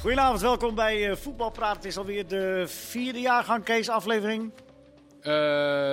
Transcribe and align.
Goedenavond, 0.00 0.40
welkom 0.40 0.74
bij 0.74 1.10
eh, 1.10 1.16
Voetbalpraat. 1.16 1.76
Het 1.76 1.84
is 1.84 1.96
alweer 1.96 2.26
de 2.26 2.64
vierde 2.66 3.20
jaargang, 3.20 3.64
Kees, 3.64 3.88
aflevering. 3.88 4.52
Eh 5.20 5.32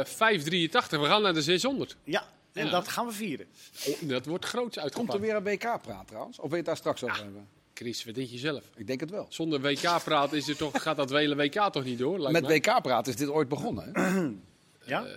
583, 0.05 1.00
we 1.00 1.05
gaan 1.05 1.22
naar 1.22 1.34
de 1.34 1.41
600. 1.41 1.98
Ja, 2.04 2.23
en 2.54 2.66
Ja. 2.66 2.72
dat 2.72 2.88
gaan 2.88 3.05
we 3.05 3.12
vieren. 3.12 3.48
Oh, 3.88 4.09
dat 4.09 4.26
wordt 4.26 4.46
groots 4.46 4.64
Komt 4.76 4.84
uitgepakt. 4.86 5.14
er 5.14 5.20
weer 5.22 5.36
een 5.36 5.44
WK-praat 5.44 6.08
trouwens? 6.08 6.38
Of 6.38 6.41
wil 6.44 6.50
je 6.52 6.55
het 6.58 6.66
daar 6.66 6.78
straks 6.78 7.04
over 7.04 7.23
hebben? 7.23 7.48
Chris, 7.73 8.05
wat 8.05 8.16
denk 8.16 8.30
je 8.30 8.38
zelf? 8.38 8.64
Ik 8.76 8.88
denk 8.88 9.00
het 9.00 9.09
wel. 9.09 9.26
Zonder 9.30 9.62
WK-praat 9.62 10.34
is 10.34 10.48
er 10.48 10.58
toch, 10.58 10.82
gaat 10.82 10.98
dat 10.98 11.10
hele 11.10 11.36
WK 11.36 11.70
toch 11.71 11.84
niet 11.84 12.00
door? 12.00 12.20
lijkt 12.20 12.48
Met? 12.48 12.66
WK-praat 12.66 13.08
is 13.08 13.16
dit 13.16 13.30
ooit 13.30 13.48
begonnen. 13.50 13.89
Hè? 13.94 14.30
Ja? 14.86 15.05
Eh, 15.05 15.12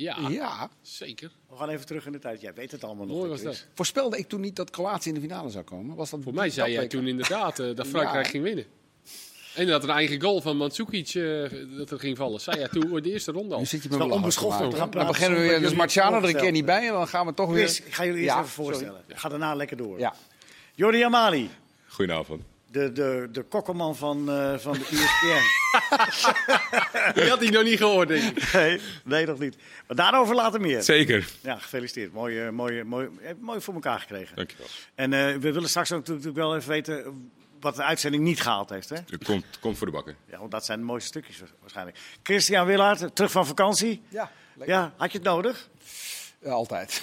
ja, 0.00 0.28
ja. 0.28 0.70
zeker. 0.82 1.30
We 1.50 1.56
gaan 1.56 1.68
even 1.68 1.86
terug 1.86 2.06
in 2.06 2.12
de 2.12 2.18
tijd. 2.18 2.40
Jij 2.40 2.54
weet 2.54 2.70
het 2.72 2.84
allemaal 2.84 3.06
nog. 3.06 3.16
Mooi 3.16 3.28
hè, 3.28 3.30
was 3.32 3.40
Chris? 3.40 3.58
dat. 3.58 3.66
Voorspelde 3.74 4.18
ik 4.18 4.28
toen 4.28 4.40
niet 4.40 4.56
dat 4.56 4.70
Kroatië 4.70 5.08
in 5.08 5.14
de 5.14 5.20
finale 5.20 5.50
zou 5.50 5.64
komen? 5.64 5.96
Was 5.96 6.10
dat 6.10 6.20
Voor 6.22 6.34
mij 6.34 6.50
zei 6.50 6.72
jij 6.72 6.86
toen 6.86 7.06
inderdaad 7.06 7.58
eh, 7.58 7.74
dat 7.74 7.86
Frankrijk 7.96 8.24
Ja. 8.24 8.30
ging 8.30 8.42
winnen. 8.42 8.64
En 9.54 9.66
dat 9.66 9.82
een 9.82 9.90
eigen 9.90 10.20
goal 10.22 10.40
van 10.40 10.56
Mandzukic 10.56 11.08
eh, 11.14 11.76
dat 11.76 11.90
er 11.90 11.98
ging 11.98 12.16
vallen. 12.16 12.40
Zei 12.40 12.58
jij 12.58 12.68
toen 12.68 12.96
in 12.96 13.02
de 13.02 13.10
eerste 13.12 13.32
ronde 13.32 13.54
al. 13.54 13.60
Nu 13.60 13.66
zit 13.66 13.82
je 13.82 13.88
Het 13.88 13.98
me 13.98 14.04
is 14.04 14.10
wel 14.10 14.18
belachelijk 14.20 14.44
onbeschoft 14.46 14.78
gaan 14.78 14.90
Dan 14.90 15.06
beginnen 15.06 15.40
we 15.40 15.46
weer. 15.48 15.60
Dus 15.60 15.74
Marciano 15.74 16.16
er 16.16 16.24
een 16.28 16.36
keer 16.36 16.50
niet 16.50 16.64
bij. 16.64 16.86
En 16.86 16.92
dan 16.92 17.08
gaan 17.08 17.26
we 17.26 17.34
toch 17.34 17.50
weer... 17.50 17.64
Chris, 17.64 17.80
ik 17.82 17.94
ga 17.94 18.04
jullie 18.04 18.20
eerst 18.20 18.34
Ja, 18.34 18.40
even 18.40 18.52
voorstellen. 18.52 19.00
sorry. 19.00 19.18
Ga 19.20 19.28
daarna 19.28 19.54
lekker 19.54 19.76
door. 19.76 19.98
Ja. 19.98 20.14
Jordi 20.74 21.02
Amali, 21.02 21.50
Goedenavond. 21.86 22.42
De, 22.76 22.92
de, 22.92 23.28
de 23.32 23.42
kokkerman 23.42 23.96
van, 23.96 24.30
eh, 24.30 24.58
van 24.58 24.72
de 24.72 24.80
ESPN. 24.80 25.44
Die 27.20 27.28
had 27.30 27.40
hij 27.40 27.50
nog 27.50 27.62
niet 27.62 27.78
gehoord, 27.78 28.08
denk 28.08 28.36
ik. 28.38 28.52
nee, 28.52 28.80
nee, 29.04 29.26
nog 29.26 29.38
niet. 29.38 29.56
Maar 29.86 29.96
daarover 29.96 30.34
later 30.34 30.60
meer. 30.60 30.82
Zeker. 30.82 31.28
Ja, 31.40 31.58
gefeliciteerd. 31.58 32.12
Mooi, 32.12 32.40
eh, 32.40 32.50
mooi, 32.50 32.84
mooi, 32.84 33.08
eh, 33.22 33.30
mooi 33.40 33.60
voor 33.60 33.74
elkaar 33.74 34.00
gekregen. 34.00 34.36
Dankjewel. 34.36 34.66
En 34.94 35.12
eh, 35.12 35.34
we 35.36 35.52
willen 35.52 35.68
straks 35.68 35.92
ook 35.92 36.06
natuurlijk 36.06 36.36
wel 36.36 36.56
even 36.56 36.68
weten 36.68 37.30
wat 37.60 37.76
de 37.76 37.82
uitzending 37.82 38.22
niet 38.22 38.40
gehaald 38.40 38.70
heeft. 38.70 38.88
Hè? 38.88 38.96
Het 39.10 39.24
komt, 39.24 39.44
komt 39.60 39.78
voor 39.78 39.86
de 39.86 39.92
bakken. 39.92 40.16
Ja, 40.30 40.38
want 40.38 40.50
dat 40.50 40.64
zijn 40.64 40.78
de 40.78 40.84
mooiste 40.84 41.08
stukjes 41.08 41.38
wa- 41.40 41.46
waarschijnlijk. 41.60 41.98
Christian 42.22 42.66
Willaert, 42.66 43.14
terug 43.16 43.30
van 43.30 43.46
vakantie. 43.46 44.02
Ja, 44.08 44.30
lekker. 44.54 44.76
Ja, 44.76 44.92
had 44.96 45.12
je 45.12 45.18
het 45.18 45.26
nodig? 45.26 45.68
Ja, 46.42 46.50
altijd. 46.50 47.02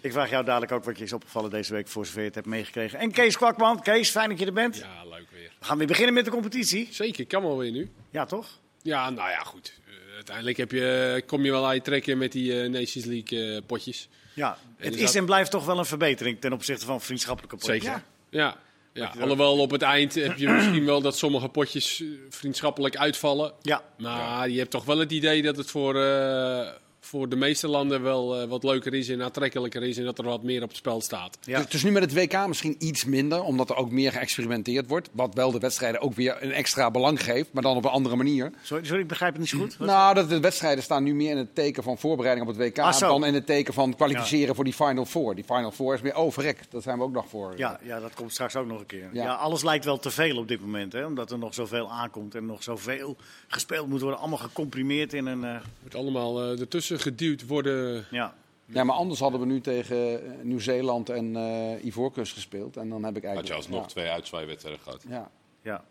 Ik 0.00 0.12
vraag 0.12 0.30
jou 0.30 0.44
dadelijk 0.44 0.72
ook 0.72 0.84
wat 0.84 0.98
je 0.98 1.04
is 1.04 1.12
opgevallen 1.12 1.50
deze 1.50 1.72
week, 1.72 1.88
voor 1.88 2.06
zover 2.06 2.20
je 2.20 2.26
het 2.26 2.34
hebt 2.34 2.46
meegekregen. 2.46 2.98
En 2.98 3.10
Kees 3.10 3.36
Kwakman. 3.36 3.82
Kees, 3.82 4.10
fijn 4.10 4.28
dat 4.28 4.38
je 4.38 4.46
er 4.46 4.52
bent. 4.52 4.76
Ja, 4.76 5.04
leuk 5.04 5.26
weer. 5.32 5.50
We 5.58 5.64
gaan 5.64 5.78
weer 5.78 5.86
beginnen 5.86 6.14
met 6.14 6.24
de 6.24 6.30
competitie. 6.30 6.88
Zeker, 6.90 7.26
kan 7.26 7.42
wel 7.42 7.58
weer 7.58 7.70
nu. 7.70 7.90
Ja, 8.10 8.24
toch? 8.24 8.58
Ja, 8.82 9.10
nou 9.10 9.30
ja, 9.30 9.38
goed. 9.42 9.72
Eh, 9.86 10.14
uiteindelijk 10.14 10.56
heb 10.56 10.70
je, 10.70 11.22
kom 11.26 11.44
je 11.44 11.50
wel 11.50 11.66
aan 11.66 11.74
je 11.74 11.80
trekken 11.82 12.18
met 12.18 12.32
die 12.32 12.62
eh, 12.62 12.68
Nations 12.70 13.04
League 13.04 13.54
eh, 13.56 13.62
potjes. 13.66 14.08
Ja. 14.34 14.50
En 14.76 14.84
Het 14.84 14.94
is 14.94 15.00
is 15.00 15.06
dat- 15.06 15.14
en 15.14 15.24
blijft 15.24 15.50
toch 15.50 15.64
wel 15.64 15.78
een 15.78 15.84
verbetering 15.84 16.40
ten 16.40 16.52
opzichte 16.52 16.86
van 16.86 17.00
vriendschappelijke 17.00 17.56
potjes. 17.56 17.82
Zeker. 17.82 17.90
Ja. 17.90 18.02
Ja. 18.40 18.56
Ja. 18.92 19.12
Alhoewel 19.20 19.58
op 19.58 19.70
het 19.70 19.82
eind 19.82 20.14
heb 20.14 20.38
je 20.38 20.48
misschien 20.48 20.84
wel 20.84 21.00
dat 21.00 21.16
sommige 21.16 21.48
potjes 21.48 22.00
eh, 22.00 22.08
vriendschappelijk 22.28 22.96
uitvallen. 22.96 23.52
Ja. 23.62 23.82
Maar 23.98 24.48
je 24.48 24.58
hebt 24.58 24.70
toch 24.70 24.84
wel 24.84 24.98
het 24.98 25.12
idee 25.12 25.42
dat 25.42 25.56
het 25.56 25.70
voor, 25.70 25.96
eh, 25.96 26.68
voor 27.04 27.28
de 27.28 27.36
meeste 27.36 27.68
landen 27.68 28.02
wel 28.02 28.40
eh, 28.40 28.48
wat 28.48 28.64
leuker 28.64 28.94
is 28.94 29.08
en 29.08 29.22
aantrekkelijker 29.22 29.82
is 29.82 29.98
en 29.98 30.04
dat 30.04 30.18
er 30.18 30.24
wat 30.24 30.42
meer 30.42 30.62
op 30.62 30.68
het 30.68 30.76
spel 30.76 31.00
staat. 31.00 31.38
Ja. 31.44 31.58
Dus, 31.58 31.68
dus 31.68 31.82
nu 31.82 31.90
met 31.90 32.02
het 32.02 32.14
WK 32.14 32.46
misschien 32.46 32.74
iets 32.78 33.04
minder, 33.04 33.42
omdat 33.42 33.70
er 33.70 33.76
ook 33.76 33.90
meer 33.90 34.12
geëxperimenteerd 34.12 34.88
wordt. 34.88 35.08
Wat 35.12 35.34
wel 35.34 35.50
de 35.50 35.58
wedstrijden 35.58 36.00
ook 36.00 36.14
weer 36.14 36.36
een 36.40 36.52
extra 36.52 36.90
belang 36.90 37.22
geeft, 37.24 37.52
maar 37.52 37.62
dan 37.62 37.76
op 37.76 37.84
een 37.84 37.90
andere 37.90 38.16
manier. 38.16 38.52
Sorry, 38.62 38.84
sorry, 38.84 39.00
ik 39.02 39.08
begrijp 39.08 39.32
het 39.32 39.40
niet 39.40 39.50
zo 39.50 39.58
goed. 39.58 39.76
Wat- 39.76 39.88
Nou, 39.88 40.14
dat 40.14 40.28
de 40.28 40.40
wedstrijden 40.40 40.84
staan 40.84 41.02
nu 41.02 41.14
meer 41.14 41.30
in 41.30 41.36
het 41.36 41.54
teken 41.54 41.82
van 41.82 41.98
voorbereiding 41.98 42.48
op 42.48 42.56
het 42.56 42.66
WK 42.66 42.78
Ah, 42.78 42.98
dan 43.00 43.24
in 43.26 43.34
het 43.34 43.46
teken 43.46 43.74
van 43.74 43.94
kwalificeren 43.96 44.54
voor 44.54 44.64
die 44.64 44.72
Final 44.72 45.04
Four. 45.04 45.34
Die 45.34 45.44
Final 45.44 45.70
Four 45.70 45.94
is 45.94 46.00
meer 46.00 46.14
overrek. 46.14 46.58
Dat 46.70 46.82
zijn 46.82 46.98
we 46.98 47.04
ook 47.04 47.12
nog 47.12 47.28
voor. 47.28 47.52
Ja, 47.56 47.80
ja, 47.82 48.00
dat 48.00 48.14
komt 48.14 48.32
straks 48.32 48.56
ook 48.56 48.66
nog 48.66 48.80
een 48.80 48.86
keer. 48.86 49.08
Ja. 49.12 49.22
Ja. 49.24 49.34
alles 49.34 49.62
lijkt 49.62 49.84
wel 49.84 49.98
te 49.98 50.10
veel 50.10 50.36
op 50.38 50.48
dit 50.48 50.60
moment, 50.60 50.92
hè? 50.92 51.06
omdat 51.06 51.30
er 51.30 51.38
nog 51.38 51.54
zoveel 51.54 51.90
aankomt 51.90 52.34
en 52.34 52.46
nog 52.46 52.62
zoveel 52.62 53.16
gespeeld 53.48 53.88
moet 53.88 54.00
worden. 54.00 54.18
Allemaal 54.20 54.38
gecomprimeerd 54.38 55.12
in 55.12 55.26
een. 55.26 55.44
eh, 55.44 55.56
Wordt 55.80 55.94
allemaal 55.94 56.42
eh, 56.42 56.60
ertussen 56.60 56.91
geduwd 56.98 57.46
worden. 57.46 58.06
ja. 58.10 58.34
Ja, 58.66 58.84
maar 58.84 58.96
anders 58.96 59.20
hadden 59.20 59.40
we 59.40 59.46
nu 59.46 59.60
tegen 59.60 60.24
eh, 60.24 60.42
Nieuw-Zeeland 60.42 61.08
en 61.08 61.36
eh 61.36 61.84
Ivoorkust 61.84 62.32
gespeeld. 62.32 62.76
En 62.76 62.88
dan 62.88 63.04
heb 63.04 63.16
ik 63.16 63.22
Had 63.22 63.32
eigenlijk... 63.34 63.46
je 63.48 63.54
alsnog 63.54 63.80
ja. 63.82 63.86
twee 63.88 64.08
uitzwaaiwedstrijden 64.08 64.82
gehad. 64.82 65.04
Ja. 65.08 65.30
Ja. 65.62 65.84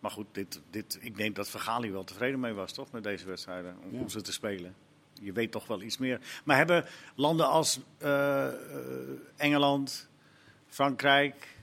Maar 0.00 0.10
goed, 0.10 0.26
dit, 0.32 0.60
dit, 0.70 0.98
ik 1.00 1.16
denk 1.16 1.36
dat 1.36 1.48
Vergaal 1.48 1.90
wel 1.90 2.04
tevreden 2.04 2.40
mee 2.40 2.52
was, 2.52 2.72
toch? 2.72 2.90
Met 2.90 3.02
deze 3.02 3.26
wedstrijden, 3.26 3.76
om, 3.84 3.94
om 3.94 4.00
Ja. 4.00 4.08
ze 4.08 4.20
te 4.20 4.32
spelen. 4.32 4.74
Je 5.20 5.32
weet 5.32 5.50
toch 5.50 5.66
wel 5.66 5.82
iets 5.82 5.98
meer. 5.98 6.20
Maar 6.44 6.56
hebben 6.56 6.84
landen 7.14 7.48
als 7.48 7.80
eh, 7.98 8.46
eh, 8.46 8.54
Engeland, 9.36 10.08
Frankrijk, 10.66 11.56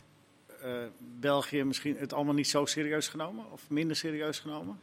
eh, 0.61 0.71
België 1.19 1.63
misschien 1.63 1.97
het 1.97 2.13
allemaal 2.13 2.33
niet 2.33 2.47
zo 2.47 2.65
serieus 2.65 3.07
genomen? 3.07 3.51
Of 3.51 3.69
minder 3.69 3.95
serieus 3.95 4.39
genomen? 4.39 4.79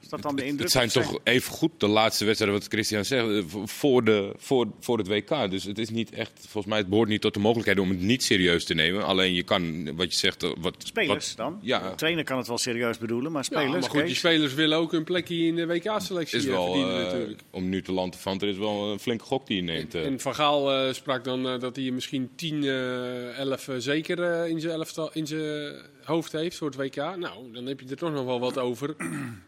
Is 0.00 0.08
dat 0.08 0.22
dan 0.22 0.36
de 0.36 0.42
indruk? 0.44 0.60
Het 0.62 0.70
zijn 0.70 0.88
toch 0.88 1.18
even 1.24 1.52
goed 1.52 1.70
de 1.78 1.86
laatste 1.86 2.24
wedstrijden, 2.24 2.58
wat 2.58 2.68
Christian 2.68 3.04
zegt, 3.04 3.28
eh, 3.28 3.42
voor, 3.64 4.04
de, 4.04 4.32
voor, 4.36 4.66
voor 4.80 4.98
het 4.98 5.08
WK. 5.08 5.50
Dus 5.50 5.64
het 5.64 5.78
is 5.78 5.90
niet 5.90 6.10
echt, 6.12 6.32
volgens 6.40 6.66
mij, 6.66 6.78
het 6.78 6.88
behoort 6.88 7.08
niet 7.08 7.20
tot 7.20 7.34
de 7.34 7.40
mogelijkheden 7.40 7.82
om 7.82 7.90
het 7.90 8.00
niet 8.00 8.22
serieus 8.22 8.64
te 8.64 8.74
nemen. 8.74 9.04
Alleen 9.04 9.34
je 9.34 9.42
kan, 9.42 9.94
wat 9.96 10.12
je 10.12 10.18
zegt, 10.18 10.42
eh, 10.42 10.50
wat... 10.58 10.74
Spelers 10.84 11.28
wat- 11.28 11.36
dan? 11.36 11.58
Ja, 11.62 11.88
De 11.90 11.94
trainer 11.94 12.24
kan 12.24 12.38
het 12.38 12.46
wel 12.46 12.58
serieus 12.58 12.98
bedoelen, 12.98 13.32
maar 13.32 13.46
Ja, 13.50 13.56
spelers. 13.60 13.80
maar 13.80 13.90
goed, 13.96 14.06
die 14.06 14.14
spelers 14.14 14.54
willen 14.54 14.78
ook 14.78 14.92
een 14.92 15.04
plekje 15.04 15.36
in 15.46 15.56
de 15.56 15.66
WK-selectie 15.66 16.38
is 16.38 16.44
eh, 16.44 16.50
wel, 16.50 16.64
verdienen 16.72 17.02
natuurlijk. 17.04 17.40
om 17.50 17.68
nu 17.68 17.82
te 17.82 17.92
land 17.92 18.12
te 18.12 18.18
van, 18.18 18.40
er 18.40 18.48
is 18.48 18.56
wel 18.58 18.92
een 18.92 18.98
flinke 18.98 19.24
gok 19.24 19.46
die 19.46 19.56
je 19.56 19.62
neemt. 19.62 19.94
En 19.94 20.20
Van 20.20 20.34
Gaal 20.34 20.72
eh, 20.72 20.92
sprak 20.92 21.24
dan 21.24 21.48
eh, 21.48 21.58
dat 21.60 21.76
hij 21.76 21.90
misschien 21.90 22.30
10, 22.36 22.64
eh 22.64 23.38
11 23.38 23.68
eh, 23.68 23.74
zeker 23.78 24.46
in 24.46 24.60
zijn 24.60 24.72
elftal- 24.74 25.10
in 25.12 25.26
zijn 25.26 25.74
hoofd 26.04 26.32
heeft 26.32 26.56
voor 26.56 26.66
het 26.68 26.76
WK. 26.76 26.96
Nou, 26.96 27.52
dan 27.52 27.66
heb 27.66 27.80
je 27.80 27.86
er 27.88 27.96
toch 27.96 28.12
nog 28.12 28.24
wel 28.24 28.40
wat 28.40 28.58
over 28.58 28.96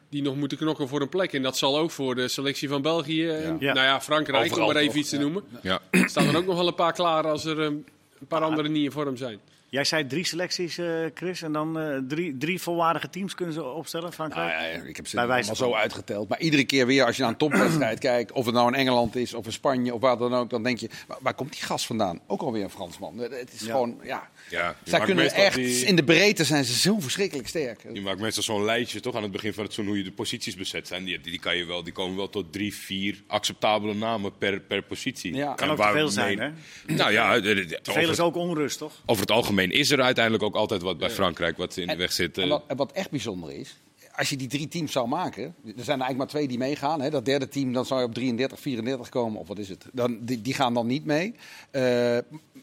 die 0.09 0.23
nog 0.23 0.37
moeten 0.37 0.59
knokken 0.59 0.89
voor 0.89 1.01
een 1.01 1.09
plek. 1.09 1.33
En 1.33 1.43
dat 1.43 1.57
zal 1.57 1.79
ook 1.79 1.91
voor 1.91 2.15
de 2.15 2.29
selectie 2.29 2.69
van 2.69 2.83
België 2.83 3.29
en 3.29 3.57
Ja. 3.61 3.73
nou 3.73 3.87
ja, 3.87 4.01
Frankrijk, 4.01 4.45
Overal 4.45 4.67
om 4.67 4.73
maar 4.73 4.83
even 4.83 4.93
toch, 4.93 5.01
iets 5.01 5.11
te 5.11 5.17
ja. 5.17 5.23
noemen. 5.23 5.43
ja. 5.63 5.81
Staan 6.07 6.27
er 6.29 6.37
ook 6.37 6.47
nog 6.47 6.57
wel 6.57 6.67
een 6.67 6.75
paar 6.75 6.93
klaar 6.93 7.27
als 7.27 7.45
er 7.45 7.59
eh, 7.59 7.65
een 7.65 7.85
paar 8.29 8.43
andere 8.43 8.69
niet 8.69 8.85
in 8.85 8.93
vorm 8.93 9.17
zijn. 9.17 9.39
Jij 9.69 9.85
zei 9.85 10.07
drie 10.07 10.27
selecties, 10.27 10.79
eh, 10.79 10.87
Chris, 11.15 11.43
en 11.43 11.53
dan 11.53 11.79
eh, 11.81 11.99
drie, 12.09 12.37
drie 12.39 12.61
volwaardige 12.63 13.11
teams 13.11 13.35
kunnen 13.35 13.55
ze 13.55 13.65
opstellen, 13.65 14.05
Nou 14.05 14.15
Frankrijk? 14.31 14.51
ja, 14.51 14.83
ik 14.89 14.97
heb 14.97 15.07
ze 15.07 15.15
Bij 15.17 15.25
allemaal 15.25 15.27
wijze 15.45 15.55
zo 15.57 15.71
van. 15.71 15.79
uitgeteld. 15.81 16.29
Maar 16.29 16.41
iedere 16.41 16.65
keer 16.65 16.87
weer 16.87 17.05
als 17.07 17.17
je 17.17 17.23
naar 17.23 17.31
een 17.31 17.37
topwedstrijd 17.37 17.99
kijkt, 18.11 18.33
of 18.33 18.45
het 18.45 18.55
nou 18.55 18.69
in 18.69 18.75
Engeland 18.75 19.17
is 19.17 19.35
of 19.35 19.47
in 19.47 19.53
Spanje 19.53 19.95
of 19.95 20.01
waar 20.01 20.19
dan 20.19 20.35
ook, 20.35 20.51
dan 20.51 20.63
denk 20.63 20.79
je, 20.79 20.89
waar, 21.07 21.19
waar 21.21 21.35
komt 21.35 21.53
die 21.53 21.63
gast 21.63 21.87
vandaan? 21.87 22.21
Ook 22.27 22.41
alweer 22.43 22.63
een 22.65 22.71
Fransman. 22.71 23.19
Het 23.19 23.53
is 23.53 23.61
Ja. 23.61 23.71
gewoon, 23.71 23.99
ja. 24.03 24.29
Ja 24.53 24.77
Zij 24.85 25.01
kunnen 25.01 25.33
echt, 25.33 25.55
die- 25.57 25.85
in 25.85 25.97
de 25.97 26.05
breedte 26.05 26.45
zijn 26.45 26.65
ze 26.65 26.79
zo 26.79 27.01
verschrikkelijk 27.01 27.49
sterk. 27.49 27.85
Je 27.93 28.01
maakt 28.01 28.21
meestal 28.21 28.43
zo'n 28.43 28.65
lijstje 28.65 29.01
toch 29.01 29.15
aan 29.17 29.23
het 29.23 29.33
begin 29.33 29.53
van 29.53 29.65
het 29.65 29.73
seizoen 29.73 29.95
hoe 29.95 30.05
je 30.05 30.09
de 30.11 30.17
posities 30.17 30.55
bezet 30.57 30.87
zijn. 30.89 31.05
Die, 31.05 31.21
die, 31.21 31.39
kan 31.39 31.57
je 31.57 31.65
wel, 31.65 31.83
die 31.83 31.93
komen 31.93 32.17
wel 32.17 32.31
tot 32.31 32.53
drie, 32.53 32.75
vier 32.75 33.23
acceptabele 33.27 33.95
namen 33.95 34.33
per, 34.39 34.61
per 34.61 34.83
positie. 34.83 35.35
Ja. 35.35 35.55
Kan 35.55 35.67
En 35.67 35.73
ook 35.73 35.79
waar- 35.79 35.93
veel 35.93 36.09
zijn, 36.09 36.39
hè? 36.39 36.51
Nou 36.95 37.13
ja, 37.13 37.41
de- 37.41 37.55
de- 37.55 37.67
Te 37.67 37.79
over, 37.81 37.93
veel 37.93 38.11
is 38.11 38.17
het, 38.17 38.21
ook 38.27 38.37
onrust, 38.37 38.79
toch? 38.79 39.03
over 39.07 39.23
het 39.23 39.31
algemeen 39.31 39.71
is 39.71 39.91
er 39.91 40.01
uiteindelijk 40.03 40.45
ook 40.45 40.55
altijd 40.55 40.83
wat 40.83 40.99
bij 40.99 41.11
Frankrijk 41.11 41.57
wat 41.57 41.77
in 41.77 41.87
de 41.87 41.97
weg 41.97 42.13
zit. 42.13 42.39
En 42.39 42.43
eh. 42.45 42.49
wat, 42.51 42.65
en 42.67 42.77
wat 42.77 42.93
echt 42.93 43.11
bijzonder 43.11 43.53
is, 43.53 43.77
als 44.17 44.31
je 44.31 44.37
die 44.37 44.49
drie 44.49 44.69
teams 44.69 44.93
zou 44.93 45.09
maken, 45.09 45.43
er 45.43 45.53
zijn 45.65 45.77
er 45.77 45.87
eigenlijk 45.89 46.17
maar 46.19 46.27
twee 46.27 46.49
die 46.49 46.59
meegaan. 46.59 47.01
Hè. 47.01 47.11
Dat 47.11 47.25
derde 47.25 47.49
team, 47.49 47.73
dan 47.73 47.85
zou 47.87 48.01
je 48.01 48.07
op 48.07 48.15
33, 48.15 48.61
34 48.61 49.09
komen, 49.09 49.41
of 49.41 49.49
wat 49.49 49.59
is 49.59 49.69
het? 49.69 49.85
Dan, 49.93 50.19
die, 50.21 50.43
die 50.43 50.55
gaan 50.55 50.75
dan 50.75 50.87
niet 50.87 51.05
mee. 51.05 51.35
Eh, 51.71 52.19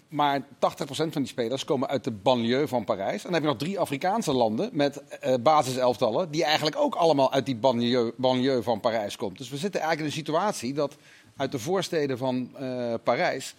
maar 0.10 0.42
80% 0.42 0.46
van 0.90 1.10
die 1.12 1.26
spelers 1.26 1.66
komen 1.66 1.88
uit 1.88 2.04
de 2.04 2.12
banlieue 2.12 2.68
van 2.68 2.86
Parijs. 2.86 3.18
En 3.18 3.24
dan 3.24 3.34
heb 3.34 3.42
je 3.42 3.48
nog 3.48 3.58
drie 3.58 3.80
Afrikaanse 3.80 4.34
landen 4.34 4.70
met 4.74 5.04
eh 5.08 5.34
basiselftallen, 5.42 6.32
die 6.32 6.44
eigenlijk 6.44 6.78
ook 6.78 6.96
allemaal 6.96 7.32
uit 7.32 7.46
die 7.46 7.56
banlieue, 7.56 8.14
banlieue 8.18 8.64
van 8.64 8.80
Parijs 8.80 9.16
komt. 9.16 9.38
Dus 9.38 9.50
we 9.50 9.58
zitten 9.58 9.82
eigenlijk 9.82 10.12
in 10.12 10.20
een 10.20 10.26
situatie 10.26 10.74
dat 10.74 10.96
uit 11.36 11.52
de 11.52 11.60
voorsteden 11.60 12.18
van 12.18 12.50
eh, 12.56 12.94
Parijs 13.04 13.56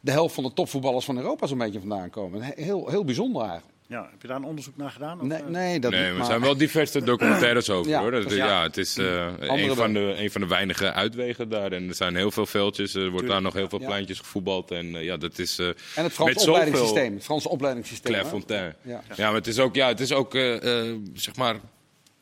de 0.00 0.10
helft 0.10 0.34
van 0.34 0.44
de 0.44 0.52
topvoetballers 0.52 1.04
van 1.04 1.16
Europa 1.16 1.46
zo'n 1.46 1.58
beetje 1.58 1.78
vandaan 1.78 2.10
komen. 2.10 2.42
Heel, 2.42 2.88
heel 2.88 3.04
bijzonder 3.04 3.42
eigenlijk. 3.42 3.71
Ja, 3.92 4.08
heb 4.10 4.22
je 4.22 4.28
daar 4.28 4.36
een 4.36 4.44
onderzoek 4.44 4.76
naar 4.76 4.90
gedaan? 4.90 5.20
Of, 5.20 5.26
Nee, 5.26 5.38
eh? 5.38 5.46
nee, 5.46 5.80
dat 5.80 5.90
Nee, 5.90 6.00
niet, 6.02 6.10
maar 6.12 6.20
er 6.20 6.26
zijn 6.26 6.40
wel 6.40 6.56
diverse 6.56 7.02
documentaires 7.12 7.70
over 7.70 7.90
Ja, 7.90 8.00
hoor. 8.00 8.10
Dat, 8.10 8.32
ja, 8.32 8.62
het 8.62 8.76
is 8.76 8.96
eh, 8.98 9.32
een, 9.38 9.74
van 9.74 9.92
de, 9.92 10.14
een 10.18 10.30
van 10.30 10.40
de 10.40 10.46
weinige 10.46 10.92
uitwegen 10.92 11.48
daar. 11.48 11.72
En 11.72 11.88
er 11.88 11.94
zijn 11.94 12.16
heel 12.16 12.30
veel 12.30 12.46
veldjes. 12.46 12.94
Er 12.94 13.00
wordt 13.00 13.10
Tuurlijk. 13.10 13.32
daar 13.32 13.42
nog 13.42 13.52
heel 13.54 13.68
veel 13.68 13.80
Ja. 13.80 13.86
pleintjes 13.86 14.18
gevoetbald. 14.18 14.70
En 14.70 14.96
eh, 14.96 15.04
ja, 15.04 15.16
dat 15.16 15.38
is. 15.38 15.58
eh 15.58 15.66
En 15.66 15.74
het 15.94 16.12
Franse 16.12 16.32
zoveel- 16.38 16.52
opleidingssysteem. 16.52 17.14
Het 17.14 17.24
Franse 17.24 17.48
opleidingssysteem. 17.48 18.12
Clairefontaine. 18.12 18.74
Ja. 18.82 19.02
Ja. 19.16 19.26
maar 19.26 19.34
het 19.34 19.46
is 19.46 19.58
ook, 19.58 19.74
ja, 19.74 19.88
het 19.88 20.00
is 20.00 20.12
ook 20.12 20.34
eh, 20.34 20.88
eh, 20.90 20.96
zeg 21.14 21.36
maar. 21.36 21.56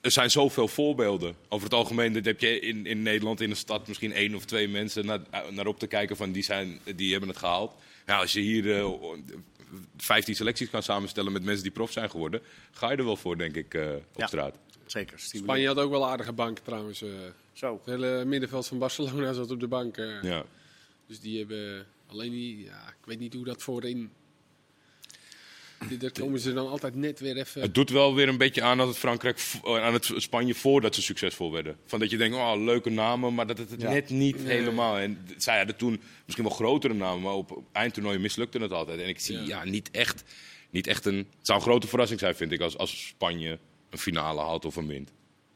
Er 0.01 0.11
zijn 0.11 0.31
zoveel 0.31 0.69
voorbeelden. 0.69 1.35
Over 1.49 1.65
het 1.65 1.75
algemeen 1.75 2.13
dat 2.13 2.25
heb 2.25 2.41
je 2.41 2.61
in, 2.61 2.87
in 2.87 3.03
Nederland 3.03 3.41
in 3.41 3.51
een 3.51 3.57
stad 3.57 3.89
misschien 3.89 4.13
één 4.13 4.35
of 4.35 4.45
twee 4.45 4.69
mensen 4.69 5.07
naar, 5.07 5.19
naar 5.51 5.67
op 5.67 5.79
te 5.79 5.87
kijken 5.87 6.17
van 6.17 6.33
die, 6.33 6.43
zijn, 6.43 6.79
die 6.97 7.11
hebben 7.11 7.29
het 7.29 7.39
gehaald. 7.39 7.75
Ja, 8.07 8.19
als 8.19 8.33
je 8.33 8.41
hier 8.41 8.77
eh 8.79 8.85
15 9.97 10.35
selecties 10.35 10.71
kan 10.71 10.83
samenstellen 10.83 11.33
met 11.33 11.45
mensen 11.45 11.63
die 11.63 11.73
prof 11.73 11.93
zijn 11.93 12.11
geworden, 12.11 12.41
ga 12.71 12.91
je 12.91 12.97
er 12.97 13.05
wel 13.05 13.17
voor, 13.17 13.39
denk 13.39 13.57
ik, 13.57 13.75
eh, 13.75 13.89
op 13.95 14.21
Ja. 14.21 14.27
straat. 14.27 14.57
Zeker. 14.87 15.19
Spanje 15.19 15.67
had 15.67 15.77
ook 15.79 15.91
wel 15.91 16.03
een 16.03 16.09
aardige 16.11 16.33
bank 16.33 16.59
trouwens. 16.59 17.03
eh. 17.03 17.09
Zo. 17.53 17.75
het 17.75 17.87
hele 17.87 18.25
middenveld 18.25 18.67
van 18.67 18.79
Barcelona 18.79 19.33
zat 19.33 19.51
op 19.51 19.61
de 19.61 19.69
bank. 19.69 19.97
eh. 19.97 20.23
Ja. 20.23 20.45
Dus 21.07 21.21
die 21.21 21.39
hebben 21.39 21.87
alleen 22.07 22.31
die, 22.31 22.65
ja, 22.65 22.89
ik 22.89 23.05
weet 23.07 23.19
niet 23.19 23.35
hoe 23.35 23.45
dat 23.45 23.63
voorin. 23.63 24.11
Daar 25.89 26.11
komen 26.13 26.41
ze 26.41 26.53
dan 26.53 26.69
altijd 26.69 26.95
net 26.95 27.21
weer 27.21 27.37
even... 27.37 27.61
Het 27.63 27.75
doet 27.75 27.91
wel 27.91 28.15
weer 28.15 28.29
een 28.29 28.37
beetje 28.39 28.63
aan 28.63 28.79
dat 28.79 28.89
het 28.89 28.97
Frankrijk 28.99 29.41
eh, 29.65 29.83
aan 29.85 29.93
het 29.93 30.11
Spanje 30.17 30.55
voordat 30.55 30.95
ze 30.95 31.03
succesvol 31.03 31.53
werden. 31.53 31.77
Van 31.87 31.99
dat 31.99 32.11
je 32.11 32.17
denkt, 32.17 32.37
oh, 32.37 32.53
leuke 32.57 32.91
namen, 32.91 33.35
maar 33.35 33.47
dat 33.47 33.59
het 33.59 33.71
het 33.71 33.81
Ja. 33.81 33.91
net 33.91 34.11
niet 34.11 34.37
helemaal. 34.37 34.99
En 34.99 35.27
zij 35.37 35.57
hadden 35.57 35.77
toen 35.77 36.01
misschien 36.25 36.45
wel 36.47 36.55
grotere 36.55 36.95
namen, 36.95 37.23
maar 37.23 37.33
op 37.33 37.63
eindtoernooien 37.73 38.21
mislukte 38.21 38.59
het 38.59 38.73
altijd. 38.73 39.01
En 39.01 39.09
ik 39.09 39.21
zie 39.21 39.37
Ja. 39.37 39.45
ja, 39.47 39.65
niet 39.65 39.91
echt, 39.91 40.23
niet 40.71 40.87
echt 40.87 41.05
een. 41.05 41.17
Het 41.17 41.27
zou 41.47 41.59
een 41.59 41.65
grote 41.65 41.87
verrassing 41.87 42.21
zijn, 42.21 42.35
vind 42.35 42.53
ik, 42.53 42.61
als, 42.61 42.79
als 42.79 43.07
Spanje 43.07 43.59
een 43.91 43.99
finale 43.99 44.41
haalt 44.41 44.65
of 44.65 44.77
een 44.77 44.87
wint. 44.87 45.11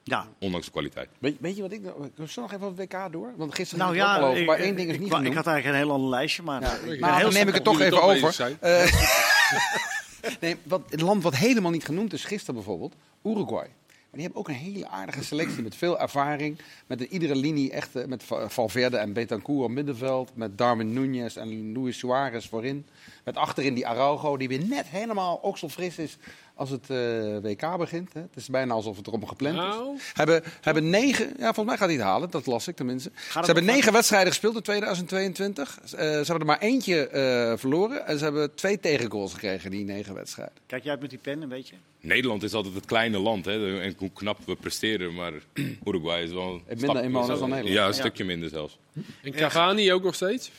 Ja, 0.04 0.28
Ondanks 0.38 0.66
de 0.66 0.72
kwaliteit. 0.72 1.08
Weet, 1.18 1.36
weet 1.40 1.56
je 1.56 1.62
wat 1.62 1.72
ik... 1.72 1.82
nou- 1.82 2.00
We 2.00 2.26
zullen 2.26 2.50
nog 2.50 2.52
even 2.52 2.66
op 2.66 2.76
het 2.78 2.92
WK 2.92 3.12
door? 3.12 3.32
Want 3.36 3.54
gisteren 3.54 3.84
nou 3.84 3.96
ja, 3.96 4.28
ik, 4.28 4.46
maar 4.46 4.58
één 4.58 4.76
ding 4.76 4.88
is 4.88 4.94
ik, 4.94 5.00
niet 5.00 5.12
ik, 5.12 5.34
had 5.34 5.46
eigenlijk 5.46 5.64
een 5.66 5.74
heel 5.74 5.90
ander 5.90 6.10
lijstje, 6.10 6.42
maar 6.42 6.60
Ja, 6.62 6.72
ik 6.92 7.00
nou, 7.00 7.14
heel 7.14 7.24
dan 7.24 7.32
neem 7.32 7.48
ik 7.48 7.54
het 7.54 7.64
toch 7.64 7.80
even 7.80 8.02
over. 8.02 8.34
nee, 10.40 10.56
wat, 10.62 10.82
het 10.90 11.00
land 11.00 11.22
wat 11.22 11.36
helemaal 11.36 11.70
niet 11.70 11.84
genoemd 11.84 12.12
is, 12.12 12.24
gisteren 12.24 12.54
bijvoorbeeld, 12.54 12.94
Uruguay. 13.24 13.68
Maar 14.10 14.22
die 14.22 14.32
hebben 14.32 14.40
ook 14.40 14.48
een 14.48 14.70
hele 14.72 14.88
aardige 14.88 15.24
selectie 15.24 15.62
met 15.62 15.74
veel 15.76 16.00
ervaring. 16.00 16.58
Met 16.86 17.00
iedere 17.00 17.36
linie 17.36 17.70
echt, 17.70 17.96
eh, 17.96 18.04
met 18.06 18.22
Va- 18.22 18.48
Valverde 18.48 18.96
en 18.96 19.12
Betancourt 19.12 19.64
op 19.64 19.70
middenveld. 19.70 20.30
Met 20.34 20.58
Darwin 20.58 20.92
Núñez 20.92 21.36
en 21.36 21.72
Luis 21.72 21.98
Suarez 21.98 22.48
voorin. 22.48 22.86
Met 23.24 23.36
achterin 23.36 23.74
die 23.74 23.86
Araujo, 23.86 24.36
die 24.36 24.48
weer 24.48 24.66
net 24.66 24.86
helemaal 24.86 25.36
okselfris 25.42 25.98
is 25.98 26.16
als 26.54 26.70
het 26.70 26.90
eh, 26.90 26.96
WK 27.42 27.76
begint. 27.78 28.12
Hè. 28.12 28.20
Het 28.20 28.36
is 28.36 28.48
bijna 28.48 28.74
alsof 28.74 28.96
het 28.96 29.06
erop 29.06 29.24
gepland 29.24 29.54
is. 29.56 29.60
Nou, 29.62 29.98
Hebben, 30.12 30.42
hebben 30.60 30.90
negen, 30.90 31.26
ja, 31.38 31.44
volgens 31.54 31.66
mij 31.66 31.76
gaat 31.76 31.86
hij 31.88 31.96
het 31.96 32.04
halen, 32.06 32.30
dat 32.30 32.46
las 32.46 32.68
ik 32.68 32.76
tenminste. 32.76 33.10
Ze 33.32 33.40
hebben 33.40 33.64
negen 33.64 33.92
wedstrijden 33.92 34.28
gespeeld 34.32 34.54
in 34.56 34.62
2022. 34.62 35.78
Eh, 35.82 35.88
ze 35.98 36.04
hebben 36.06 36.38
er 36.40 36.46
maar 36.46 36.58
eentje 36.58 37.08
eh, 37.08 37.52
verloren. 37.58 38.06
En 38.06 38.18
ze 38.18 38.24
hebben 38.24 38.54
twee 38.54 38.80
tegengoals 38.80 39.32
gekregen 39.32 39.64
in 39.72 39.76
die 39.76 39.94
negen 39.94 40.14
wedstrijden. 40.14 40.54
Kijk 40.66 40.82
jij 40.82 40.92
uit 40.92 41.00
met 41.00 41.10
die 41.10 41.18
pen, 41.18 41.42
een 41.42 41.48
beetje? 41.48 41.74
Nederland 42.00 42.42
is 42.42 42.52
altijd 42.54 42.74
het 42.74 42.84
kleine 42.84 43.18
land 43.18 43.44
hè, 43.44 43.80
en 43.80 43.94
hoe 43.98 44.10
knap 44.12 44.38
we 44.46 44.54
presteren. 44.56 45.14
Maar 45.14 45.32
Uruguay 45.88 46.22
is 46.22 46.32
wel. 46.32 46.42
een 46.52 46.62
Minder 46.66 46.88
stap- 46.90 47.02
inwoners 47.02 47.38
dan 47.38 47.48
Nederland. 47.48 47.74
Ja, 47.78 47.86
een 47.86 47.94
stukje 47.94 48.24
minder 48.24 48.48
zelfs. 48.48 48.78
en 49.22 49.32
Cavani 49.32 49.92
ook 49.92 50.02
nog 50.02 50.14
steeds? 50.14 50.50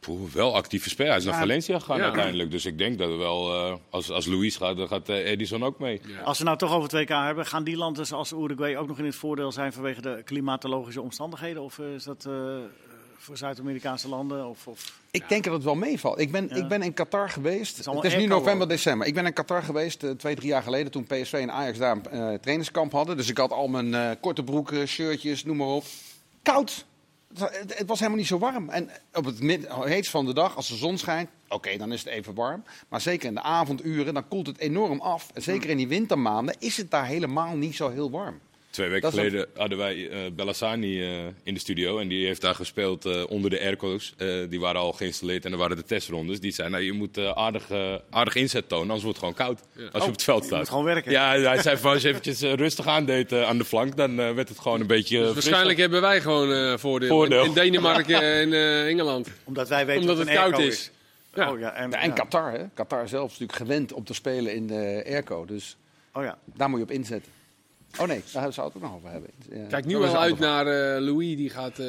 Poeh, 0.00 0.30
wel 0.32 0.54
actieve 0.54 0.88
speler. 0.88 1.10
Hij 1.10 1.18
is 1.20 1.24
naar 1.26 1.34
Ja. 1.34 1.40
Valencia 1.40 1.78
gegaan 1.78 1.96
Ja. 1.98 2.02
uiteindelijk. 2.04 2.50
Dus 2.50 2.66
ik 2.66 2.78
denk 2.78 2.98
dat 2.98 3.08
we 3.08 3.14
wel, 3.16 3.54
eh, 3.54 3.74
als, 3.90 4.10
als 4.10 4.26
Luis 4.26 4.56
gaat, 4.56 4.76
dan 4.76 4.88
gaat 4.88 5.08
eh, 5.08 5.30
Edison 5.30 5.64
ook 5.64 5.78
mee. 5.78 6.00
Ja. 6.06 6.20
Als 6.20 6.38
we 6.38 6.44
nou 6.44 6.56
toch 6.56 6.70
over 6.70 6.82
het 6.82 6.92
WK 6.92 7.08
hebben, 7.24 7.46
gaan 7.46 7.64
die 7.64 7.76
landen 7.76 8.06
zoals 8.06 8.32
Uruguay 8.32 8.76
ook 8.76 8.88
nog 8.88 8.98
in 8.98 9.04
het 9.04 9.14
voordeel 9.14 9.52
zijn 9.52 9.72
vanwege 9.72 10.00
de 10.00 10.22
klimatologische 10.24 11.00
omstandigheden? 11.02 11.62
Of 11.62 11.78
eh, 11.78 11.94
is 11.94 12.04
dat 12.04 12.24
eh, 12.26 12.32
voor 13.16 13.36
Zuid-Amerikaanse 13.36 14.08
landen? 14.08 14.46
Of, 14.48 14.66
of... 14.66 14.92
Ik 15.10 15.28
denk 15.28 15.44
dat 15.44 15.52
het 15.52 15.62
wel 15.64 15.74
meevalt. 15.74 16.18
Ik 16.20 16.30
ben, 16.32 16.46
Ja. 16.48 16.54
ik 16.56 16.68
ben 16.68 16.82
in 16.82 16.94
Qatar 16.94 17.30
geweest. 17.30 17.78
is 17.78 17.84
Het 17.86 18.04
is, 18.04 18.16
nu 18.16 18.26
november, 18.26 18.62
ook. 18.62 18.68
december. 18.68 19.06
Ik 19.06 19.14
ben 19.14 19.26
in 19.26 19.32
Qatar 19.32 19.62
geweest 19.62 20.04
twee, 20.18 20.34
drie 20.34 20.48
jaar 20.48 20.62
geleden 20.62 20.90
toen 20.92 21.04
PSV 21.04 21.32
en 21.32 21.52
Ajax 21.52 21.78
daar 21.78 21.96
een 21.96 22.04
eh, 22.32 22.38
trainingskamp 22.40 22.92
hadden. 22.92 23.16
Dus 23.16 23.28
ik 23.28 23.38
had 23.38 23.50
al 23.52 23.68
mijn 23.68 23.94
eh, 23.94 24.10
korte 24.20 24.44
broeken, 24.44 24.88
shirtjes, 24.88 25.44
noem 25.44 25.56
maar 25.56 25.66
op. 25.66 25.84
Koud. 26.42 26.84
Het, 27.30 27.38
wa- 27.38 27.50
het- 27.52 27.78
het 27.78 27.88
was 27.88 27.98
helemaal 27.98 28.18
niet 28.18 28.28
zo 28.28 28.38
warm. 28.38 28.68
En 28.68 28.90
op 29.12 29.24
het 29.24 29.40
mid- 29.40 29.66
heetst 29.72 30.10
van 30.10 30.26
de 30.26 30.34
dag, 30.34 30.56
als 30.56 30.68
de 30.68 30.76
zon 30.76 30.98
schijnt, 30.98 31.28
oké, 31.48 31.76
dan 31.76 31.92
is 31.92 32.04
het 32.04 32.12
even 32.12 32.34
warm. 32.34 32.64
Maar 32.88 33.00
zeker 33.00 33.28
in 33.28 33.34
de 33.34 33.42
avonduren, 33.42 34.14
dan 34.14 34.28
koelt 34.28 34.46
het 34.46 34.58
enorm 34.58 35.00
af. 35.00 35.30
En 35.34 35.42
zeker 35.42 35.70
in 35.70 35.76
die 35.76 35.88
wintermaanden 35.88 36.54
is 36.58 36.76
het 36.76 36.90
daar 36.90 37.06
helemaal 37.06 37.56
niet 37.56 37.74
zo 37.76 37.88
heel 37.90 38.10
warm. 38.10 38.40
Twee 38.70 38.88
weken 38.88 39.02
Dat 39.02 39.14
geleden 39.14 39.46
hadden 39.56 39.78
wij 39.78 40.10
eh 40.10 40.18
Bellassani 40.32 41.02
eh, 41.02 41.26
in 41.42 41.54
de 41.54 41.60
studio. 41.60 41.98
En 41.98 42.08
die 42.08 42.26
heeft 42.26 42.40
daar 42.40 42.54
gespeeld 42.54 43.04
eh, 43.04 43.22
onder 43.28 43.50
de 43.50 43.60
airco's. 43.60 44.14
Eh, 44.16 44.28
die 44.48 44.60
waren 44.60 44.80
al 44.80 44.92
geïnstalleerd 44.92 45.44
en 45.44 45.52
er 45.52 45.58
waren 45.58 45.76
de 45.76 45.84
testrondes. 45.84 46.40
Die 46.40 46.52
zei, 46.52 46.68
nou, 46.70 46.82
je 46.82 46.92
moet 46.92 47.18
aardig, 47.18 47.70
aardig 48.10 48.34
inzet 48.34 48.68
tonen, 48.68 48.90
anders 48.90 49.02
wordt 49.02 49.20
het 49.20 49.28
gewoon 49.28 49.46
koud. 49.46 49.60
Als 49.92 50.02
je 50.02 50.08
op 50.08 50.14
het 50.14 50.24
veld 50.24 50.44
staat. 50.44 50.58
moet 50.58 50.68
gewoon 50.68 50.84
werken. 50.84 51.12
Ja, 51.12 51.38
hij 51.38 51.62
zei 51.62 51.76
van 51.76 51.92
als 51.92 52.02
je 52.02 52.08
eventjes 52.08 52.40
rustig 52.40 52.86
aandeed 52.86 53.32
aan 53.32 53.58
de 53.58 53.64
flank, 53.64 53.96
dan 53.96 54.20
eh, 54.20 54.34
werd 54.34 54.48
het 54.48 54.58
gewoon 54.58 54.80
een 54.80 54.86
beetje 54.86 55.18
Dus 55.18 55.32
waarschijnlijk 55.32 55.78
hebben 55.78 56.00
wij 56.00 56.20
gewoon 56.20 56.52
eh 56.52 56.78
voordeel. 56.78 57.08
Voordeel. 57.08 57.40
In, 57.40 57.48
in 57.48 57.54
Denemarken 57.54 58.22
en 58.22 58.52
eh, 58.52 58.86
Engeland. 58.86 59.28
Omdat 59.44 59.68
wij 59.68 59.86
weten 59.86 60.00
Omdat 60.00 60.16
wat 60.16 60.26
het 60.26 60.36
een 60.36 60.42
koud 60.42 60.60
is. 60.60 60.90
Ja. 61.34 61.52
Oh, 61.52 61.58
ja, 61.58 61.72
en, 61.72 61.90
Ja, 61.90 62.00
en 62.00 62.08
ja. 62.08 62.14
Qatar, 62.14 62.52
hè? 62.52 62.64
Qatar 62.74 63.08
zelf 63.08 63.32
is 63.32 63.38
natuurlijk 63.38 63.58
gewend 63.58 63.92
om 63.92 64.04
te 64.04 64.14
spelen 64.14 64.54
in 64.54 64.66
de 64.66 65.04
airco. 65.06 65.44
Dus 65.44 65.76
Oh 66.12 66.22
ja. 66.22 66.38
daar 66.54 66.68
moet 66.68 66.78
je 66.78 66.84
op 66.84 66.90
inzetten. 66.90 67.32
Oh 67.98 68.06
nee, 68.06 68.22
daar 68.32 68.52
zou 68.52 68.66
het 68.66 68.76
ook 68.76 68.82
nog 68.82 68.94
over 68.94 69.10
hebben. 69.10 69.30
Ja, 69.52 69.66
Kijk 69.68 69.84
nu 69.84 69.92
dat 69.92 70.02
een 70.02 70.16
uit 70.16 70.38
naar 70.38 70.66
eh, 70.66 71.00
Louis, 71.02 71.36
die 71.36 71.50
gaat 71.50 71.78
eh, 71.78 71.86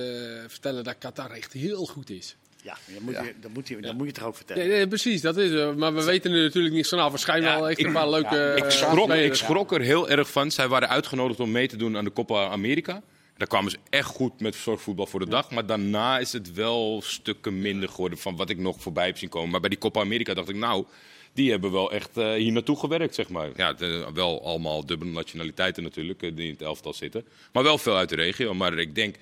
vertellen 0.47 0.83
dat 0.83 0.97
Qatar 0.97 1.31
echt 1.31 1.53
heel 1.53 1.85
goed 1.85 2.09
is. 2.09 2.35
Ja, 2.63 2.77
dan 2.93 3.03
moet, 3.03 3.13
Ja. 3.13 3.23
Je, 3.23 3.33
dan 3.41 3.51
moet, 3.51 3.67
je, 3.67 3.79
dan 3.79 3.95
moet 3.95 4.05
je 4.07 4.11
toch 4.13 4.23
ook 4.25 4.35
vertellen. 4.35 4.67
Nee, 4.67 4.75
nee, 4.77 4.87
precies, 4.87 5.21
dat 5.21 5.37
is 5.37 5.51
het. 5.51 5.77
Maar 5.77 5.93
we 5.95 6.03
weten 6.03 6.31
er 6.31 6.41
natuurlijk 6.43 6.73
niks 6.75 6.89
vanaf. 6.89 7.09
Waarschijnlijk 7.09 7.51
Ja, 7.51 7.57
wel 7.59 7.69
echt 7.69 7.79
ik- 7.79 7.85
een 7.85 7.93
paar 7.93 8.09
leuke 8.09 8.35
ja, 8.35 8.51
eh, 8.51 8.57
Ik 8.65 8.69
schrok, 8.71 9.11
ik 9.13 9.33
schrok 9.33 9.71
er 9.71 9.81
heel 9.81 10.09
erg 10.09 10.31
van. 10.31 10.51
Zij 10.51 10.67
waren 10.67 10.89
uitgenodigd 10.89 11.39
om 11.39 11.51
mee 11.51 11.67
te 11.67 11.75
doen 11.75 11.97
aan 11.97 12.03
de 12.03 12.13
Copa 12.13 12.47
America. 12.49 13.01
Daar 13.37 13.47
kwamen 13.47 13.71
ze 13.71 13.77
echt 13.89 14.07
goed 14.07 14.39
met 14.39 14.55
zorgvoetbal 14.55 15.05
voor 15.05 15.19
de 15.19 15.29
dag. 15.29 15.51
Maar 15.51 15.65
daarna 15.65 16.19
is 16.19 16.31
het 16.33 16.53
wel 16.53 17.01
stukken 17.05 17.61
minder 17.61 17.89
geworden 17.89 18.17
van 18.19 18.35
wat 18.35 18.49
ik 18.49 18.57
nog 18.57 18.81
voorbij 18.81 19.05
heb 19.05 19.17
zien 19.17 19.29
komen. 19.29 19.49
Maar 19.49 19.59
bij 19.59 19.69
die 19.69 19.79
Copa 19.79 19.99
America 20.01 20.33
dacht 20.33 20.49
ik, 20.49 20.55
nou, 20.55 20.85
die 21.33 21.51
hebben 21.51 21.71
wel 21.71 21.91
echt 21.91 22.17
eh, 22.17 22.33
hier 22.33 22.51
naartoe 22.51 22.77
gewerkt, 22.79 23.15
zeg 23.15 23.29
maar. 23.29 23.49
Ja, 23.55 23.73
de- 23.73 24.07
wel 24.13 24.45
allemaal 24.45 24.85
dubbele 24.85 25.11
nationaliteiten 25.11 25.83
natuurlijk, 25.83 26.21
eh, 26.23 26.35
die 26.35 26.45
in 26.45 26.51
het 26.53 26.61
elftal 26.61 26.93
zitten. 26.93 27.25
Maar 27.53 27.63
wel 27.63 27.77
veel 27.77 27.97
uit 27.97 28.09
de 28.09 28.15
regio. 28.15 28.53
Maar 28.53 28.77
ik 28.77 28.95
denk, 28.95 29.15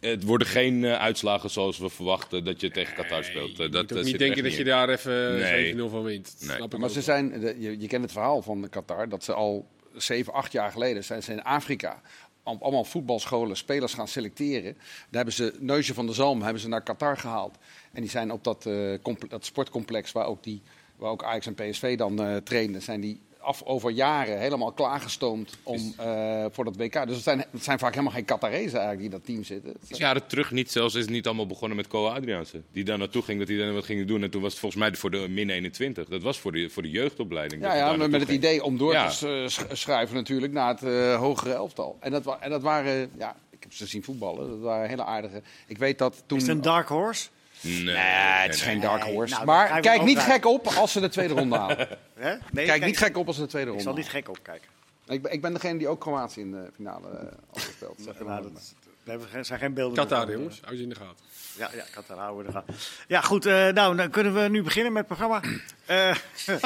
het 0.00 0.22
worden 0.24 0.46
geen 0.46 0.84
eh, 0.84 0.98
uitslagen 0.98 1.50
zoals 1.50 1.78
we 1.78 1.88
verwachten 1.88 2.44
dat 2.44 2.60
je 2.60 2.70
tegen 2.70 2.94
Qatar 2.94 3.24
speelt. 3.24 3.56
Je 3.56 3.68
dat 3.68 4.02
niet 4.02 4.18
denken 4.18 4.42
dat 4.42 4.54
je 4.56 4.64
daar 4.64 4.88
even 4.88 5.38
Nee. 5.38 5.74
7-0 5.74 5.88
van 5.90 6.02
wint. 6.02 6.34
Nee. 6.40 6.56
Snap 6.56 6.72
ik 6.74 6.78
Maar 6.78 6.88
ze 6.88 6.94
wel. 6.94 7.04
zijn, 7.04 7.40
de- 7.40 7.56
je, 7.58 7.80
je 7.80 7.86
kent 7.86 8.02
het 8.02 8.12
verhaal 8.12 8.42
van 8.42 8.68
Qatar, 8.70 9.08
dat 9.08 9.24
ze 9.24 9.32
al 9.32 9.68
zeven, 9.96 10.32
acht 10.32 10.52
jaar 10.52 10.70
geleden 10.72 11.04
zijn 11.04 11.22
ze 11.22 11.32
in 11.32 11.42
Afrika 11.42 12.02
op 12.44 12.62
allemaal 12.62 12.84
voetbalscholen 12.84 13.56
spelers 13.56 13.94
gaan 13.94 14.08
selecteren. 14.08 14.74
Daar 14.74 14.84
hebben 15.10 15.34
ze 15.34 15.54
Neusje 15.58 15.94
van 15.94 16.06
der 16.06 16.14
Zalm 16.14 16.42
hebben 16.42 16.60
ze 16.62 16.68
naar 16.68 16.82
Qatar 16.82 17.16
gehaald. 17.16 17.56
En 17.92 18.00
die 18.00 18.10
zijn 18.10 18.32
op 18.32 18.44
dat, 18.44 18.66
eh, 18.66 18.94
dat 19.28 19.44
sportcomplex 19.44 20.12
waar 20.12 20.26
ook, 20.26 20.42
die, 20.44 20.62
waar 21.00 21.10
ook 21.10 21.24
Ajax 21.24 21.46
en 21.46 21.54
PSV 21.54 21.96
dan 21.96 22.22
eh 22.22 22.36
trainen, 22.36 22.82
zijn 22.82 23.00
die 23.00 23.20
af 23.40 23.62
over 23.62 23.90
jaren 23.90 24.38
helemaal 24.38 24.72
klaargestoomd 24.72 25.58
om, 25.62 25.94
eh, 25.96 26.44
voor 26.50 26.64
dat 26.64 26.76
WK. 26.76 27.06
Dus 27.06 27.14
het 27.14 27.22
zijn, 27.24 27.44
het 27.50 27.64
zijn 27.64 27.78
vaak 27.78 27.90
helemaal 27.90 28.12
geen 28.12 28.24
Qatarezen 28.24 28.78
eigenlijk 28.78 28.96
die 28.98 29.04
in 29.04 29.10
dat 29.10 29.24
team 29.24 29.44
zitten. 29.44 29.72
Het 29.80 29.90
is 29.90 29.98
jaren 29.98 30.26
terug 30.26 30.50
niet 30.50 30.70
zelfs 30.70 30.94
is 30.94 31.00
het 31.00 31.10
niet 31.10 31.26
allemaal 31.26 31.46
begonnen 31.46 31.76
met 31.76 31.86
Co 31.86 32.06
Adriaanse. 32.06 32.62
Die 32.72 32.84
daar 32.84 32.98
naartoe 32.98 33.22
ging, 33.22 33.38
dat 33.38 33.48
hij 33.48 33.56
dan 33.56 33.74
wat 33.74 33.84
ging 33.84 34.06
doen. 34.06 34.22
En 34.22 34.30
toen 34.30 34.42
was 34.42 34.50
het 34.50 34.60
volgens 34.60 34.82
mij 34.82 34.94
voor 34.94 35.10
de 35.10 35.28
min 35.28 35.50
21. 35.50 36.08
Dat 36.08 36.22
was 36.22 36.38
voor 36.38 36.52
de, 36.52 36.70
voor 36.70 36.82
de 36.82 36.90
jeugdopleiding. 36.90 37.62
Ja, 37.62 37.74
ja 37.74 37.96
met 37.96 38.12
het 38.12 38.24
ging. 38.24 38.38
idee 38.38 38.64
om 38.64 38.78
door 38.78 38.92
Ja. 38.92 39.08
te 39.08 39.46
schuiven 39.72 40.16
natuurlijk 40.16 40.52
naar 40.52 40.68
het 40.68 40.82
eh, 40.82 41.18
hogere 41.18 41.52
elftal. 41.52 41.96
En 42.00 42.10
dat, 42.10 42.36
en 42.40 42.50
dat 42.50 42.62
waren, 42.62 43.10
ja, 43.18 43.36
ik 43.50 43.62
heb 43.62 43.72
ze 43.72 43.86
zien 43.86 44.04
voetballen, 44.04 44.48
dat 44.48 44.60
waren 44.60 44.88
hele 44.88 45.04
aardige. 45.04 45.42
Ik 45.66 45.78
weet 45.78 45.98
dat 45.98 46.22
toen... 46.26 46.38
Is 46.38 46.46
het 46.46 46.56
een 46.56 46.62
dark 46.62 46.88
horse? 46.88 47.28
Nee, 47.60 47.82
Nee, 47.82 47.94
het 47.96 48.54
is 48.54 48.60
nee, 48.64 48.70
geen 48.70 48.80
dark 48.80 49.02
horse. 49.02 49.34
nou, 49.34 49.46
maar 49.46 49.80
kijk 49.80 50.02
niet 50.02 50.18
gek 50.18 50.46
op 50.46 50.66
als 50.66 50.92
ze 50.92 51.00
de 51.00 51.08
tweede 51.08 51.34
ronde 51.34 51.56
halen. 51.56 51.76
Hè? 52.14 52.34
Nee, 52.52 52.66
Kijk 52.66 52.84
niet 52.84 52.98
gek 52.98 53.16
op 53.16 53.26
als 53.26 53.36
ze 53.36 53.42
de 53.42 53.48
tweede 53.48 53.68
Ik 53.70 53.74
ronde 53.76 53.90
zal 53.90 53.98
niet 53.98 54.08
gek 54.10 54.28
opkijken. 54.28 54.68
Ik 55.06 55.22
ben, 55.22 55.32
ik 55.32 55.40
ben 55.40 55.52
degene 55.52 55.78
die 55.78 55.88
ook 55.88 56.00
Kroatië 56.00 56.40
in 56.40 56.50
de 56.50 56.70
finale 56.74 57.08
eh, 57.08 57.26
had 57.50 57.62
gespeeld. 57.62 57.98
Zeg 58.04 58.18
er 58.18 58.24
maar. 58.24 58.40
Nou, 58.40 58.52
dat, 58.52 58.74
we 59.04 59.10
hebben 59.10 59.28
geen- 59.28 59.44
zijn 59.44 59.58
geen 59.58 59.74
beelden. 59.74 59.96
Qatar, 60.08 60.30
jongens. 60.32 60.60
Hou 60.64 60.76
ze 60.76 60.82
in 60.82 60.88
de 60.88 60.94
gaten. 60.94 61.24
Ja, 61.56 61.70
ja, 61.74 61.84
Qatar 61.94 62.18
houden 62.18 62.42
we 62.46 62.58
er 62.58 62.64
gaan. 62.66 62.76
Ja, 63.08 63.20
goed. 63.20 63.46
eh, 63.46 63.68
nou, 63.68 63.96
dan 63.96 64.10
kunnen 64.10 64.34
we 64.34 64.48
nu 64.48 64.62
beginnen 64.62 64.92
met 64.92 65.08
het 65.08 65.18
programma. 65.18 65.40
Eh, 65.86 66.16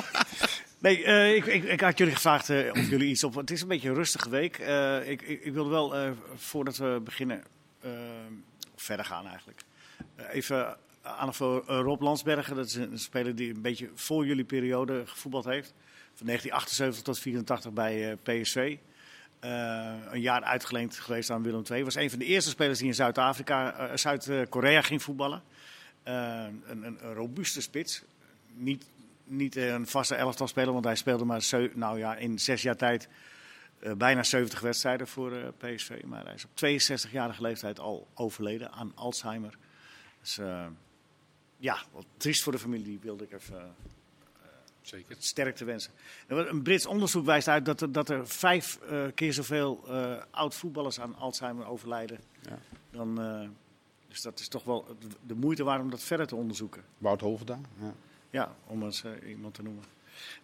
nee, 0.78 1.04
eh, 1.04 1.34
ik, 1.34 1.44
ik, 1.46 1.64
ik 1.64 1.80
had 1.80 1.98
jullie 1.98 2.14
gevraagd 2.14 2.50
eh, 2.50 2.70
of 2.70 2.88
jullie 2.88 3.08
iets 3.08 3.24
op... 3.24 3.34
Het 3.34 3.50
is 3.50 3.62
een 3.62 3.68
beetje 3.68 3.88
een 3.88 3.94
rustige 3.94 4.30
week. 4.30 4.58
Eh, 4.58 5.08
ik, 5.08 5.22
ik, 5.22 5.44
ik 5.44 5.52
wilde 5.52 5.70
wel, 5.70 5.96
eh, 5.96 6.10
voordat 6.36 6.76
we 6.76 7.00
beginnen, 7.04 7.42
verder 8.76 9.04
gaan 9.04 9.26
eigenlijk. 9.26 9.60
Even 10.16 10.76
aandacht 11.04 11.36
voor 11.36 11.64
eh, 11.66 11.80
Rob 11.80 12.00
Landsbergen. 12.00 12.56
Dat 12.56 12.66
is 12.66 12.74
een, 12.74 12.98
speler 12.98 13.34
die 13.34 13.54
een 13.54 13.62
beetje 13.62 13.90
voor 13.94 14.26
jullie 14.26 14.44
periode 14.44 15.06
gevoetbald 15.06 15.44
heeft. 15.44 15.74
Van 16.14 16.26
1978 16.26 17.02
tot 17.02 17.18
84 17.18 17.72
bij 17.72 18.10
eh, 18.10 18.16
PSV. 18.22 18.76
Eh, 19.40 19.94
een 20.10 20.20
jaar 20.20 20.42
uitgeleend 20.42 20.96
geweest 20.96 21.30
aan 21.30 21.42
Willem 21.42 21.62
II. 21.70 21.84
Was 21.84 21.94
een 21.94 22.10
van 22.10 22.18
de 22.18 22.24
eerste 22.24 22.50
spelers 22.50 22.78
die 22.78 22.88
in 22.88 22.94
Zuid-Afrika, 22.94 23.90
Zuid-Korea 23.96 24.82
ging 24.82 25.02
voetballen. 25.02 25.42
Een, 26.02 26.62
een, 26.66 26.98
robuuste 27.14 27.60
spits. 27.60 28.02
Niet, 28.54 28.84
niet 29.24 29.56
een 29.56 29.86
vaste 29.86 30.14
elftal 30.14 30.48
speler, 30.48 30.72
want 30.72 30.84
hij 30.84 30.94
speelde 30.94 31.24
maar 31.24 31.44
nou 31.74 31.98
ja, 31.98 32.16
in 32.16 32.38
zes 32.38 32.62
jaar 32.62 32.76
tijd 32.76 33.08
bijna 33.96 34.22
70 34.22 34.60
wedstrijden 34.60 35.06
voor 35.06 35.32
PSV. 35.58 36.02
Maar 36.04 36.24
hij 36.24 36.34
is 36.34 36.44
op 36.44 36.50
62-jarige 36.50 37.42
leeftijd 37.42 37.78
al 37.78 38.08
overleden 38.14 38.72
aan 38.72 38.92
Alzheimer. 38.94 39.58
Dus 40.24 40.38
eh, 40.38 40.66
ja, 41.56 41.82
wat 41.92 42.06
triest 42.16 42.42
voor 42.42 42.52
de 42.52 42.58
familie, 42.58 42.98
wilde 43.00 43.24
ik 43.24 43.32
even 43.32 43.58
eh, 43.60 43.64
Zeker. 44.80 45.16
sterkte 45.18 45.64
wensen. 45.64 45.92
En 46.26 46.36
wat 46.36 46.48
Een 46.48 46.62
Brits 46.62 46.86
onderzoek 46.86 47.24
wijst 47.24 47.48
uit 47.48 47.64
dat 47.64 47.80
er, 47.80 47.92
dat 47.92 48.08
er 48.08 48.28
vijf 48.28 48.78
eh, 48.80 49.06
keer 49.14 49.32
zoveel 49.32 49.84
eh 49.88 50.22
oud-voetballers 50.30 51.00
aan 51.00 51.16
Alzheimer 51.16 51.66
overlijden. 51.66 52.18
Ja. 52.40 52.58
Dan, 52.90 53.20
eh, 53.20 53.48
dus 54.08 54.22
dat 54.22 54.40
is 54.40 54.48
toch 54.48 54.64
wel 54.64 54.96
de 55.26 55.34
moeite 55.34 55.64
waard 55.64 55.80
om 55.80 55.90
dat 55.90 56.02
verder 56.02 56.26
te 56.26 56.36
onderzoeken. 56.36 56.84
Wout 56.98 57.20
Hovenda. 57.20 57.60
Ja. 57.80 57.94
Ja, 58.30 58.56
om 58.66 58.82
eens 58.82 59.04
iemand 59.26 59.54
te 59.54 59.62
noemen. 59.62 59.84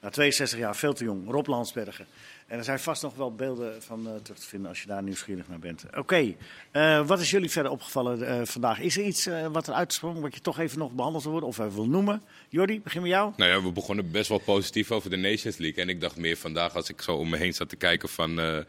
Nou, 0.01 0.13
62 0.13 0.59
jaar, 0.59 0.77
veel 0.77 0.93
te 0.93 1.05
jong. 1.05 1.31
Rob 1.31 1.47
Landsbergen. 1.47 2.07
En 2.51 2.59
er 2.59 2.65
zijn 2.65 2.79
vast 2.79 3.03
nog 3.03 3.15
wel 3.15 3.35
beelden 3.35 3.83
van 3.83 4.07
eh, 4.07 4.15
terug 4.23 4.39
te 4.39 4.47
vinden 4.47 4.69
als 4.69 4.81
je 4.81 4.87
daar 4.87 5.03
nieuwsgierig 5.03 5.49
naar 5.49 5.59
bent. 5.59 5.85
Oké, 5.97 6.35
eh, 6.71 7.07
wat 7.07 7.21
is 7.21 7.31
jullie 7.31 7.51
verder 7.51 7.73
opgevallen 7.73 8.27
eh, 8.27 8.41
vandaag? 8.45 8.81
Is 8.81 8.97
er 8.97 9.05
iets 9.05 9.29
wat 9.53 9.67
er 9.67 9.75
uitsprong 9.75 10.21
wat 10.21 10.35
je 10.35 10.41
toch 10.41 10.59
even 10.59 10.79
nog 10.79 10.93
behandeld 10.93 11.23
wil 11.23 11.33
worden 11.33 11.49
of 11.49 11.59
even 11.59 11.75
wil 11.75 11.89
noemen? 11.89 12.23
Jordi, 12.49 12.81
begin 12.81 13.03
met 13.03 13.11
jou. 13.11 13.33
Nou 13.37 13.51
ja, 13.51 13.63
we 13.63 13.73
begonnen 13.73 14.11
best 14.11 14.29
wel 14.29 14.39
positief 14.39 14.91
over 14.91 15.11
de 15.11 15.17
Nations 15.17 15.57
League. 15.57 15.83
En 15.83 15.89
ik 15.89 16.01
dacht 16.01 16.17
meer 16.17 16.37
vandaag, 16.37 16.75
als 16.75 16.89
ik 16.89 17.03
zo 17.03 17.17
om 17.17 17.29
me 17.29 17.37
heen 17.37 17.55
zat 17.55 17.69
te 17.69 17.77
kijken 17.77 18.09
van... 18.09 18.65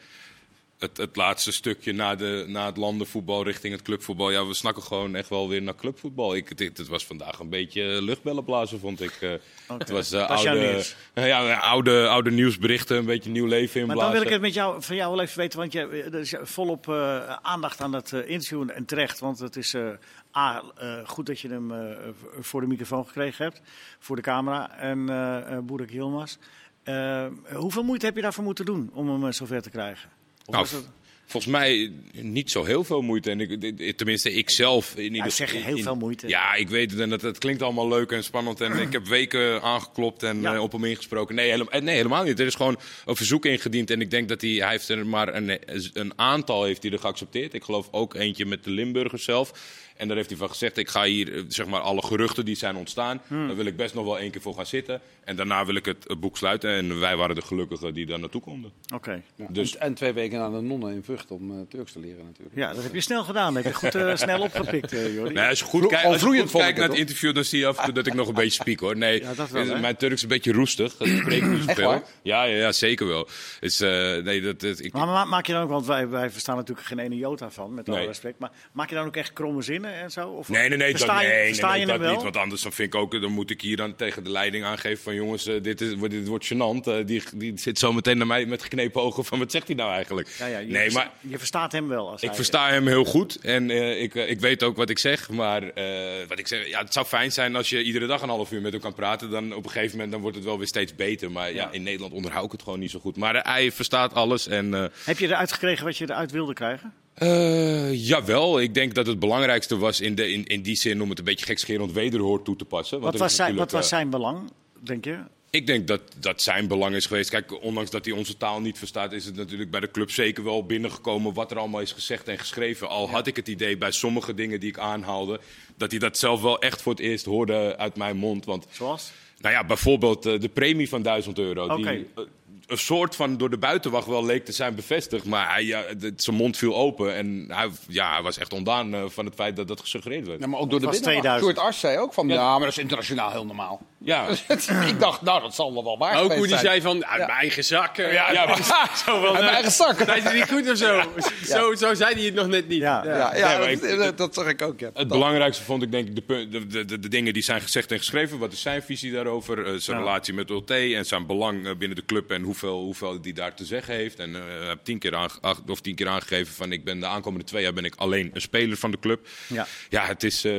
eh, 0.82 0.88
het, 0.90 0.98
het 0.98 1.16
laatste 1.16 1.52
stukje 1.52 1.94
na, 1.94 2.16
de, 2.16 2.46
na 2.48 2.66
het 2.66 2.78
landenvoetbal 2.78 3.44
richting 3.44 3.74
het 3.74 3.82
clubvoetbal. 3.82 4.32
Ja, 4.32 4.46
we 4.46 4.54
snakken 4.54 4.84
gewoon 4.84 5.16
echt 5.16 5.30
wel 5.30 5.50
weer 5.50 5.62
naar 5.62 5.76
clubvoetbal. 5.76 6.36
Ik, 6.36 6.50
het, 6.50 6.60
het 6.78 6.88
was 6.88 7.06
vandaag 7.06 7.40
een 7.40 7.50
beetje 7.50 8.02
luchtbellen 8.02 8.44
blazen, 8.44 8.80
vond 8.80 9.02
ik. 9.02 9.12
eh. 9.22 9.32
Het 9.78 9.90
was 9.90 10.12
eh, 10.12 10.30
oude, 10.30 10.84
ja, 11.14 11.54
oude, 11.58 12.08
oude 12.08 12.32
nieuwsberichten, 12.32 12.98
een 12.98 13.06
beetje 13.06 13.30
nieuw 13.30 13.46
leven 13.46 13.80
Maar 13.82 13.90
inblazen. 13.90 14.04
dan 14.04 14.12
wil 14.12 14.22
ik 14.22 14.34
het 14.34 14.42
met 14.42 14.54
jou, 14.54 14.82
van 14.84 14.96
jou 14.96 15.12
wel 15.16 15.22
even 15.22 15.38
weten, 15.38 15.60
want 15.60 15.72
je, 15.74 15.80
er 16.12 16.20
is 16.20 16.34
volop 16.42 16.88
eh, 16.90 17.34
aandacht 17.42 17.82
aan 17.82 17.96
eh, 17.96 18.30
interview 18.30 18.70
en 18.70 18.86
terecht. 18.86 19.20
Want 19.20 19.40
het 19.40 19.56
is 19.56 19.74
eh, 19.74 19.90
A, 20.38 20.64
eh, 20.78 20.98
goed 21.06 21.26
dat 21.26 21.40
je 21.40 21.48
hem 21.48 21.72
eh, 21.72 21.98
voor 22.40 22.62
de 22.62 22.68
microfoon 22.68 23.06
gekregen 23.06 23.44
hebt, 23.46 23.62
voor 24.00 24.16
de 24.16 24.22
camera 24.22 24.78
en 24.78 25.10
eh 25.10 25.52
uh, 25.52 25.58
Boerik 25.60 25.90
Hilmaz. 25.90 26.36
Eh, 26.84 27.26
hoeveel 27.54 27.84
moeite 27.84 28.06
heb 28.06 28.16
je 28.16 28.22
daarvoor 28.22 28.44
moeten 28.44 28.66
doen 28.66 28.90
om 28.94 29.10
hem 29.10 29.26
eh, 29.26 29.32
zover 29.32 29.62
te 29.62 29.70
krijgen? 29.70 30.10
Of 30.52 30.58
Nou, 30.58 30.64
was 30.64 30.72
het- 30.72 30.90
Volgens 31.32 31.52
mij 31.52 31.92
niet 32.12 32.52
zo 32.52 32.64
heel 32.64 32.84
veel 32.84 33.02
moeite. 33.02 33.30
En 33.32 33.40
ik, 33.40 33.98
tenminste, 33.98 34.34
ik 34.34 34.50
zelf. 34.50 34.96
In 34.96 35.16
ieder, 35.16 35.32
zeg 35.32 35.52
je 35.52 35.58
heel 35.58 35.76
in- 35.78 35.84
veel 35.84 35.96
moeite. 35.96 36.28
Ja, 36.28 36.54
ik 36.54 36.70
weet 36.70 36.92
het. 36.92 37.00
En 37.00 37.12
het, 37.12 37.22
het 37.22 37.38
klinkt 37.38 37.62
allemaal 37.62 37.88
leuk 37.88 38.12
en 38.12 38.24
spannend. 38.24 38.62
En 38.62 38.78
ik 38.78 38.92
heb 38.92 39.08
weken 39.08 39.62
aangeklopt 39.62 40.24
en 40.24 40.42
Ja. 40.42 40.54
eh, 40.56 40.62
op 40.62 40.72
hem 40.72 40.84
ingesproken. 40.86 41.36
Nee, 41.36 41.50
helemaal, 41.50 41.82
nee, 41.82 41.96
helemaal 41.96 42.24
niet. 42.24 42.40
Er 42.40 42.46
is 42.46 42.56
gewoon 42.56 42.78
een 43.06 43.16
verzoek 43.16 43.46
ingediend. 43.46 43.90
En 43.90 44.02
ik 44.02 44.12
denk 44.12 44.30
dat 44.30 44.42
hij, 44.42 44.50
hij 44.52 44.70
heeft 44.70 44.90
er 44.90 45.06
maar 45.08 45.36
een, 45.36 45.60
een 45.94 46.14
aantal 46.16 46.64
heeft 46.64 46.84
hij 46.84 46.92
er 46.92 47.00
geaccepteerd. 47.00 47.54
Ik 47.54 47.64
geloof 47.64 47.88
ook 47.92 48.14
eentje 48.16 48.46
met 48.46 48.64
de 48.64 48.70
Limburgers 48.70 49.24
zelf. 49.24 49.80
En 49.98 50.08
daar 50.08 50.18
heeft 50.18 50.30
hij 50.30 50.38
van 50.38 50.50
gezegd, 50.50 50.78
ik 50.78 50.90
ga 50.90 51.04
hier 51.04 51.34
eh, 51.36 51.42
zeg 51.48 51.66
maar 51.66 51.80
alle 51.82 52.02
geruchten 52.02 52.46
die 52.46 52.56
zijn 52.56 52.76
ontstaan. 52.76 53.22
Hmm. 53.28 53.48
Daar 53.48 53.56
wil 53.56 53.66
ik 53.66 53.76
best 53.76 53.94
nog 53.94 54.06
wel 54.06 54.20
één 54.20 54.32
keer 54.32 54.42
voor 54.42 54.54
gaan 54.54 54.66
zitten. 54.66 55.02
En 55.24 55.36
daarna 55.36 55.66
wil 55.66 55.76
ik 55.76 55.86
het, 55.86 56.06
boek 56.20 56.38
sluiten. 56.38 56.70
En 56.72 57.00
wij 57.00 57.16
waren 57.16 57.36
de 57.36 57.42
gelukkigen 57.42 57.94
die 57.94 58.06
daar 58.06 58.20
naartoe 58.20 58.42
konden. 58.42 58.72
Oké. 58.94 59.22
Ja, 59.36 59.46
Dus- 59.50 59.76
en, 59.76 59.82
en 59.82 59.94
twee 59.94 60.14
weken 60.14 60.40
naar 60.40 60.52
de 60.52 60.62
nonnen 60.62 60.94
in 60.94 61.04
Vught 61.04 61.21
om 61.30 61.52
eh, 61.52 61.58
Turks 61.70 61.92
te 61.92 62.00
leren 62.00 62.26
natuurlijk. 62.26 62.56
Ja, 62.58 62.74
dat 62.74 62.84
heb 62.84 62.94
je 62.94 63.02
snel 63.02 63.24
gedaan. 63.24 63.54
Dat 63.54 63.64
heb 63.64 63.72
je 63.74 63.78
goed 63.80 63.96
eh, 63.96 64.16
snel 64.16 64.42
opgepikt, 64.48 64.94
eh 64.94 65.16
Jordi. 65.16 65.34
Nee, 65.34 65.48
als 65.48 65.60
je 65.60 65.66
goed 65.66 65.88
kijkt, 65.88 66.06
als 66.06 66.22
je 66.22 66.28
goed 66.28 66.52
kijkt 66.52 66.78
naar 66.80 66.90
het, 66.90 66.98
interview, 66.98 67.36
dan 67.36 67.44
zie 67.44 67.60
je 67.60 67.68
af 67.68 67.78
en 67.78 67.84
toe 67.84 67.94
dat 67.94 68.08
ik 68.08 68.14
nog 68.14 68.28
een 68.28 68.34
beetje 68.34 68.62
spiek 68.62 68.80
hoor. 68.80 68.98
Nee, 68.98 69.22
Ja, 69.24 69.34
dat 69.34 69.50
wel, 69.50 69.80
mijn 69.80 69.96
Turks 69.96 70.16
is 70.16 70.22
een 70.22 70.28
beetje 70.28 70.52
roestig. 70.52 70.98
Dat 70.98 71.08
spreek 71.08 71.44
ik 71.44 71.62
zoveel. 71.68 71.88
waar? 71.88 72.02
Ja, 72.24 72.44
ja, 72.44 72.56
ja, 72.56 72.72
zeker 72.72 73.08
wel. 73.08 73.28
Dus, 73.60 73.80
eh, 73.80 73.90
nee, 74.18 74.42
dat, 74.42 74.60
dat, 74.62 74.80
ik, 74.84 74.94
Maar 74.94 75.08
ma- 75.08 75.26
maak 75.26 75.46
je 75.46 75.54
dan 75.54 75.62
ook, 75.62 75.70
want 75.70 75.86
wij, 75.86 76.08
wij 76.08 76.30
verstaan 76.30 76.56
natuurlijk 76.56 76.88
geen 76.88 77.00
ene 77.00 77.16
jota 77.16 77.50
van, 77.52 77.74
met 77.74 77.88
alle 77.90 77.98
Nee. 77.98 78.08
respect. 78.08 78.40
Maar 78.40 78.52
maak 78.72 78.90
je 78.90 78.96
dan 78.96 79.06
ook 79.06 79.16
echt 79.16 79.34
kromme 79.34 79.62
zinnen 79.62 79.94
en 79.94 80.12
zo? 80.12 80.30
Of 80.30 80.50
Nee, 80.50 80.70
nee, 80.70 80.78
nee, 80.78 80.92
dat, 80.92 81.02
versta 81.02 81.22
je, 81.22 81.28
nee, 81.28 81.38
nee, 81.38 81.48
versta 81.48 81.72
nee, 81.72 81.80
je 81.80 81.86
dat 81.86 82.00
wel? 82.00 82.14
niet. 82.14 82.24
Want 82.24 82.38
anders 82.38 82.62
dan 82.62 82.72
vind 82.72 82.94
ik 82.94 83.00
ook, 83.00 83.22
dan 83.22 83.32
moet 83.32 83.50
ik 83.50 83.62
hier 83.62 83.78
dan 83.78 83.96
tegen 83.96 84.24
de 84.24 84.30
leiding 84.30 84.64
aangeven 84.66 85.04
van 85.04 85.16
jongens, 85.16 85.44
dit, 85.44 85.82
is, 85.82 85.96
dit 86.00 86.28
wordt 86.28 86.46
gênant. 86.54 86.84
Eh, 86.88 86.96
die, 87.06 87.24
die 87.36 87.54
zit 87.58 87.80
zo 87.80 87.94
meteen 87.94 88.18
naar 88.18 88.28
mij 88.28 88.46
met 88.46 88.62
geknepen 88.64 89.02
ogen 89.02 89.26
van 89.26 89.40
wat 89.40 89.52
zegt 89.52 89.68
hij 89.68 89.76
nou 89.76 89.92
eigenlijk? 89.92 90.28
Ja, 90.40 90.46
ja, 90.46 90.58
je, 90.58 90.68
nee, 90.72 90.92
maar 91.04 91.12
je 91.32 91.38
verstaat 91.38 91.72
hem 91.72 91.88
wel. 91.88 92.10
Als 92.10 92.22
ik 92.22 92.28
hij- 92.28 92.36
versta 92.36 92.70
hem 92.70 92.88
heel 92.88 93.04
goed 93.06 93.36
en 93.42 93.70
eh, 93.70 94.02
ik, 94.02 94.16
eh, 94.16 94.30
ik 94.30 94.40
weet 94.40 94.64
ook 94.64 94.78
wat 94.78 94.90
ik 94.90 95.00
zeg. 95.00 95.30
Maar 95.30 95.64
eh, 95.64 96.28
wat 96.28 96.40
ik 96.40 96.48
zeg, 96.48 96.68
ja, 96.68 96.80
het 96.82 96.94
zou 96.94 97.06
fijn 97.06 97.32
zijn 97.32 97.56
als 97.56 97.70
je 97.70 97.84
iedere 97.84 98.06
dag 98.08 98.22
een 98.22 98.30
half 98.30 98.52
uur 98.52 98.62
met 98.62 98.72
hem 98.72 98.82
kan 98.82 98.94
praten. 98.94 99.30
Dan 99.30 99.54
op 99.54 99.64
een 99.66 99.70
gegeven 99.72 99.92
moment 99.96 100.12
dan 100.12 100.22
wordt 100.22 100.36
het 100.36 100.46
wel 100.46 100.58
weer 100.58 100.68
steeds 100.68 100.96
beter. 100.96 101.32
Maar 101.32 101.48
ja, 101.50 101.56
Ja. 101.56 101.72
in 101.72 101.84
Nederland 101.84 102.14
onderhoud 102.14 102.46
ik 102.46 102.52
het 102.52 102.62
gewoon 102.64 102.80
niet 102.80 102.92
zo 102.92 103.00
goed. 103.00 103.18
Maar 103.18 103.36
hij 103.44 103.72
verstaat 103.72 104.14
alles 104.14 104.48
en... 104.48 104.92
Heb 105.04 105.20
je 105.20 105.28
eruit 105.28 105.52
gekregen 105.52 105.86
wat 105.86 105.98
je 105.98 106.04
eruit 106.10 106.32
wilde 106.32 106.54
krijgen? 106.54 106.94
eh, 107.14 108.08
jawel, 108.08 108.60
ik 108.60 108.74
denk 108.74 108.94
dat 108.96 109.08
het 109.08 109.20
belangrijkste 109.20 109.78
was 109.78 110.02
in, 110.02 110.16
de, 110.16 110.32
in, 110.32 110.46
in 110.46 110.62
die 110.62 110.76
zin 110.76 111.02
om 111.02 111.10
het 111.10 111.20
een 111.20 111.26
beetje 111.26 111.46
gekscherend 111.46 111.92
wederhoor 111.92 112.42
toe 112.44 112.56
te 112.56 112.66
passen. 112.66 113.00
Want 113.00 113.12
Wat 113.12 113.22
was, 113.22 113.36
zijn, 113.36 113.56
wat 113.56 113.72
was 113.72 113.88
zijn 113.88 114.10
belang, 114.10 114.52
denk 114.84 115.06
je? 115.06 115.18
Ik 115.52 115.68
denk 115.68 115.88
dat 115.88 116.02
dat 116.18 116.42
zijn 116.42 116.68
belang 116.68 116.96
is 116.96 117.06
geweest. 117.06 117.30
Kijk, 117.30 117.64
ondanks 117.64 117.90
dat 117.90 118.06
hij 118.06 118.14
onze 118.14 118.38
taal 118.38 118.62
niet 118.62 118.78
verstaat, 118.78 119.12
is 119.12 119.26
het 119.26 119.36
natuurlijk 119.36 119.72
bij 119.72 119.80
de 119.80 119.92
club 119.92 120.12
zeker 120.12 120.44
wel 120.44 120.66
binnengekomen 120.66 121.34
wat 121.34 121.52
er 121.52 121.58
allemaal 121.58 121.82
is 121.82 121.92
gezegd 121.92 122.28
en 122.28 122.40
geschreven. 122.40 122.90
Al 122.90 123.10
had 123.10 123.28
ik 123.28 123.36
het 123.36 123.48
idee 123.48 123.78
bij 123.78 123.92
sommige 123.92 124.34
dingen 124.34 124.60
die 124.60 124.70
ik 124.70 124.78
aanhaalde, 124.78 125.40
dat 125.78 125.92
hij 125.92 126.00
dat 126.00 126.18
zelf 126.18 126.42
wel 126.42 126.60
echt 126.60 126.82
voor 126.82 126.92
het 126.92 127.02
eerst 127.02 127.26
hoorde 127.26 127.78
uit 127.78 127.96
mijn 127.96 128.18
mond. 128.18 128.46
Want 128.46 128.68
Zoals? 128.70 129.12
nou 129.38 129.54
ja, 129.54 129.64
bijvoorbeeld 129.64 130.26
eh, 130.26 130.40
de 130.40 130.50
premie 130.50 130.90
van 130.90 131.02
1000 131.02 131.38
euro. 131.40 131.64
Oké. 131.64 131.92
Die 131.92 132.08
eh, 132.16 132.24
een 132.68 132.78
soort 132.78 133.16
van 133.16 133.38
door 133.38 133.50
de 133.50 133.58
buitenwacht 133.58 134.08
wel 134.08 134.26
leek 134.26 134.46
te 134.46 134.52
zijn 134.52 134.76
bevestigd. 134.76 135.26
Maar 135.26 135.54
hij, 135.54 135.64
ja, 135.64 135.84
zijn 136.16 136.36
mond 136.36 136.58
viel 136.58 136.76
open. 136.76 137.16
En 137.16 137.46
hij, 137.48 137.70
ja, 137.88 138.14
hij 138.14 138.22
was 138.22 138.38
echt 138.38 138.54
ontdaan 138.54 138.94
eh, 138.94 139.04
van 139.08 139.26
het 139.26 139.36
feit 139.36 139.56
dat 139.56 139.68
dat 139.68 139.80
gesuggereerd 139.80 140.28
werd. 140.28 140.40
Ja, 140.40 140.48
maar 140.48 140.60
ook 140.60 140.70
door 140.70 140.80
de 140.80 140.86
was 140.86 141.00
binnenwacht. 141.00 141.24
2000. 141.24 141.52
Stuart 141.52 141.68
Ars 141.68 141.80
zei 141.80 141.98
ook 141.98 142.14
van, 142.14 142.28
ja. 142.28 142.52
maar 142.52 142.60
dat 142.60 142.70
is 142.70 142.78
internationaal 142.78 143.32
heel 143.32 143.46
normaal. 143.46 143.82
Ja, 144.04 144.28
ik 144.88 145.00
dacht, 145.00 145.22
nou, 145.22 145.42
dat 145.42 145.56
zal 145.56 145.74
wel 145.74 145.84
wel 145.84 145.98
waar 145.98 146.22
Ook 146.22 146.32
hoe 146.32 146.40
die 146.40 146.48
zijn. 146.50 146.60
zei 146.66 146.82
van, 146.82 147.06
uit 147.06 147.18
mijn 147.18 147.38
eigen 147.40 147.64
zak. 147.64 147.98
eh, 147.98 148.14
Ja, 148.14 148.32
ja, 148.32 148.56
zo 148.56 148.64
van, 149.04 149.24
Uit 149.24 149.32
mijn 149.32 149.44
eh, 149.44 149.50
eigen 149.54 149.72
zak. 149.72 149.98
Zijn 150.06 150.22
ze 150.22 150.34
niet 150.34 150.50
goed 150.52 150.70
of 150.72 150.78
zo? 150.78 151.02
Zo, 151.46 151.76
zo 151.76 151.94
zei 151.94 152.14
hij 152.16 152.24
het 152.24 152.34
nog 152.34 152.48
net 152.48 152.68
niet. 152.68 152.80
Ja. 152.80 153.04
Ja, 153.06 153.36
ja, 153.36 153.36
Ja, 153.36 153.58
dat, 153.58 153.68
ik- 153.68 153.98
dat, 153.98 154.18
dat 154.18 154.34
zag 154.34 154.48
ik 154.48 154.62
ook. 154.62 154.80
Ja. 154.80 154.86
Het 154.86 154.96
Dat- 154.96 155.08
belangrijkste 155.08 155.64
vond 155.64 155.84
ik 155.84 155.92
denk 155.92 156.08
ik 156.08 156.16
de, 156.28 156.48
de, 156.50 156.68
de, 156.68 156.86
de, 156.86 157.00
de 157.00 157.08
dingen 157.08 157.34
die 157.34 157.44
zijn 157.44 157.62
gezegd 157.62 157.92
en 157.92 157.98
geschreven. 157.98 158.38
Wat 158.40 158.52
is 158.54 158.62
zijn 158.62 158.84
visie 158.84 159.12
daarover? 159.12 159.66
eh, 159.66 159.74
zijn 159.78 159.98
Ja. 159.98 160.04
relatie 160.04 160.34
met 160.34 160.52
OT 160.52 160.70
en 160.72 161.06
zijn 161.06 161.26
belang 161.26 161.66
eh, 161.68 161.76
binnen 161.76 161.98
de 161.98 162.06
club 162.06 162.32
en 162.32 162.42
hoeveel, 162.42 162.80
hoeveel 162.80 163.22
die 163.22 163.34
daar 163.34 163.56
te 163.56 163.66
zeggen 163.66 163.94
heeft. 163.96 164.20
En 164.20 164.36
eh, 164.36 164.42
heeft 164.68 164.86
tien 164.86 165.00
keer, 165.00 165.30
of 165.68 165.82
tien 165.82 165.96
keer 165.96 166.08
aangegeven 166.08 166.54
van 166.54 166.72
ik 166.72 166.84
ben 166.84 167.00
de 167.00 167.06
aankomende 167.06 167.46
twee 167.46 167.64
jaar 167.64 167.74
ben 167.74 167.86
ik 167.86 167.96
alleen 167.96 168.30
een 168.34 168.42
speler 168.42 168.78
van 168.78 168.92
de 168.92 169.00
club. 169.00 169.28
Ja. 169.48 169.68
Ja, 169.90 170.06
het 170.06 170.24
is 170.24 170.44
eh, 170.44 170.54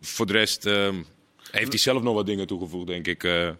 voor 0.00 0.26
de 0.26 0.32
rest 0.32 0.66
eh, 0.66 0.88
heeft 1.52 1.68
hij 1.68 1.78
zelf 1.78 2.02
nog 2.02 2.14
wat 2.14 2.26
dingen 2.26 2.46
toegevoegd 2.46 2.86
denk 2.86 3.06
ik. 3.06 3.24
eh. 3.24 3.50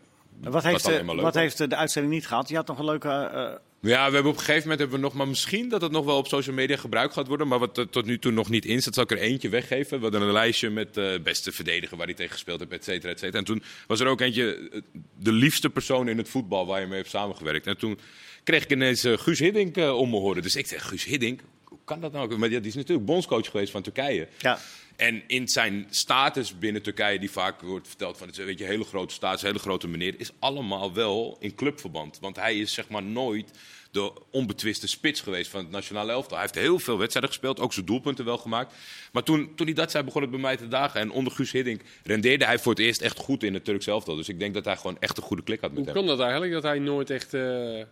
Wat 0.43 0.63
heeft, 0.63 0.89
eh, 0.89 1.07
leuk 1.07 1.21
wat 1.21 1.35
heeft 1.35 1.61
eh, 1.61 1.69
de 1.69 1.77
uitzending 1.77 2.15
niet 2.15 2.27
gehad? 2.27 2.49
Je 2.49 2.55
had 2.57 2.67
nog 2.67 2.79
een 2.79 2.85
leuke... 2.85 3.09
eh, 3.09 3.91
Ja, 3.91 4.07
we 4.09 4.15
hebben 4.15 4.33
op 4.33 4.39
een 4.39 4.45
gegeven 4.45 4.61
moment 4.63 4.79
hebben 4.81 4.97
we 4.99 5.05
nog, 5.05 5.15
maar 5.15 5.29
misschien 5.29 5.69
dat 5.69 5.83
het 5.83 5.93
nog 5.93 6.05
wel 6.05 6.17
op 6.17 6.27
social 6.27 6.55
media 6.55 6.77
gebruikt 6.77 7.13
gaat 7.15 7.27
worden. 7.27 7.49
Maar 7.49 7.59
wat 7.59 7.79
er 7.79 7.89
tot 7.89 8.05
nu 8.05 8.19
toe 8.19 8.33
nog 8.33 8.49
niet 8.49 8.65
in 8.65 8.83
zat, 8.83 8.95
zal 8.95 9.03
ik 9.03 9.11
er 9.11 9.19
eentje 9.19 9.49
weggeven. 9.49 9.97
We 9.97 10.03
hadden 10.03 10.23
een 10.23 10.33
lijstje 10.33 10.71
met 10.71 10.95
de 10.95 11.21
beste 11.23 11.53
verdediger 11.53 11.97
waar 11.97 12.07
hij 12.07 12.15
tegen 12.15 12.33
gespeeld 12.33 12.59
heeft, 12.61 12.73
et 12.73 12.85
cetera, 12.85 13.13
et 13.13 13.19
cetera. 13.19 13.39
En 13.39 13.45
toen 13.45 13.63
was 13.87 14.01
er 14.01 14.07
ook 14.07 14.21
eentje, 14.21 14.69
eh, 14.73 14.81
de 15.19 15.33
liefste 15.33 15.71
persoon 15.71 16.09
in 16.09 16.19
het 16.19 16.29
voetbal 16.29 16.67
waar 16.67 16.81
je 16.81 16.87
mee 16.87 16.97
hebt 16.99 17.11
samengewerkt. 17.11 17.67
En 17.67 17.79
toen 17.79 17.99
kreeg 18.45 18.63
ik 18.63 18.71
ineens 18.73 19.05
eh, 19.05 19.19
Guus 19.19 19.39
Hiddink 19.39 19.77
eh, 19.77 19.97
om 19.99 20.11
me 20.11 20.17
horen. 20.17 20.43
Dus 20.43 20.57
ik 20.57 20.67
zeg, 20.67 20.89
Guus 20.89 21.05
Hiddink, 21.05 21.41
hoe 21.65 21.79
kan 21.85 22.01
dat 22.01 22.13
nou? 22.13 22.39
Maar 22.39 22.51
ja, 22.51 22.59
die 22.59 22.69
is 22.69 22.75
natuurlijk 22.75 23.07
bondscoach 23.07 23.47
geweest 23.51 23.73
van 23.73 23.83
Turkije. 23.83 24.29
ja. 24.39 24.59
En 25.02 25.23
in 25.26 25.49
zijn 25.49 25.87
status 25.90 26.59
binnen 26.59 26.82
Turkije, 26.82 27.18
die 27.18 27.30
vaak 27.30 27.61
wordt 27.61 27.88
verteld 27.88 28.18
van 28.18 28.26
het 28.28 28.38
is 28.38 28.61
een 28.61 28.66
hele 28.66 28.85
grote 28.85 29.14
status, 29.14 29.40
een 29.40 29.47
hele 29.47 29.59
grote 29.59 29.88
meneer, 29.88 30.14
is 30.18 30.30
allemaal 30.38 30.92
wel 30.92 31.37
in 31.40 31.54
clubverband. 31.54 32.18
Want 32.21 32.37
hij 32.37 32.59
is 32.59 32.73
zeg 32.75 32.88
maar 32.88 33.02
nooit 33.02 33.50
de 33.90 34.12
onbetwiste 34.30 34.88
spits 34.88 35.21
geweest 35.21 35.50
van 35.50 35.61
het 35.61 35.71
nationale 35.71 36.12
elftal. 36.12 36.37
Hij 36.38 36.47
heeft 36.52 36.64
heel 36.64 36.78
veel 36.78 36.99
wedstrijden 36.99 37.30
gespeeld, 37.30 37.61
ook 37.61 37.73
zijn 37.73 37.87
doelpunten 37.87 38.25
wel 38.25 38.38
gemaakt. 38.38 38.75
Maar 39.12 39.23
toen, 39.23 39.52
toen 39.56 39.66
hij 39.66 39.75
dat 39.75 39.90
zei, 39.90 40.04
begon 40.04 40.23
het 40.23 40.30
bij 40.30 40.40
mij 40.40 40.56
te 40.56 40.68
dagen. 40.68 41.00
En 41.00 41.11
onder 41.11 41.32
Guus 41.32 41.52
Hiddink 41.52 41.80
rendeerde 42.04 42.44
hij 42.44 42.59
voor 42.59 42.73
het 42.73 42.80
eerst 42.80 43.00
echt 43.00 43.18
goed 43.18 43.42
in 43.42 43.54
het 43.54 43.64
Turks 43.64 43.87
elftal. 43.87 44.16
Dus 44.16 44.28
ik 44.28 44.38
denk 44.38 44.54
dat 44.54 44.64
hij 44.64 44.76
gewoon 44.76 44.97
echt 45.00 45.16
een 45.16 45.23
goede 45.23 45.42
klik 45.42 45.61
had 45.61 45.71
met 45.73 45.78
Hoe 45.78 45.87
hem. 45.87 45.97
kan 45.97 46.06
dat 46.06 46.21
eigenlijk, 46.21 46.52
dat 46.52 46.62
hij 46.62 46.78
nooit 46.78 47.11
echt... 47.11 47.35
eh, 47.35 47.82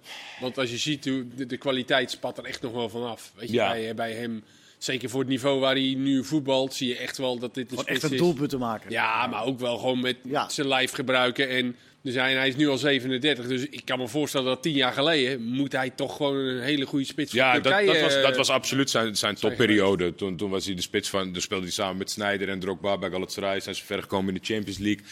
want 0.40 0.58
als 0.58 0.70
je 0.70 0.78
ziet, 0.78 1.04
hoe 1.04 1.26
de, 1.34 1.46
de 1.46 1.56
kwaliteit 1.56 2.10
spat 2.10 2.38
er 2.38 2.44
echt 2.44 2.62
nog 2.62 2.72
wel 2.72 2.88
van 2.88 3.04
af. 3.06 3.32
Weet 3.34 3.48
je, 3.48 3.54
Ja. 3.54 3.70
bij, 3.70 3.94
bij 3.94 4.12
hem, 4.12 4.44
zeker 4.84 5.08
voor 5.10 5.20
het 5.20 5.28
niveau 5.28 5.60
waar 5.60 5.74
hij 5.74 5.94
nu 5.96 6.24
voetbalt, 6.24 6.74
zie 6.74 6.88
je 6.88 6.96
echt 6.96 7.18
wel 7.18 7.38
dat 7.38 7.54
dit 7.54 7.64
een 7.70 7.78
Gewoon 7.78 7.94
echt 7.94 8.02
een 8.02 8.16
doelpunt 8.16 8.50
te 8.50 8.58
maken. 8.58 8.90
Ja, 8.90 9.26
maar 9.26 9.44
ook 9.44 9.58
wel 9.58 9.78
gewoon 9.78 10.00
met 10.00 10.16
Ja. 10.24 10.48
zijn 10.48 10.68
lijf 10.68 10.90
gebruiken. 10.90 11.48
En 11.48 11.76
dus 12.02 12.14
hij, 12.14 12.32
hij 12.32 12.48
is 12.48 12.56
nu 12.56 12.68
al 12.68 12.78
37, 12.78 13.46
dus 13.46 13.66
ik 13.66 13.84
kan 13.84 13.98
me 13.98 14.08
voorstellen 14.08 14.46
dat 14.46 14.62
tien 14.62 14.72
jaar 14.74 14.92
geleden 14.92 15.42
moet 15.42 15.72
hij 15.72 15.90
toch 15.90 16.16
gewoon 16.16 16.36
een 16.36 16.62
hele 16.62 16.86
goede 16.86 17.04
spits 17.04 17.32
Ja, 17.32 17.52
voor 17.52 17.62
dat, 17.62 17.72
Turkije, 17.72 17.92
dat, 17.92 18.02
was, 18.02 18.14
eh, 18.14 18.22
dat 18.22 18.36
was 18.36 18.50
absoluut 18.50 18.90
zijn, 18.90 19.16
zijn 19.16 19.34
topperiode. 19.34 20.14
Toen, 20.14 20.36
toen 20.36 20.50
was 20.50 20.64
hij 20.66 20.74
de 20.74 20.82
spits 20.82 21.08
van. 21.08 21.32
Toen 21.32 21.42
speelde 21.42 21.64
hij 21.64 21.72
samen 21.72 21.96
met 21.96 22.10
Sneijder 22.10 22.48
en 22.48 22.60
Drogba 22.60 22.98
bij 22.98 23.10
Galatasaray. 23.10 23.60
Zijn 23.60 23.74
ze 23.74 23.84
verder 23.84 24.04
gekomen 24.04 24.34
in 24.34 24.40
de 24.40 24.52
Champions 24.52 24.78
League. 24.78 25.04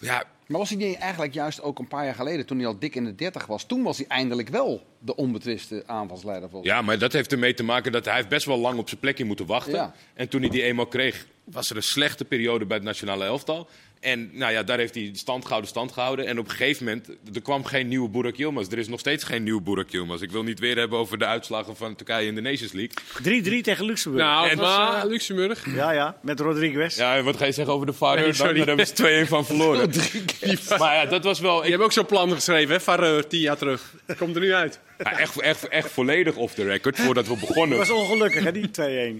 Ja, 0.00 0.24
Maar 0.46 0.58
was 0.58 0.68
hij 0.68 0.78
niet 0.78 0.98
eigenlijk 0.98 1.34
juist 1.34 1.62
ook 1.62 1.78
een 1.78 1.88
paar 1.88 2.04
jaar 2.04 2.14
geleden, 2.14 2.46
toen 2.46 2.58
hij 2.58 2.66
al 2.66 2.78
dik 2.78 2.94
in 2.94 3.04
de 3.04 3.14
30 3.14 3.46
was, 3.46 3.64
toen 3.64 3.82
was 3.82 3.96
hij 3.96 4.06
eindelijk 4.06 4.48
wel 4.48 4.86
de 4.98 5.16
onbetwiste 5.16 5.82
aanvalsleider 5.86 6.50
volgens 6.50 6.72
ja, 6.72 6.82
maar 6.82 6.98
dat 6.98 7.12
heeft 7.12 7.32
ermee 7.32 7.54
te 7.54 7.62
maken 7.62 7.92
dat 7.92 8.04
hij 8.04 8.14
heeft 8.14 8.28
best 8.28 8.46
wel 8.46 8.58
lang 8.58 8.78
op 8.78 8.88
zijn 8.88 9.00
plekje 9.00 9.24
moeten 9.24 9.46
wachten. 9.46 9.72
Ja. 9.72 9.94
En 10.14 10.28
toen 10.28 10.40
hij 10.40 10.50
die 10.50 10.62
eenmaal 10.62 10.86
kreeg, 10.86 11.26
was 11.44 11.70
er 11.70 11.76
een 11.76 11.82
slechte 11.82 12.24
periode 12.24 12.66
bij 12.66 12.76
het 12.76 12.86
nationale 12.86 13.24
elftal. 13.24 13.68
En 14.00 14.30
nou 14.32 14.52
ja, 14.52 14.62
daar 14.62 14.78
heeft 14.78 14.94
hij 14.94 15.10
stand 15.12 15.42
gehouden, 15.42 15.70
stand 15.70 15.92
gehouden. 15.92 16.26
En 16.26 16.38
op 16.38 16.44
een 16.44 16.50
gegeven 16.50 16.84
moment, 16.84 17.08
er 17.34 17.42
kwam 17.42 17.64
geen 17.64 17.88
nieuwe 17.88 18.08
Burak 18.08 18.36
Yilmaz. 18.36 18.66
Er 18.70 18.78
is 18.78 18.88
nog 18.88 19.00
steeds 19.00 19.24
geen 19.24 19.42
nieuwe 19.42 19.60
Burak 19.62 19.90
Yilmaz. 19.90 20.20
Ik 20.20 20.30
wil 20.30 20.42
niet 20.42 20.58
weer 20.58 20.76
hebben 20.76 20.98
over 20.98 21.18
de 21.18 21.26
uitslagen 21.26 21.76
van 21.76 21.96
Turkije 21.96 22.26
in 22.26 22.34
de 22.34 22.40
Nations 22.40 22.72
League. 22.72 23.60
3-3 23.60 23.60
tegen 23.62 23.84
Luxemburg. 23.84 24.24
Nou, 24.24 24.48
En- 24.48 24.56
maar 24.56 25.02
eh, 25.02 25.08
Luxemburg. 25.08 25.74
Ja, 25.74 25.92
ja, 25.92 26.16
met 26.22 26.40
Rodriguez. 26.40 26.96
Ja, 26.96 27.22
wat 27.22 27.36
ga 27.36 27.44
je 27.44 27.52
zeggen 27.52 27.74
over 27.74 27.86
de 27.86 27.92
VAR? 27.92 28.14
Nee. 28.20 28.32
Daar 28.32 28.54
hebben 28.54 28.86
ze 28.86 29.24
2-1 29.24 29.28
van 29.28 29.46
verloren. 29.46 29.90
maar 30.78 30.94
ja, 30.94 31.06
dat 31.06 31.24
was 31.24 31.40
wel... 31.40 31.64
Je 31.64 31.70
hebt 31.70 31.82
ook 31.82 31.92
zo'n 31.92 32.06
plan 32.06 32.32
geschreven, 32.32 32.74
hè? 32.74 32.80
Vareur, 32.80 33.26
tien 33.26 33.40
jaar 33.40 33.56
terug. 33.56 33.94
Komt 34.18 34.34
er 34.34 34.40
nu 34.40 34.52
uit. 34.52 34.80
Ja, 34.98 35.18
echt, 35.18 35.40
echt, 35.40 35.68
echt 35.68 35.90
volledig 35.90 36.36
off 36.36 36.54
the 36.54 36.64
record 36.64 36.98
voordat 37.00 37.26
we 37.26 37.36
begonnen. 37.36 37.78
Dat 37.78 37.88
was 37.88 37.96
ongelukkig, 37.98 38.44
hè, 38.44 38.52
die 38.52 38.70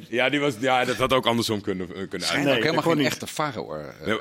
2-1. 0.05 0.07
Ja, 0.09 0.29
die 0.29 0.41
was, 0.41 0.55
ja, 0.61 0.85
dat 0.85 0.97
had 0.97 1.13
ook 1.13 1.27
andersom 1.27 1.61
kunnen, 1.61 1.89
eh, 1.89 2.09
kunnen 2.09 2.29
Zijn 2.29 2.39
uitgaan. 2.39 2.57
ook 2.57 2.63
helemaal 2.63 2.83
geen 2.83 2.97
niet. 2.97 3.07
echte 3.07 3.43
hoor. 3.61 3.95
Eh, 4.05 4.15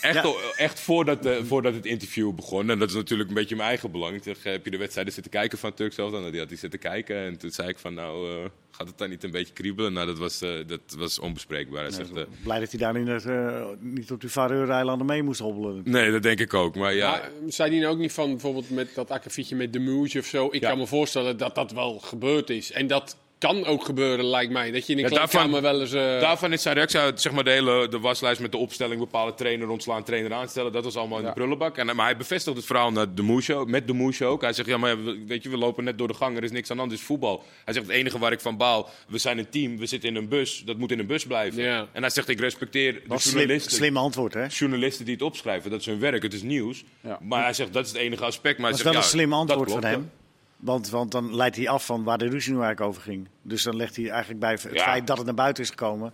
echt, 0.00 0.26
echt 0.56 0.80
voordat, 0.80 1.26
eh, 1.26 1.36
voordat 1.42 1.74
het 1.74 1.86
interview 1.86 2.32
begon. 2.34 2.70
En 2.70 2.78
dat 2.78 2.88
is 2.88 2.94
natuurlijk 2.94 3.28
een 3.28 3.34
beetje 3.34 3.56
mijn 3.56 3.68
eigen 3.68 3.90
belang. 3.90 4.16
Ik 4.16 4.22
zeg, 4.22 4.36
eh, 4.44 4.52
heb 4.52 4.64
je 4.64 4.70
de 4.70 4.76
wedstrijden 4.76 5.12
zitten 5.12 5.32
kijken 5.32 5.58
van 5.58 5.74
Turk 5.74 5.92
zelf? 5.92 6.10
Dan 6.12 6.30
die 6.30 6.40
had 6.40 6.48
hij 6.48 6.58
zitten 6.58 6.78
kijken. 6.80 7.16
En 7.16 7.38
toen 7.38 7.50
zei 7.50 7.68
ik 7.68 7.78
van, 7.78 7.94
nou, 7.94 8.30
eh, 8.30 8.44
gaat 8.70 8.86
het 8.86 8.98
dan 8.98 9.08
niet 9.10 9.24
een 9.24 9.30
beetje 9.30 9.52
kriebelen? 9.52 9.92
Nou, 9.92 10.06
dat 10.06 10.18
was, 10.18 10.38
dat 10.66 10.80
was 10.98 11.18
onbespreekbaar. 11.18 11.82
Hij 11.82 11.90
zegt, 11.92 12.10
Blij 12.42 12.60
dat 12.60 12.70
hij 12.70 12.80
daar 12.80 12.98
niet, 13.00 13.24
eh, 13.24 13.66
niet 13.80 14.10
op 14.10 14.20
die 14.20 14.30
Vareur-eilanden 14.30 15.06
mee 15.06 15.22
moest 15.22 15.40
hobbelen. 15.40 15.82
nee, 15.84 16.10
dat 16.10 16.22
denk 16.22 16.40
ik 16.40 16.54
ook. 16.54 16.74
Maar 16.76 16.94
ja, 16.94 17.10
Maar 17.10 17.30
zei 17.48 17.70
die 17.70 17.80
nou 17.80 17.92
ook 17.92 17.98
niet 17.98 18.12
van 18.12 18.30
bijvoorbeeld 18.30 18.70
met 18.70 18.94
dat 18.94 19.10
akkefietje 19.10 19.56
met 19.56 19.72
de 19.72 19.78
Moes 19.78 20.16
of 20.16 20.24
zo? 20.26 20.46
Ik 20.50 20.60
Ja. 20.60 20.68
kan 20.68 20.78
me 20.78 20.86
voorstellen 20.86 21.36
dat 21.36 21.54
dat 21.54 21.72
wel 21.72 21.98
gebeurd 21.98 22.50
is. 22.50 22.72
En 22.72 22.86
dat 22.86 23.16
kan 23.40 23.64
ook 23.66 23.84
gebeuren, 23.84 24.24
lijkt 24.24 24.52
mij. 24.52 24.70
Dat 24.70 24.86
je 24.86 24.92
in 24.92 24.98
een 24.98 25.10
Ja, 25.10 25.16
kleedkamer 25.16 25.50
daarvan- 25.62 25.72
wel 25.72 25.80
eens... 25.80 25.92
eh, 25.92 26.20
Daarvan 26.20 26.52
is 26.52 26.62
zijn 26.62 26.74
reactie 26.74 26.98
uit 26.98 27.20
zeg 27.20 27.32
maar, 27.32 27.44
de 27.44 27.50
hele 27.50 27.88
de 27.88 27.98
waslijst 27.98 28.40
met 28.40 28.52
de 28.52 28.58
opstelling, 28.58 29.00
bepaalde 29.00 29.34
trainer 29.34 29.68
ontslaan, 29.68 30.02
trainer 30.04 30.32
aanstellen. 30.32 30.72
Dat 30.72 30.84
was 30.84 30.96
allemaal 30.96 31.18
in 31.18 31.24
de 31.24 31.32
prullenbak. 31.32 31.76
En, 31.76 31.86
maar 31.96 32.04
hij 32.06 32.16
bevestigt 32.16 32.56
het 32.56 32.64
verhaal 32.66 32.90
naar 32.92 33.14
de 33.14 33.22
Moes 33.22 33.44
show, 33.44 33.68
met 33.68 33.86
de 33.86 33.92
Moes 33.92 34.16
show 34.16 34.30
ook. 34.30 34.40
Hij 34.42 34.52
zegt, 34.52 34.68
ja, 34.68 34.76
maar 34.76 35.04
weet 35.26 35.42
je, 35.42 35.48
we 35.48 35.56
lopen 35.56 35.84
net 35.84 35.98
door 35.98 36.08
de 36.08 36.14
gang, 36.14 36.36
er 36.36 36.42
is 36.44 36.50
niks 36.50 36.70
aan 36.70 36.76
de 36.76 36.82
hand, 36.82 36.92
het 36.92 37.00
is 37.00 37.06
voetbal. 37.06 37.44
Hij 37.64 37.74
zegt, 37.74 37.86
het 37.86 37.94
enige 37.96 38.18
waar 38.18 38.32
ik 38.32 38.40
van 38.40 38.56
baal, 38.56 38.88
we 39.08 39.18
zijn 39.18 39.38
een 39.38 39.48
team, 39.50 39.78
we 39.78 39.86
zitten 39.86 40.08
in 40.08 40.16
een 40.16 40.28
bus, 40.28 40.62
dat 40.66 40.76
moet 40.76 40.90
in 40.92 40.98
een 40.98 41.06
bus 41.06 41.26
blijven. 41.26 41.62
Ja. 41.62 41.86
En 41.92 42.00
hij 42.02 42.10
zegt, 42.10 42.28
ik 42.28 42.40
respecteer 42.40 42.92
de 42.92 42.98
Dat 42.98 43.08
was 43.08 43.22
slim, 43.22 43.36
journalisten. 43.38 43.72
slim 43.72 43.96
antwoord, 43.96 44.34
hè? 44.34 44.46
Journalisten 44.48 45.04
die 45.04 45.14
het 45.14 45.22
opschrijven, 45.22 45.70
dat 45.70 45.80
is 45.80 45.86
hun 45.86 46.00
werk, 46.00 46.22
het 46.22 46.32
is 46.34 46.42
nieuws. 46.42 46.84
Ja. 47.00 47.18
Maar 47.22 47.42
hij 47.42 47.52
zegt, 47.52 47.72
dat 47.72 47.84
is 47.84 47.92
het 47.92 48.00
enige 48.00 48.24
aspect. 48.24 48.58
Maar 48.58 48.70
hij 48.70 48.78
Dat 48.78 48.78
is 48.78 48.84
wel 48.84 49.02
zegt, 49.02 49.04
een 49.12 49.18
slim 49.18 49.32
antwoord 49.32 49.66
klopt, 49.68 49.82
van 49.82 49.90
ja. 49.90 49.96
hem. 49.96 50.10
Want, 50.60 50.88
want 50.88 51.10
dan 51.12 51.34
leidt 51.34 51.56
hij 51.56 51.68
af 51.68 51.86
van 51.86 52.04
waar 52.04 52.18
de 52.18 52.28
ruzie 52.28 52.52
nu 52.52 52.58
eigenlijk 52.60 52.90
over 52.90 53.02
ging. 53.02 53.28
Dus 53.42 53.62
dan 53.62 53.76
legt 53.76 53.96
hij 53.96 54.08
eigenlijk 54.10 54.40
bij 54.40 54.50
het 54.52 54.62
Ja. 54.72 54.82
feit 54.84 55.06
dat 55.06 55.16
het 55.16 55.26
naar 55.26 55.34
buiten 55.34 55.62
is 55.62 55.70
gekomen. 55.70 56.12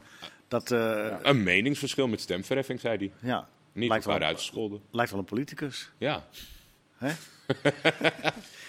Dat 0.48 0.70
eh, 0.70 1.14
Een 1.22 1.42
meningsverschil 1.42 2.08
met 2.08 2.20
stemverheffing, 2.20 2.80
zei 2.80 2.96
hij. 2.96 3.12
ja, 3.30 3.48
Niet 3.72 3.88
lijkt, 3.88 4.04
wel, 4.04 4.18
uitgescholden. 4.18 4.80
lijkt 4.90 5.10
wel 5.10 5.20
een 5.20 5.26
politicus. 5.26 5.90
Ja. 5.98 6.24
Hè? 6.96 7.12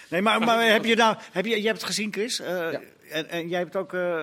nee, 0.08 0.22
maar, 0.22 0.40
maar 0.40 0.70
heb 0.72 0.84
je 0.84 0.94
nou, 0.96 1.16
heb 1.32 1.44
je, 1.44 1.50
jij 1.50 1.60
hebt 1.60 1.76
het 1.80 1.86
gezien, 1.86 2.12
Chris? 2.12 2.40
Eh, 2.40 2.66
en, 3.10 3.28
en 3.28 3.48
jij 3.48 3.58
hebt 3.58 3.76
ook. 3.76 3.92
eh, 3.92 4.22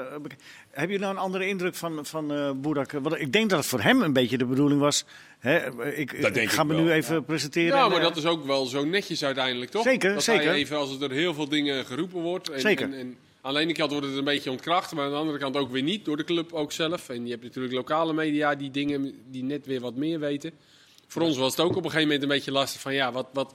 heb 0.71 0.89
je 0.89 0.99
nou 0.99 1.11
een 1.13 1.19
andere 1.19 1.47
indruk 1.47 1.75
van, 1.75 2.05
van 2.05 2.33
eh 2.33 2.51
Boerak? 2.55 2.91
Want 2.91 3.19
ik 3.19 3.31
denk 3.33 3.49
dat 3.49 3.59
het 3.59 3.67
voor 3.67 3.81
hem 3.81 4.01
een 4.01 4.13
beetje 4.13 4.37
de 4.37 4.45
bedoeling 4.45 4.79
was. 4.79 5.05
Hè, 5.39 5.57
ik, 5.95 6.21
Dat 6.21 6.33
denk 6.33 6.47
ik 6.47 6.53
ga 6.53 6.61
ik 6.61 6.67
me 6.67 6.73
wel, 6.75 6.83
nu 6.83 6.91
even 6.91 7.25
presenteren. 7.25 7.77
Ja, 7.77 7.87
maar 7.87 8.01
dat 8.01 8.17
is 8.17 8.25
ook 8.25 8.45
wel 8.45 8.65
zo 8.65 8.85
netjes 8.85 9.23
uiteindelijk, 9.23 9.71
toch? 9.71 9.83
Zeker, 9.83 10.13
dat 10.13 10.23
zeker. 10.23 10.45
Hij 10.45 10.55
even, 10.55 10.77
als 10.77 11.01
er 11.01 11.11
heel 11.11 11.33
veel 11.33 11.49
dingen 11.49 11.85
geroepen 11.85 12.21
wordt. 12.21 12.49
En, 12.49 12.59
Zeker. 12.59 12.85
En, 12.85 12.93
en 12.93 13.17
aan 13.41 13.53
de 13.53 13.59
ene 13.59 13.73
kant 13.73 13.91
wordt 13.91 14.07
het 14.07 14.17
een 14.17 14.23
beetje 14.23 14.51
ontkracht, 14.51 14.93
maar 14.93 15.05
aan 15.05 15.11
de 15.11 15.17
andere 15.17 15.37
kant 15.37 15.57
ook 15.57 15.71
weer 15.71 15.83
niet. 15.83 16.05
Door 16.05 16.17
de 16.17 16.23
club 16.23 16.53
ook 16.53 16.71
zelf. 16.71 17.09
En 17.09 17.25
je 17.25 17.31
hebt 17.31 17.43
natuurlijk 17.43 17.73
lokale 17.73 18.13
media 18.13 18.55
die 18.55 18.71
dingen 18.71 19.13
die 19.31 19.43
net 19.43 19.65
weer 19.65 19.79
wat 19.81 19.95
meer 19.95 20.19
weten. 20.19 20.51
Voor 21.07 21.21
ons 21.21 21.37
was 21.37 21.51
het 21.51 21.59
ook 21.59 21.69
op 21.69 21.75
een 21.75 21.83
gegeven 21.83 22.03
moment 22.03 22.21
een 22.21 22.27
beetje 22.29 22.51
lastig 22.51 22.81
van 22.81 22.93
ja, 22.93 23.11
wat, 23.11 23.27
wat 23.33 23.53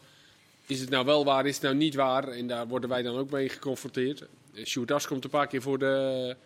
is 0.71 0.81
het 0.81 0.91
nou 0.91 1.05
wel 1.05 1.25
waar, 1.25 1.47
is 1.47 1.55
het 1.55 1.62
nou 1.62 1.75
niet 1.75 1.95
waar? 1.95 2.29
En 2.29 2.47
daar 2.47 2.67
worden 2.67 2.89
wij 2.89 3.03
dan 3.03 3.17
ook 3.17 3.31
mee 3.31 3.49
geconfronteerd. 3.49 4.27
Eh, 4.55 4.65
Sjoerd 4.65 5.07
komt 5.07 5.25
een 5.25 5.31
paar 5.31 5.47
keer 5.47 5.62
voor 5.62 5.79
de 5.79 6.37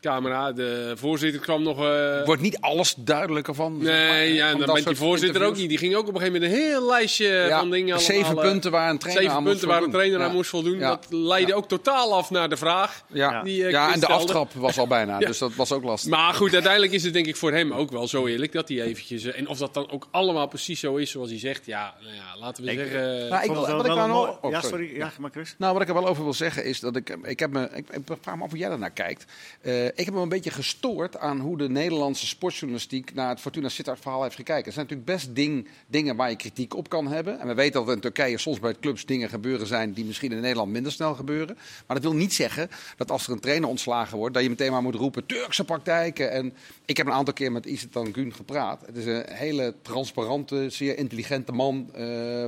camera. 0.00 0.52
De 0.52 0.92
voorzitter 0.96 1.40
kwam 1.40 1.62
nog... 1.62 1.84
eh, 1.84 2.24
Wordt 2.24 2.42
niet 2.42 2.60
alles 2.60 2.94
duidelijker 2.98 3.54
van? 3.54 3.80
zeg 3.82 3.94
maar, 3.98 4.08
Nee, 4.12 4.34
ja, 4.34 4.44
en 4.44 4.50
van 4.50 4.58
dan 4.58 4.66
dat 4.66 4.74
bent 4.74 4.86
die 4.86 4.96
voorzitter 4.96 5.42
ook 5.42 5.56
niet. 5.56 5.68
Die 5.68 5.78
ging 5.78 5.94
ook 5.94 6.08
op 6.08 6.14
een 6.14 6.20
gegeven 6.20 6.40
moment 6.40 6.52
een 6.52 6.64
heel 6.66 6.86
lijstje 6.86 7.26
Ja, 7.28 7.58
van 7.58 7.70
dingen 7.70 8.00
zeven 8.00 8.24
allemaal, 8.24 8.44
eh, 8.44 8.50
punten 8.50 8.70
waar 8.70 8.90
een 8.90 8.98
trainer 8.98 9.22
Zeven 9.22 9.36
aan 9.36 9.42
moest 9.42 9.52
punten 9.52 9.68
waar 9.68 9.76
een 9.76 9.82
voldoen. 9.82 10.00
trainer 10.00 10.26
aan 10.28 10.34
moest 10.34 10.50
voldoen. 10.50 10.78
Ja. 10.78 10.88
Dat 10.88 11.06
leidde 11.10 11.54
ook 11.54 11.68
totaal 11.68 12.14
af 12.14 12.30
naar 12.30 12.48
de 12.48 12.56
vraag. 12.56 13.02
Ja, 13.06 13.42
Die, 13.42 13.64
eh, 13.64 13.70
ja 13.70 13.92
en 13.92 14.00
de 14.00 14.06
aftrap 14.06 14.52
was 14.52 14.78
al 14.78 14.86
bijna, 14.86 15.18
Ja. 15.20 15.26
dus 15.26 15.38
dat 15.38 15.54
was 15.54 15.72
ook 15.72 15.84
lastig. 15.84 16.10
Maar 16.10 16.34
goed, 16.34 16.52
uiteindelijk 16.52 16.92
is 16.92 17.04
het 17.04 17.12
denk 17.12 17.26
ik 17.26 17.36
voor 17.36 17.52
hem 17.52 17.72
ook 17.72 17.90
wel 17.90 18.08
zo 18.08 18.26
eerlijk 18.26 18.52
dat 18.52 18.68
hij 18.68 18.82
eventjes... 18.82 19.24
En 19.24 19.48
of 19.48 19.58
dat 19.58 19.74
dan 19.74 19.90
ook 19.90 20.08
allemaal 20.10 20.46
precies 20.46 20.80
zo 20.80 20.96
is 20.96 21.10
zoals 21.10 21.30
hij 21.30 21.38
zegt, 21.38 21.66
ja, 21.66 21.94
nou 22.02 22.14
ja 22.14 22.40
laten 22.40 22.64
we 22.64 22.70
Ik- 22.72 22.78
zeggen... 22.78 23.28
Nou, 23.28 23.42
ik 23.44 23.50
wat 23.50 23.86
ik 23.86 23.92
wel 23.92 24.08
mooi- 24.08 24.30
oh, 24.40 24.50
ja, 24.50 24.60
sorry. 24.60 24.96
Ja, 24.96 25.12
maar 25.20 25.30
Chris. 25.30 25.54
Nou, 25.58 25.72
wat 25.72 25.82
ik 25.82 25.88
er 25.88 25.94
wel 25.94 26.06
over 26.08 26.22
wil 26.24 26.34
zeggen 26.34 26.64
is 26.64 26.80
dat 26.80 26.96
ik, 26.96 27.16
ik 27.22 27.38
heb 27.38 27.50
me, 27.50 27.68
ik, 27.74 27.88
ik 27.90 28.00
vraag 28.20 28.36
me 28.36 28.42
af 28.44 28.50
hoe 28.50 28.58
jij 28.58 28.68
daarnaar 28.68 28.90
kijkt. 28.90 29.24
Eh, 29.88 29.98
ik 30.00 30.04
heb 30.04 30.14
me 30.14 30.20
een 30.20 30.28
beetje 30.28 30.50
gestoord 30.50 31.18
aan 31.18 31.40
hoe 31.40 31.58
de 31.58 31.68
Nederlandse 31.68 32.26
sportjournalistiek 32.26 33.14
naar 33.14 33.28
het 33.28 33.40
Fortuna 33.40 33.68
Sittard 33.68 34.00
verhaal 34.00 34.22
heeft 34.22 34.34
gekeken. 34.34 34.64
Er 34.66 34.72
zijn 34.72 34.86
natuurlijk 34.88 35.10
best 35.18 35.34
ding, 35.34 35.68
dingen 35.86 36.16
waar 36.16 36.30
je 36.30 36.36
kritiek 36.36 36.74
op 36.76 36.88
kan 36.88 37.06
hebben. 37.08 37.40
En 37.40 37.46
we 37.46 37.54
weten 37.54 37.72
dat 37.80 37.88
er 37.88 37.94
in 37.94 38.00
Turkije 38.00 38.38
soms 38.38 38.60
bij 38.60 38.74
clubs 38.80 39.06
dingen 39.06 39.28
gebeuren 39.28 39.66
zijn 39.66 39.92
die 39.92 40.04
misschien 40.04 40.32
in 40.32 40.40
Nederland 40.40 40.72
minder 40.72 40.92
snel 40.92 41.14
gebeuren. 41.14 41.54
Maar 41.86 41.96
dat 41.96 42.02
wil 42.02 42.14
niet 42.14 42.34
zeggen 42.34 42.68
dat 42.96 43.10
als 43.10 43.26
er 43.26 43.32
een 43.32 43.40
trainer 43.40 43.68
ontslagen 43.68 44.18
wordt, 44.18 44.34
dat 44.34 44.42
je 44.42 44.48
meteen 44.48 44.72
maar 44.72 44.82
moet 44.82 44.94
roepen 44.94 45.26
Turkse 45.26 45.64
praktijken. 45.64 46.30
En 46.30 46.52
ik 46.84 46.96
heb 46.96 47.06
een 47.06 47.12
aantal 47.12 47.34
keer 47.34 47.52
met 47.52 47.66
Isitan 47.66 48.14
Gun 48.14 48.34
gepraat. 48.34 48.82
Het 48.86 48.96
is 48.96 49.04
een 49.04 49.24
hele 49.28 49.74
transparante, 49.82 50.70
zeer 50.70 50.98
intelligente 50.98 51.52
man, 51.52 51.90
eh, 51.94 52.04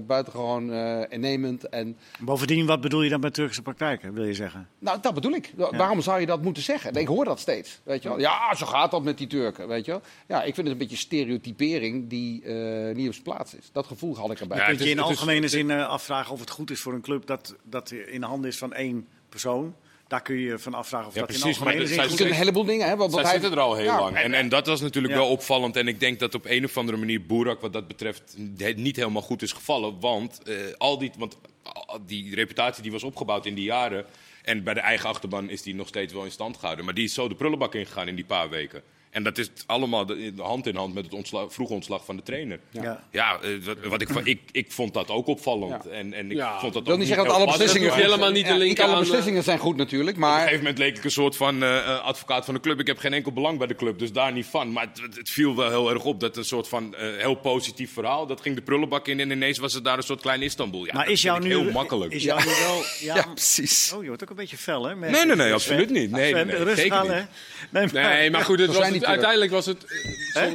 buitengewoon 0.07 0.73
eh 0.73 0.99
innemend 1.09 1.69
en 1.69 1.97
Bovendien, 2.21 2.67
wat 2.67 2.81
bedoel 2.81 3.03
je 3.03 3.11
dan 3.11 3.21
met 3.21 3.35
Turkse 3.35 3.63
praktijken, 3.63 4.13
wil 4.15 4.25
je 4.25 4.35
zeggen? 4.35 4.69
nou, 4.79 4.99
dat 5.01 5.15
bedoel 5.15 5.33
ik. 5.33 5.53
Wa- 5.57 5.77
Waarom 5.77 6.01
zou 6.01 6.21
je 6.21 6.27
dat 6.27 6.43
moeten 6.43 6.63
zeggen? 6.63 6.95
Ik 6.95 7.07
hoor 7.07 7.25
dat 7.31 7.41
steeds. 7.41 7.81
Weet 7.83 8.03
je 8.03 8.09
wel? 8.09 8.19
Ja, 8.21 8.55
zo 8.55 8.67
gaat 8.67 8.91
dat 8.91 9.03
met 9.03 9.19
die 9.19 9.27
Turken. 9.27 9.69
Weet 9.69 9.85
je 9.85 9.91
wel? 9.91 10.03
Ja, 10.29 10.39
ik 10.43 10.55
vind 10.55 10.57
het 10.57 10.67
een 10.67 10.79
beetje 10.79 10.97
stereotypering 10.97 12.09
die 12.09 12.43
eh, 12.45 12.95
niet 12.95 13.07
op 13.07 13.13
zijn 13.13 13.25
plaats 13.25 13.55
is. 13.55 13.69
Dat 13.73 13.87
gevoel 13.87 14.17
had 14.17 14.31
ik 14.31 14.41
erbij. 14.41 14.57
Ja, 14.59 14.65
Kun 14.65 14.73
het 14.73 14.83
je 14.83 14.89
is- 14.89 14.95
in 14.97 14.99
het 15.03 15.11
is- 15.11 15.17
algemene 15.19 15.49
zin 15.49 15.71
eh, 15.71 15.87
afvragen 15.89 16.33
of 16.33 16.41
het 16.41 16.51
goed 16.51 16.71
is 16.71 16.81
voor 16.81 16.93
een 16.93 17.01
club 17.01 17.27
dat, 17.27 17.55
dat 17.63 17.91
in 17.91 18.21
de 18.21 18.27
handen 18.27 18.51
is 18.51 18.59
van 18.59 18.73
één 18.73 19.07
persoon? 19.29 19.75
Daar 20.09 20.23
kun 20.23 20.37
je 20.37 20.59
van 20.59 20.75
afvragen 20.75 21.07
of 21.09 21.15
Ja, 21.15 21.21
dat 21.21 21.29
precies, 21.29 21.45
in 21.45 21.51
algemene 21.65 21.87
zin 21.87 22.09
zijn 22.17 22.29
een 22.29 22.35
heleboel 22.35 22.65
dingen. 22.65 22.89
Hè, 22.89 22.97
want, 22.97 23.13
Zij 23.13 23.23
hij, 23.23 23.31
zitten 23.33 23.53
er 23.53 23.59
al 23.61 23.75
heel 23.75 23.85
Ja, 23.85 24.01
lang. 24.01 24.17
En, 24.17 24.35
en 24.35 24.49
dat 24.49 24.67
was 24.67 24.81
natuurlijk 24.81 25.15
Ja. 25.15 25.21
wel 25.21 25.29
opvallend. 25.29 25.77
En 25.77 25.89
ik 25.89 26.01
denk 26.01 26.19
dat 26.19 26.35
op 26.35 26.45
een 26.47 26.65
of 26.65 26.77
andere 26.77 26.99
manier 26.99 27.27
Boerak 27.27 27.61
wat 27.61 27.73
dat 27.73 27.87
betreft 27.89 28.37
het 28.57 28.77
niet 28.77 28.97
helemaal 28.97 29.23
goed 29.23 29.43
is 29.43 29.53
gevallen. 29.53 30.01
Want, 30.01 30.43
eh, 30.43 30.55
al 30.79 30.99
die, 30.99 31.11
want 31.19 31.37
al 31.63 31.99
die 32.07 32.35
reputatie 32.35 32.83
die 32.83 32.93
was 32.93 33.03
opgebouwd 33.03 33.47
in 33.47 33.55
die 33.55 33.65
jaren. 33.65 34.05
En 34.51 34.63
bij 34.63 34.75
de 34.75 34.81
eigen 34.81 35.09
achterban 35.09 35.51
is 35.51 35.63
die 35.63 35.75
nog 35.75 35.89
steeds 35.89 36.13
wel 36.13 36.25
in 36.25 36.31
stand 36.31 36.57
gehouden. 36.57 36.85
Maar 36.85 36.95
die 36.95 37.05
is 37.05 37.15
zo 37.15 37.29
de 37.29 37.35
prullenbak 37.35 37.75
ingegaan 37.75 38.09
in 38.09 38.15
die 38.15 38.25
paar 38.25 38.49
weken. 38.49 38.83
En 39.11 39.23
dat 39.23 39.39
is 39.39 39.51
allemaal 39.67 40.07
hand 40.37 40.67
in 40.67 40.77
hand 40.77 40.95
met 40.95 41.05
het 41.05 41.15
ontslag, 41.15 41.53
vroege 41.53 41.73
ontslag 41.73 42.05
van 42.05 42.17
de 42.17 42.23
trainer. 42.23 42.61
Ja. 42.71 43.05
Ja, 43.11 43.39
eh, 43.41 43.51
wat, 43.65 43.77
wat 43.85 44.01
ik, 44.01 44.09
ik, 44.25 44.41
ik 44.53 44.73
vond 44.73 44.95
dat 44.95 45.09
ook 45.09 45.27
opvallend. 45.27 45.87
En, 45.89 46.13
en 46.13 46.31
ik 46.31 46.37
Ja. 46.37 46.61
vond 46.61 46.73
dat 46.73 46.83
Ik 46.83 46.85
wil 46.85 46.93
ook 46.93 46.99
niet 46.99 47.09
zeggen 47.09 47.27
dat 47.27 47.35
alle 47.37 47.47
beslissingen, 47.47 47.95
helemaal 47.95 48.31
niet 48.31 48.49
alle 48.81 48.93
aan, 48.95 48.99
beslissingen 48.99 49.43
zijn 49.43 49.59
goed 49.59 49.77
natuurlijk. 49.77 50.17
op 50.17 50.23
een 50.23 50.29
Maar 50.29 50.39
gegeven 50.39 50.59
moment 50.59 50.79
leek 50.79 50.97
ik 50.97 51.05
een 51.05 51.11
soort 51.11 51.37
van 51.37 51.63
eh, 51.63 51.79
eh, 51.79 52.01
advocaat 52.05 52.45
van 52.45 52.55
de 52.55 52.61
club. 52.61 52.81
Ik 52.81 52.87
heb 52.87 52.99
geen 52.99 53.13
enkel 53.13 53.33
belang 53.33 53.59
bij 53.59 53.67
de 53.67 53.75
club, 53.75 53.99
dus 53.99 54.13
daar 54.13 54.33
niet 54.33 54.47
van. 54.47 54.73
Maar 54.73 54.87
het, 55.03 55.17
het 55.17 55.31
viel 55.31 55.57
wel 55.57 55.69
heel 55.69 55.91
erg 55.91 56.05
op 56.05 56.21
dat 56.21 56.37
een 56.37 56.45
soort 56.45 56.69
van 56.69 56.95
eh, 56.95 57.17
heel 57.17 57.35
positief 57.35 57.93
verhaal. 57.93 58.27
Dat 58.27 58.41
ging 58.41 58.55
de 58.57 58.63
prullenbak 58.63 59.09
in 59.09 59.21
en 59.21 59.31
ineens 59.31 59.59
was 59.59 59.75
het 59.75 59.85
daar 59.85 59.97
een 59.97 60.03
soort 60.03 60.21
klein 60.21 60.43
Istanbul. 60.43 60.85
Ja, 60.87 60.93
Maar 60.95 61.05
dat 61.05 61.13
is 61.13 61.23
jou 61.23 61.41
nu 61.43 61.49
heel 61.49 61.71
makkelijk. 61.71 62.13
Is 62.13 62.23
jou 62.23 62.41
nu 62.45 62.51
wel, 62.67 62.83
ja, 63.09 63.15
ja, 63.15 63.27
precies. 63.35 63.93
Oh, 63.95 64.01
je 64.03 64.09
wordt 64.09 64.23
ook 64.23 64.31
een 64.31 64.37
beetje 64.37 64.57
fel, 64.57 64.85
hè? 64.89 64.97
Nee, 64.97 65.25
nee, 65.25 65.37
nee, 65.37 65.53
absoluut 65.53 65.91
niet. 65.91 66.11
Nee, 66.11 66.35
nee, 66.35 66.45
rustig 66.45 66.93
aan, 66.93 67.11
hè? 67.11 67.23
Nee, 67.71 67.87
maar, 67.93 67.93
Nee, 67.93 68.31
maar 68.31 68.45
goed, 68.45 68.59
het 68.59 68.75
was 68.77 69.00
uiteindelijk 69.05 69.51
was 69.51 69.67
het... 69.67 69.85
eh, 70.33 70.53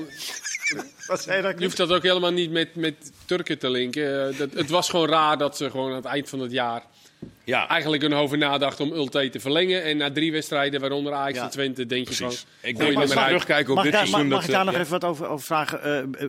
Wat 1.08 1.21
zei 1.21 1.47
je 1.47 1.53
Je 1.58 1.63
hoeft 1.63 1.77
dat 1.77 1.91
ook 1.91 2.03
helemaal 2.03 2.31
niet 2.31 2.51
met, 2.51 2.75
met 2.75 3.12
Turken 3.25 3.60
te 3.60 3.69
linken. 3.69 4.29
Eh, 4.29 4.38
dat, 4.38 4.53
het 4.53 4.69
was 4.69 4.89
gewoon 4.89 5.10
raar 5.10 5.38
dat 5.38 5.58
ze 5.58 5.69
gewoon 5.69 5.89
aan 5.89 5.95
het 5.95 6.05
eind 6.05 6.29
van 6.29 6.39
het 6.39 6.51
jaar 6.51 6.84
Ja, 7.43 7.67
eigenlijk 7.67 8.08
nog 8.08 8.19
over 8.19 8.38
nadacht 8.38 8.79
om 8.79 8.91
Ulte 8.91 9.29
te 9.29 9.39
verlengen. 9.39 9.84
En 9.84 9.97
na 9.97 10.12
drie 10.12 10.31
wedstrijden, 10.31 10.79
waaronder 10.79 11.13
Ajax 11.13 11.38
Ja. 11.38 11.43
en 11.43 11.49
Twente, 11.49 11.86
denk 11.86 12.10
je 12.10 12.15
precies. 12.15 12.39
van... 12.62 12.69
Ik 12.69 12.77
denk 12.77 12.99
je 12.99 13.15
maar 13.15 13.25
terugkijken 13.25 13.69
op 13.69 13.75
Mag, 13.75 13.84
dit 13.84 13.93
daar, 13.93 14.01
mag, 14.01 14.10
seizoen... 14.12 14.31
mag 14.31 14.39
dat 14.39 14.49
ik 14.49 14.55
daar 14.55 14.65
nog 14.65 14.73
ja. 14.73 14.79
even 14.79 14.91
wat 14.91 15.03
over, 15.03 15.27
over 15.27 15.45
vragen? 15.45 15.84
Eh, 15.84 16.27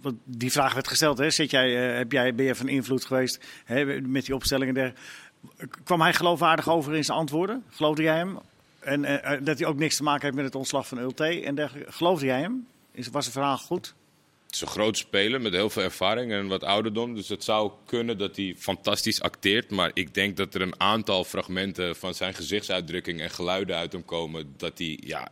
want 0.00 0.16
die 0.24 0.52
vraag 0.52 0.74
werd 0.74 0.88
gesteld, 0.88 1.18
hè? 1.18 1.30
Zit 1.30 1.50
jij, 1.50 1.70
heb 1.70 2.12
jij, 2.12 2.34
ben 2.34 2.44
jij 2.44 2.54
van 2.54 2.68
invloed 2.68 3.04
geweest 3.04 3.44
hè, 3.64 4.00
met 4.00 4.24
die 4.24 4.34
opstellingen? 4.34 4.74
Der, 4.74 4.92
kwam 5.84 6.00
hij 6.00 6.12
geloofwaardig 6.12 6.68
over 6.68 6.94
in 6.94 7.04
zijn 7.04 7.18
antwoorden? 7.18 7.64
Geloofde 7.70 8.02
jij 8.02 8.16
hem? 8.16 8.38
En 8.80 9.04
eh, 9.04 9.32
eh, 9.32 9.44
dat 9.44 9.58
hij 9.58 9.68
ook 9.68 9.78
niks 9.78 9.96
te 9.96 10.02
maken 10.02 10.22
heeft 10.22 10.34
met 10.36 10.44
het 10.44 10.54
ontslag 10.54 10.88
van 10.88 10.98
Ulte 10.98 11.42
en 11.44 11.54
dergelijke. 11.54 11.92
Geloofde 11.92 12.26
jij 12.26 12.40
hem? 12.40 12.66
Is, 12.92 13.08
was 13.08 13.24
het 13.24 13.34
verhaal 13.34 13.58
goed? 13.58 13.94
Het 14.46 14.54
is 14.56 14.60
een 14.62 14.68
groot 14.68 14.96
speler 14.96 15.40
met 15.40 15.52
heel 15.52 15.70
veel 15.70 15.82
ervaring 15.82 16.32
en 16.32 16.46
wat 16.46 16.64
ouderdom. 16.64 17.14
Dus 17.14 17.28
het 17.28 17.44
zou 17.44 17.72
kunnen 17.86 18.18
dat 18.18 18.36
hij 18.36 18.54
fantastisch 18.58 19.20
acteert. 19.20 19.70
Maar 19.70 19.90
ik 19.94 20.14
denk 20.14 20.36
dat 20.36 20.54
er 20.54 20.60
een 20.60 20.80
aantal 20.80 21.24
fragmenten 21.24 21.96
van 21.96 22.14
zijn 22.14 22.34
gezichtsuitdrukking 22.34 23.20
en 23.20 23.30
geluiden 23.30 23.76
uit 23.76 23.92
hem 23.92 24.04
komen. 24.04 24.54
dat 24.56 24.78
hij 24.78 24.98
ja, 25.04 25.28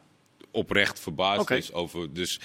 oprecht 0.50 1.00
verbaasd 1.00 1.50
is 1.50 1.72
over. 1.72 2.12
Dus 2.12 2.40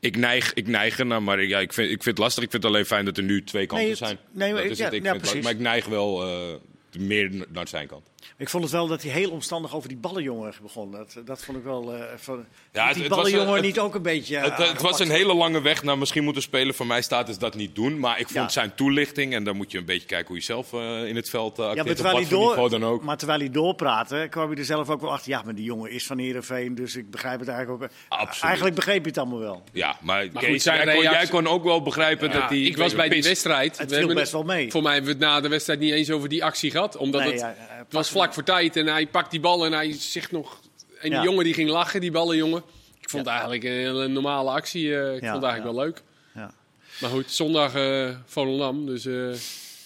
Ik 0.00 0.16
neig, 0.16 0.52
ik 0.52 0.66
neig 0.66 0.98
ernaar, 0.98 1.22
maar 1.22 1.40
ik- 1.40 1.48
ja, 1.48 1.58
ik, 1.58 1.72
vind, 1.72 1.86
ik 1.90 2.02
vind 2.02 2.16
het 2.16 2.18
lastig. 2.18 2.44
Ik 2.44 2.50
vind 2.50 2.62
het 2.62 2.72
alleen 2.72 2.86
fijn 2.86 3.04
dat 3.04 3.16
er 3.16 3.22
nu 3.22 3.44
twee 3.44 3.66
kanten 3.66 3.86
Nee, 3.86 3.96
het- 3.96 4.06
zijn. 4.06 4.18
nee, 4.32 4.48
maar 4.48 4.56
Dat 4.56 4.64
ik- 4.64 4.70
is 4.70 4.78
ja, 4.78 4.84
het. 4.84 4.92
Ik 4.94 5.02
ja, 5.02 5.10
vind 5.10 5.20
het 5.22 5.30
precies. 5.30 5.44
maar 5.46 5.54
ik 5.60 5.66
neig 5.68 5.86
wel 5.86 6.22
eh, 6.26 6.54
meer 6.98 7.46
naar 7.48 7.68
zijn 7.68 7.86
kant. 7.86 8.06
Ik 8.36 8.48
vond 8.48 8.62
het 8.62 8.72
wel 8.72 8.86
dat 8.86 9.02
hij 9.02 9.12
heel 9.12 9.30
omstandig 9.30 9.74
over 9.74 9.88
die 9.88 9.98
ballenjongen 9.98 10.52
begon. 10.62 10.90
Dat, 10.92 11.16
dat 11.24 11.44
vond 11.44 11.58
ik 11.58 11.64
wel... 11.64 11.94
eh 11.94 12.02
van, 12.16 12.44
Ja, 12.72 12.84
het- 12.86 12.94
die 12.94 13.02
het 13.02 13.12
was, 13.14 13.22
ballenjongen 13.22 13.56
eh, 13.56 13.62
niet 13.62 13.78
ook 13.78 13.94
een 13.94 14.02
beetje... 14.02 14.36
Het, 14.36 14.56
het 14.56 14.80
was 14.80 14.98
een 15.00 15.10
hele 15.10 15.34
lange 15.34 15.60
weg 15.62 15.82
naar 15.82 15.98
misschien 15.98 16.24
moeten 16.24 16.42
spelen. 16.42 16.74
Voor 16.74 16.86
mij 16.86 17.02
staat 17.02 17.28
is 17.28 17.38
dat 17.38 17.54
niet 17.54 17.74
doen. 17.74 17.98
Maar 17.98 18.18
ik 18.18 18.24
vond 18.28 18.38
Ja. 18.38 18.48
zijn 18.48 18.74
toelichting, 18.74 19.34
en 19.34 19.44
dan 19.44 19.56
moet 19.56 19.70
je 19.72 19.78
een 19.78 19.84
beetje 19.84 20.06
kijken 20.06 20.26
hoe 20.26 20.36
je 20.36 20.42
zelf 20.42 20.72
eh, 20.72 21.06
in 21.06 21.16
het 21.16 21.30
veld 21.30 21.58
uh, 21.58 21.64
Ja, 21.64 21.70
acteert. 21.70 21.84
maar 21.86 22.14
op 22.14 22.20
terwijl, 22.20 22.48
hij 22.48 22.54
door, 22.56 22.70
dan 22.70 22.84
ook. 22.84 23.02
maar 23.02 23.16
terwijl 23.16 23.38
hij 23.38 23.50
doorpraatte, 23.50 24.26
kwam 24.30 24.50
je 24.50 24.56
er 24.56 24.64
zelf 24.64 24.90
ook 24.90 25.00
wel 25.00 25.12
achter. 25.12 25.30
Ja, 25.30 25.42
maar 25.44 25.54
die 25.54 25.64
jongen 25.64 25.90
is 25.90 26.06
van 26.06 26.18
Heerenveen, 26.18 26.74
dus 26.74 26.96
ik 26.96 27.10
begrijp 27.10 27.38
het 27.40 27.48
eigenlijk 27.48 27.82
ook. 27.82 27.90
Absoluut. 28.08 28.42
Eigenlijk 28.42 28.74
begreep 28.74 29.02
je 29.02 29.08
het 29.08 29.18
allemaal 29.18 29.38
wel. 29.38 29.62
Ja, 29.72 29.96
maar, 30.00 30.22
goed, 30.34 30.62
zijn 30.62 30.76
jij, 30.76 30.84
kon, 30.94 31.02
reactie- 31.02 31.10
jij 31.20 31.26
kon 31.26 31.46
ook 31.46 31.64
wel 31.64 31.82
begrijpen 31.82 32.28
Ja, 32.28 32.34
dat 32.40 32.48
hij... 32.48 32.60
ik 32.60 32.76
was 32.76 32.94
bij 32.94 33.08
die 33.08 33.22
wedstrijd. 33.22 33.70
Het 33.78 33.78
We 33.78 33.86
viel 33.88 33.96
hebben 33.98 34.16
best 34.16 34.32
wel 34.32 34.42
mee. 34.42 34.70
Voor 34.70 34.82
mij 34.82 34.92
hebben 34.94 35.10
we 35.18 35.24
het 35.24 35.26
na 35.32 35.40
de 35.40 35.48
wedstrijd 35.48 35.78
niet 35.80 35.92
eens 35.92 36.10
over 36.10 36.28
die 36.28 36.44
actie 36.44 36.70
gehad. 36.70 36.83
Omdat 36.96 37.20
Nee, 37.20 37.30
het, 37.30 37.40
ja, 37.40 37.54
hij 37.58 37.76
het 37.78 37.92
was 37.92 38.10
vlak 38.10 38.34
voor 38.34 38.42
tijd 38.42 38.76
en 38.76 38.86
hij 38.86 39.06
pakt 39.06 39.30
die 39.30 39.40
bal 39.40 39.64
en 39.64 39.72
hij 39.72 39.92
zegt 39.92 40.32
nog... 40.32 40.60
En 41.00 41.10
die 41.10 41.18
Ja. 41.18 41.22
jongen 41.24 41.44
die 41.44 41.54
ging 41.54 41.68
lachen, 41.70 42.00
die 42.00 42.10
ballenjongen. 42.10 42.62
Ik 43.00 43.10
vond 43.10 43.26
Ja. 43.26 43.32
het 43.32 43.40
eigenlijk 43.42 43.64
een 43.64 43.70
hele 43.94 44.08
normale 44.08 44.50
actie. 44.50 44.96
eh, 44.98 45.14
ik 45.14 45.20
Ja, 45.22 45.30
vond 45.32 45.42
het 45.42 45.50
eigenlijk 45.52 45.64
ja. 45.64 45.72
wel 45.72 45.84
leuk. 45.84 46.02
Ja. 46.34 46.54
Maar 47.00 47.10
goed, 47.10 47.30
zondag 47.30 47.74
eh 47.74 48.08
Volendam. 48.26 48.86
Dus 48.86 49.06
eh, 49.06 49.12
dan 49.14 49.34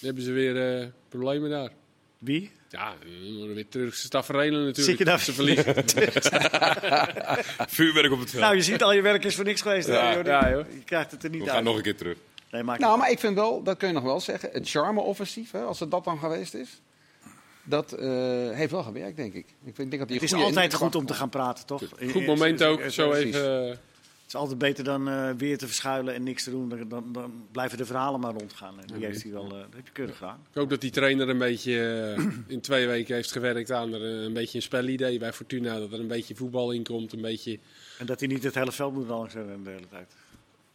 hebben 0.01 0.23
ze 0.23 0.31
weer 0.31 0.79
eh, 0.79 0.87
problemen 1.09 1.49
daar. 1.49 1.69
Wie? 2.17 2.51
Ja, 2.69 2.93
dan 3.25 3.37
worden 3.37 3.55
weer 3.55 3.67
Turkse 3.69 4.09
tafereelen 4.09 4.65
natuurlijk. 4.65 4.85
Zit 4.87 4.97
je 4.97 5.05
daar- 5.05 5.19
Ze 5.19 5.33
verliezen. 5.33 5.65
Vuurwerk 7.67 8.11
op 8.11 8.19
het 8.19 8.29
veld. 8.29 8.41
Nou, 8.43 8.55
je 8.55 8.61
ziet 8.61 8.83
al, 8.83 8.93
je 8.93 9.01
werk 9.01 9.23
is 9.25 9.35
voor 9.35 9.45
niks 9.45 9.61
geweest. 9.61 9.87
hè, 9.87 9.93
Ja. 9.93 10.13
joh. 10.13 10.25
Ja, 10.25 10.49
joh. 10.49 10.65
Je 10.73 10.83
krijgt 10.83 11.11
het 11.11 11.23
er 11.23 11.29
niet 11.29 11.39
We 11.39 11.45
uit. 11.45 11.55
gaan 11.55 11.63
nog 11.63 11.75
een 11.75 11.81
keer 11.81 11.95
terug. 11.97 12.17
Nee, 12.51 12.63
Nou, 12.63 12.97
maar 12.97 13.11
ik 13.11 13.19
vind 13.19 13.35
wel, 13.35 13.63
dat 13.63 13.77
kun 13.77 13.87
je 13.87 13.93
nog 13.93 14.03
wel 14.03 14.19
zeggen, 14.19 14.49
het 14.51 14.69
charme-offensief, 14.69 15.51
hè, 15.51 15.61
als 15.61 15.79
het 15.79 15.91
dat 15.91 16.03
dan 16.03 16.19
geweest 16.19 16.53
is, 16.53 16.69
dat 17.69 17.93
eh, 17.93 18.09
heeft 18.51 18.71
wel 18.71 18.83
gewerkt, 18.83 19.15
denk 19.17 19.33
ik. 19.33 19.45
Ik 19.63 19.75
vind, 19.75 19.89
denk 19.89 20.01
dat 20.01 20.09
het 20.09 20.21
is 20.23 20.33
altijd 20.33 20.73
goed 20.73 20.95
om 20.95 21.05
te 21.05 21.13
gaan 21.13 21.29
praten, 21.29 21.65
toch? 21.65 21.83
Goed 22.11 22.25
moment 22.25 22.63
ook. 22.63 22.81
Zo 22.89 23.11
even... 23.13 23.63
eh, 23.63 23.69
Het 23.69 24.27
is 24.27 24.35
altijd 24.35 24.57
beter 24.59 24.83
dan 24.83 25.09
eh, 25.09 25.29
weer 25.37 25.57
te 25.57 25.65
verschuilen 25.67 26.13
en 26.13 26.23
niks 26.23 26.43
te 26.43 26.49
doen. 26.49 26.69
Dan, 26.69 26.87
dan, 26.89 27.13
dan 27.13 27.45
blijven 27.51 27.77
de 27.77 27.85
verhalen 27.85 28.19
maar 28.19 28.33
rondgaan. 28.33 28.79
En 28.81 28.87
die 28.97 29.05
heeft 29.05 29.23
hij 29.23 29.31
wel, 29.31 29.43
eh, 29.45 29.49
dat 29.51 29.67
heb 29.75 29.85
je 29.85 29.91
keurig 29.91 30.17
gedaan. 30.17 30.39
Ik 30.51 30.57
hoop 30.57 30.69
dat 30.69 30.81
die 30.81 30.91
trainer 30.91 31.29
een 31.29 31.37
beetje 31.37 32.15
in 32.47 32.61
twee 32.61 32.87
weken 32.87 33.15
heeft 33.15 33.31
gewerkt 33.31 33.71
aan 33.71 33.93
er, 33.93 34.01
een 34.01 34.33
beetje 34.33 34.57
een 34.57 34.63
spelidee 34.63 35.19
bij 35.19 35.33
Fortuna. 35.33 35.79
Dat 35.79 35.91
er 35.93 35.99
een 35.99 36.07
beetje 36.07 36.35
voetbal 36.35 36.71
in 36.71 36.83
komt. 36.83 37.13
Een 37.13 37.21
beetje. 37.21 37.59
En 37.97 38.05
dat 38.05 38.19
hij 38.19 38.29
niet 38.29 38.43
het 38.43 38.55
hele 38.55 38.71
veld 38.71 38.93
moet 38.93 39.07
langs 39.07 39.33
de 39.33 39.45
hele 39.65 39.87
tijd. 39.89 40.13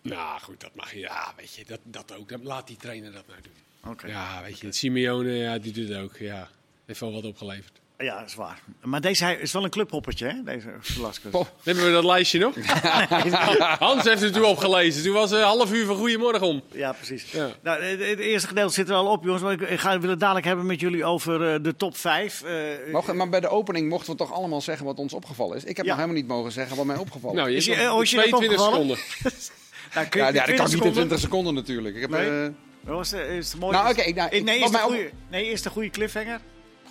Nou 0.03 0.41
goed, 0.41 0.61
dat 0.61 0.75
mag 0.75 0.93
je. 0.93 0.99
Ja, 0.99 1.33
weet 1.37 1.55
je, 1.55 1.65
dat, 1.67 1.81
dat 1.83 2.15
ook. 2.19 2.29
Dat- 2.29 2.43
Laat 2.45 2.67
die 2.67 2.77
trainer 2.77 3.13
dat 3.13 3.25
nou 3.29 3.39
doen. 3.43 3.93
Oké. 3.93 4.07
Ja, 4.07 4.43
weet 4.43 4.59
je, 4.59 4.73
Simeone, 4.73 5.31
ja, 5.33 5.59
die 5.59 5.73
doet 5.73 5.89
het 5.89 5.99
ook. 5.99 6.17
Ja, 6.17 6.51
heeft 6.87 7.01
wel 7.01 7.13
wat 7.13 7.25
opgeleverd. 7.25 7.83
Ja, 7.99 8.19
dat 8.19 8.29
is 8.29 8.35
waar. 8.35 8.59
Maar 8.83 9.01
deze 9.01 9.39
is 9.41 9.53
wel 9.53 9.65
een 9.65 9.71
clubhoppertje, 9.71 10.27
hè? 10.27 10.43
Deze 10.45 10.69
Velasquez. 10.81 11.33
Oh. 11.35 11.47
Hebben 11.63 11.85
we 11.85 11.93
dat 11.93 12.05
lijstje 12.05 12.39
nog? 12.39 12.55
Hans 13.79 14.05
heeft 14.05 14.21
het 14.21 14.33
toen 14.33 14.45
opgelezen. 14.45 15.03
Toen 15.03 15.13
was 15.13 15.31
een 15.31 15.43
half 15.43 15.73
uur 15.73 15.87
van 15.87 15.97
Goedemorgen 15.97 16.47
om. 16.47 16.63
Ja, 16.73 16.93
precies. 16.93 17.31
Ja. 17.31 17.49
Nou, 17.63 17.83
het, 17.83 18.07
het 18.09 18.19
eerste 18.19 18.49
gedeelte 18.49 18.73
zit 18.75 18.89
er 18.89 18.95
al 18.95 19.07
op, 19.07 19.25
jongens. 19.25 19.43
Maar 19.43 19.53
ik, 19.53 19.61
ik 19.61 19.79
ga, 19.79 19.99
wil 20.01 20.11
het 20.11 20.21
dadelijk 20.21 20.47
hebben 20.47 20.67
met 20.67 20.81
jullie 20.81 21.05
over 21.05 21.55
eh, 21.55 21.63
de 21.63 21.77
top 21.77 21.97
5. 21.97 22.45
Mogen- 22.93 23.17
maar 23.17 23.29
bij 23.29 23.41
de 23.41 23.49
opening 23.49 23.89
mochten 23.89 24.13
we 24.13 24.19
toch 24.19 24.33
allemaal 24.33 24.61
zeggen 24.61 24.87
wat 24.87 24.99
ons 24.99 25.13
opgevallen 25.13 25.57
is. 25.57 25.65
Ik 25.65 25.77
heb 25.77 25.85
Ja. 25.87 25.91
nog 25.93 26.01
helemaal 26.01 26.21
niet 26.23 26.31
mogen 26.31 26.53
zeggen 26.53 26.77
wat 26.77 26.87
mij 26.87 26.97
opgevallen 26.97 27.37
Nou, 27.37 27.51
je 27.51 27.57
Is 27.57 27.67
hebt 27.67 27.79
je- 27.79 27.85
nog 27.87 27.95
oh, 27.97 28.03
is 28.03 28.11
je 28.11 28.17
net 28.17 28.27
22 28.29 28.67
opgevallen? 28.67 28.97
seconden. 28.97 29.33
nou, 29.95 30.07
kun 30.07 30.21
ja, 30.21 30.27
je 30.29 30.35
ja, 30.35 30.47
dat 30.47 30.55
kan 30.55 30.65
niet 30.65 30.73
in 30.75 30.79
seconden? 30.79 30.93
20 30.93 31.19
seconden 31.21 31.55
natuurlijk. 31.55 31.95
Ik 31.95 32.01
heb 32.01 32.11
Nee? 32.11 32.29
eh, 32.45 32.49
Wat 32.81 32.97
was 32.97 33.13
is 33.13 33.51
het 33.53 33.61
mooi? 33.61 33.77
Nou, 33.77 33.91
oké, 33.91 34.13
nou, 34.13 34.31
Eh, 34.31 34.39
ik- 34.39 34.45
nee, 34.45 35.11
nee, 35.31 35.47
is 35.51 35.63
de 35.63 35.71
goede 35.71 35.91
cliffhanger? 35.91 36.41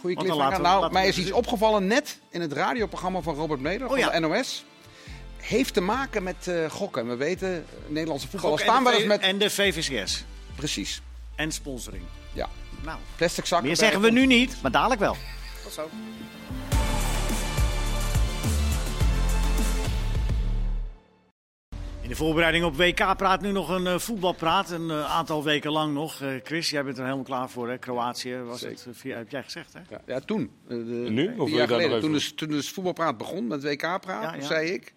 Goede 0.03 0.15
cliffhanger. 0.15 0.61
Nou, 0.61 0.79
laten 0.81 0.93
mij 0.93 1.07
is 1.07 1.17
iets 1.17 1.31
opgevallen 1.31 1.87
net 1.87 2.19
in 2.29 2.41
het 2.41 2.53
radioprogramma 2.53 3.21
van 3.21 3.35
Robert 3.35 3.59
Meder 3.59 3.83
Oh, 3.83 3.89
van 3.89 3.99
ja. 3.99 4.09
de 4.09 4.19
NOS. 4.19 4.65
Heeft 5.37 5.73
te 5.73 5.81
maken 5.81 6.23
met 6.23 6.47
eh, 6.47 6.69
gokken. 6.69 7.07
We 7.07 7.15
weten, 7.15 7.53
eh, 7.55 7.91
Nederlandse 7.91 8.27
voetballers 8.27 8.61
staan 8.61 8.83
de 8.83 8.89
wel 8.89 8.99
eens 8.99 9.07
met... 9.07 9.21
En 9.21 9.37
de 9.37 9.49
VVCS. 9.49 10.23
Precies, 10.55 11.01
En 11.35 11.51
sponsoring. 11.51 12.03
ja. 12.33 12.49
Nou, 12.83 12.97
Plastic 13.15 13.45
zakken. 13.45 13.67
meer 13.67 13.77
zeggen 13.77 14.01
we 14.01 14.11
nu 14.11 14.25
niet, 14.25 14.55
maar 14.61 14.71
dadelijk 14.71 14.99
wel. 14.99 15.15
Tot 15.63 15.73
zo. 15.73 15.89
De 22.13 22.19
voorbereiding 22.19 22.65
op 22.65 22.75
WK 22.75 23.15
praat 23.17 23.41
nu 23.41 23.51
nog 23.51 23.69
een 23.69 23.87
eh, 23.87 23.99
voetbalpraat. 23.99 24.69
Een 24.71 24.89
eh, 24.89 25.05
aantal 25.11 25.43
weken 25.43 25.71
lang 25.71 25.93
nog. 25.93 26.21
Eh, 26.21 26.29
Chris, 26.43 26.69
jij 26.69 26.83
bent 26.83 26.97
er 26.97 27.03
helemaal 27.03 27.23
klaar 27.25 27.49
voor, 27.49 27.69
hè? 27.69 27.77
Kroatië 27.77 28.35
was 28.37 28.61
het, 28.61 28.87
via, 28.91 29.17
heb 29.17 29.29
jij 29.29 29.43
gezegd, 29.43 29.73
hè? 29.73 29.79
Ja, 29.89 30.01
ja, 30.05 30.19
toen. 30.19 30.51
De- 30.67 30.75
Nu? 30.75 31.27
vier 31.27 31.41
Of 31.41 31.49
jaar 31.49 31.67
geleden. 31.67 31.87
even- 31.89 32.01
Toen 32.01 32.11
dus, 32.11 32.33
toen 32.33 32.47
dus 32.47 32.69
voetbalpraat 32.69 33.17
begon 33.17 33.47
met 33.47 33.63
WK-praat, 33.63 34.01
Ja, 34.23 34.33
ja. 34.35 34.41
zei 34.41 34.69
ik... 34.71 34.93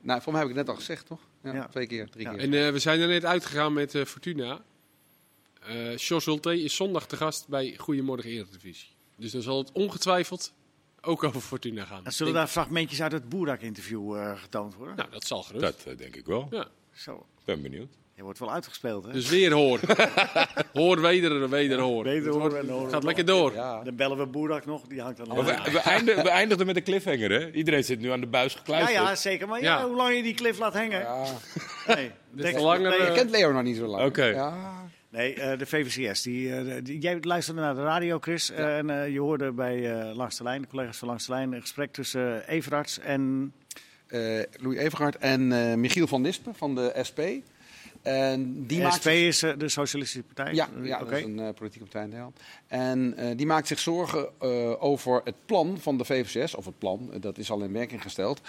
Nou, 0.00 0.22
voor 0.22 0.32
mij 0.32 0.40
heb 0.40 0.50
ik 0.50 0.56
het 0.56 0.66
net 0.66 0.74
al 0.74 0.80
gezegd, 0.80 1.06
toch? 1.06 1.20
Ja, 1.42 1.52
Ja. 1.54 1.66
Twee 1.68 1.86
keer, 1.86 2.08
drie 2.10 2.24
Ja. 2.24 2.30
keer. 2.32 2.40
En 2.40 2.54
eh, 2.66 2.72
we 2.72 2.78
zijn 2.78 3.00
er 3.00 3.08
net 3.08 3.24
uitgegaan 3.24 3.72
met 3.72 3.98
Fortuna. 4.06 4.60
Eh 5.66 5.96
Jos 5.96 6.26
is 6.42 6.74
zondag 6.76 7.06
te 7.06 7.16
gast 7.16 7.48
bij 7.48 7.74
Goedemorgen 7.76 8.30
Eredivisie. 8.30 8.88
Dus 9.16 9.32
dan 9.32 9.42
zal 9.42 9.58
het 9.58 9.72
ongetwijfeld 9.72 10.52
ook 11.02 11.24
over 11.24 11.40
Fortuna 11.40 11.84
gaan. 11.84 12.02
Dan 12.02 12.12
zullen 12.12 12.32
Denk- 12.32 12.44
daar 12.44 12.54
fragmentjes 12.54 13.02
uit 13.02 13.12
het 13.12 13.28
Boerak-interview 13.28 14.16
eh, 14.16 14.32
getoond 14.40 14.74
worden? 14.74 14.96
Nou, 14.96 15.10
dat 15.10 15.24
zal 15.24 15.42
gerust. 15.42 15.62
Dat 15.64 15.82
eh, 15.86 15.96
denk 15.98 16.16
ik 16.16 16.26
wel. 16.26 16.46
Ja. 16.50 16.66
Zo, 16.92 17.14
Ik 17.38 17.44
ben 17.44 17.62
benieuwd. 17.62 17.88
je 18.14 18.22
wordt 18.22 18.38
wel 18.38 18.52
uitgespeeld, 18.52 19.04
hè? 19.04 19.12
Dus 19.12 19.28
weer 19.28 19.52
hoor. 19.52 19.80
hoor, 20.72 21.00
weder, 21.00 21.48
weder 21.48 21.78
hoor. 21.78 22.04
Weder 22.04 22.24
Het 22.24 22.34
horen 22.34 22.50
wordt- 22.50 22.64
en 22.64 22.68
horen. 22.70 22.84
Het 22.84 22.92
gaat 22.94 23.04
lekker 23.04 23.24
door. 23.24 23.52
Ja. 23.54 23.82
Dan 23.82 23.96
bellen 23.96 24.18
we 24.18 24.26
Boerak 24.26 24.66
nog, 24.66 24.82
die 24.86 25.00
hangt 25.00 25.16
dan 25.18 25.28
al. 25.30 25.44
we, 25.44 25.58
we, 25.70 25.78
eindigen, 25.78 26.22
we 26.22 26.28
eindigden 26.30 26.66
met 26.66 26.76
een 26.76 26.82
cliffhanger, 26.82 27.30
hè? 27.30 27.50
Iedereen 27.50 27.84
zit 27.84 28.00
nu 28.00 28.10
aan 28.10 28.20
de 28.20 28.26
buis 28.26 28.52
Ja, 28.52 28.58
gekluisterd. 28.58 28.98
ja, 29.08 29.14
zeker. 29.14 29.48
Maar 29.48 29.62
ja, 29.62 29.78
Ja. 29.78 29.86
hoe 29.86 29.96
lang 29.96 30.16
je 30.16 30.22
die 30.22 30.34
cliff 30.34 30.58
laat 30.58 30.74
hangen. 30.74 31.00
Ja. 31.00 31.24
Nee, 31.86 32.10
denk- 32.30 32.58
langer, 32.58 32.90
nee, 32.90 32.98
Je 32.98 33.04
eh, 33.06 33.14
kent 33.14 33.30
Leo 33.30 33.52
nog 33.52 33.62
niet 33.62 33.76
zo 33.76 33.86
lang. 33.86 34.06
Oké. 34.08 34.24
Ja. 34.24 34.79
Nee, 35.10 35.34
eh, 35.34 35.58
de 35.58 35.66
VVCS. 35.66 36.22
Die, 36.22 36.54
eh, 36.56 36.74
die- 36.82 36.98
jij 36.98 37.18
luisterde 37.20 37.60
naar 37.60 37.74
de 37.74 37.82
radio, 37.82 38.18
Chris. 38.18 38.50
eh, 38.50 38.78
en 38.78 39.12
je 39.12 39.20
hoorde 39.20 39.52
bij 39.52 40.00
eh 40.00 40.14
Langs 40.16 40.36
de 40.36 40.42
Lijn, 40.42 40.62
de 40.62 40.68
collega's 40.68 40.96
van 40.96 41.08
Langs 41.08 41.26
de 41.26 41.32
Lijn, 41.32 41.52
een 41.52 41.60
gesprek 41.60 41.92
tussen 41.92 42.36
uh, 42.36 42.48
Everarts 42.48 42.98
en... 42.98 43.52
Louis 44.60 44.78
Everhard 44.78 45.16
en 45.16 45.80
Michiel 45.80 46.06
van 46.06 46.20
Nispen 46.22 46.54
van 46.54 46.74
de 46.74 46.92
SP. 47.08 47.20
En 48.02 48.66
die 48.66 48.82
maakt 48.82 48.94
SP 49.02 49.06
is 49.06 49.42
eh, 49.42 49.52
de 49.58 49.68
Socialistische 49.68 50.26
Partij. 50.34 50.54
Ja, 50.54 50.68
ja 50.82 50.98
dat 50.98 51.12
is 51.12 51.24
een 51.24 51.54
politieke 51.54 51.78
partij 51.84 52.02
in 52.02 52.08
Nederland. 52.08 52.40
En 52.66 53.36
die 53.36 53.46
maakt 53.46 53.66
zich 53.66 53.78
zorgen 53.78 54.40
over 54.80 55.20
het 55.24 55.34
plan 55.46 55.78
van 55.80 55.98
de 55.98 56.04
VVCS, 56.04 56.54
of 56.54 56.64
het 56.64 56.78
plan, 56.78 57.10
dat 57.20 57.38
is 57.38 57.50
al 57.50 57.62
in 57.62 57.72
werking 57.72 58.02
gesteld. 58.02 58.40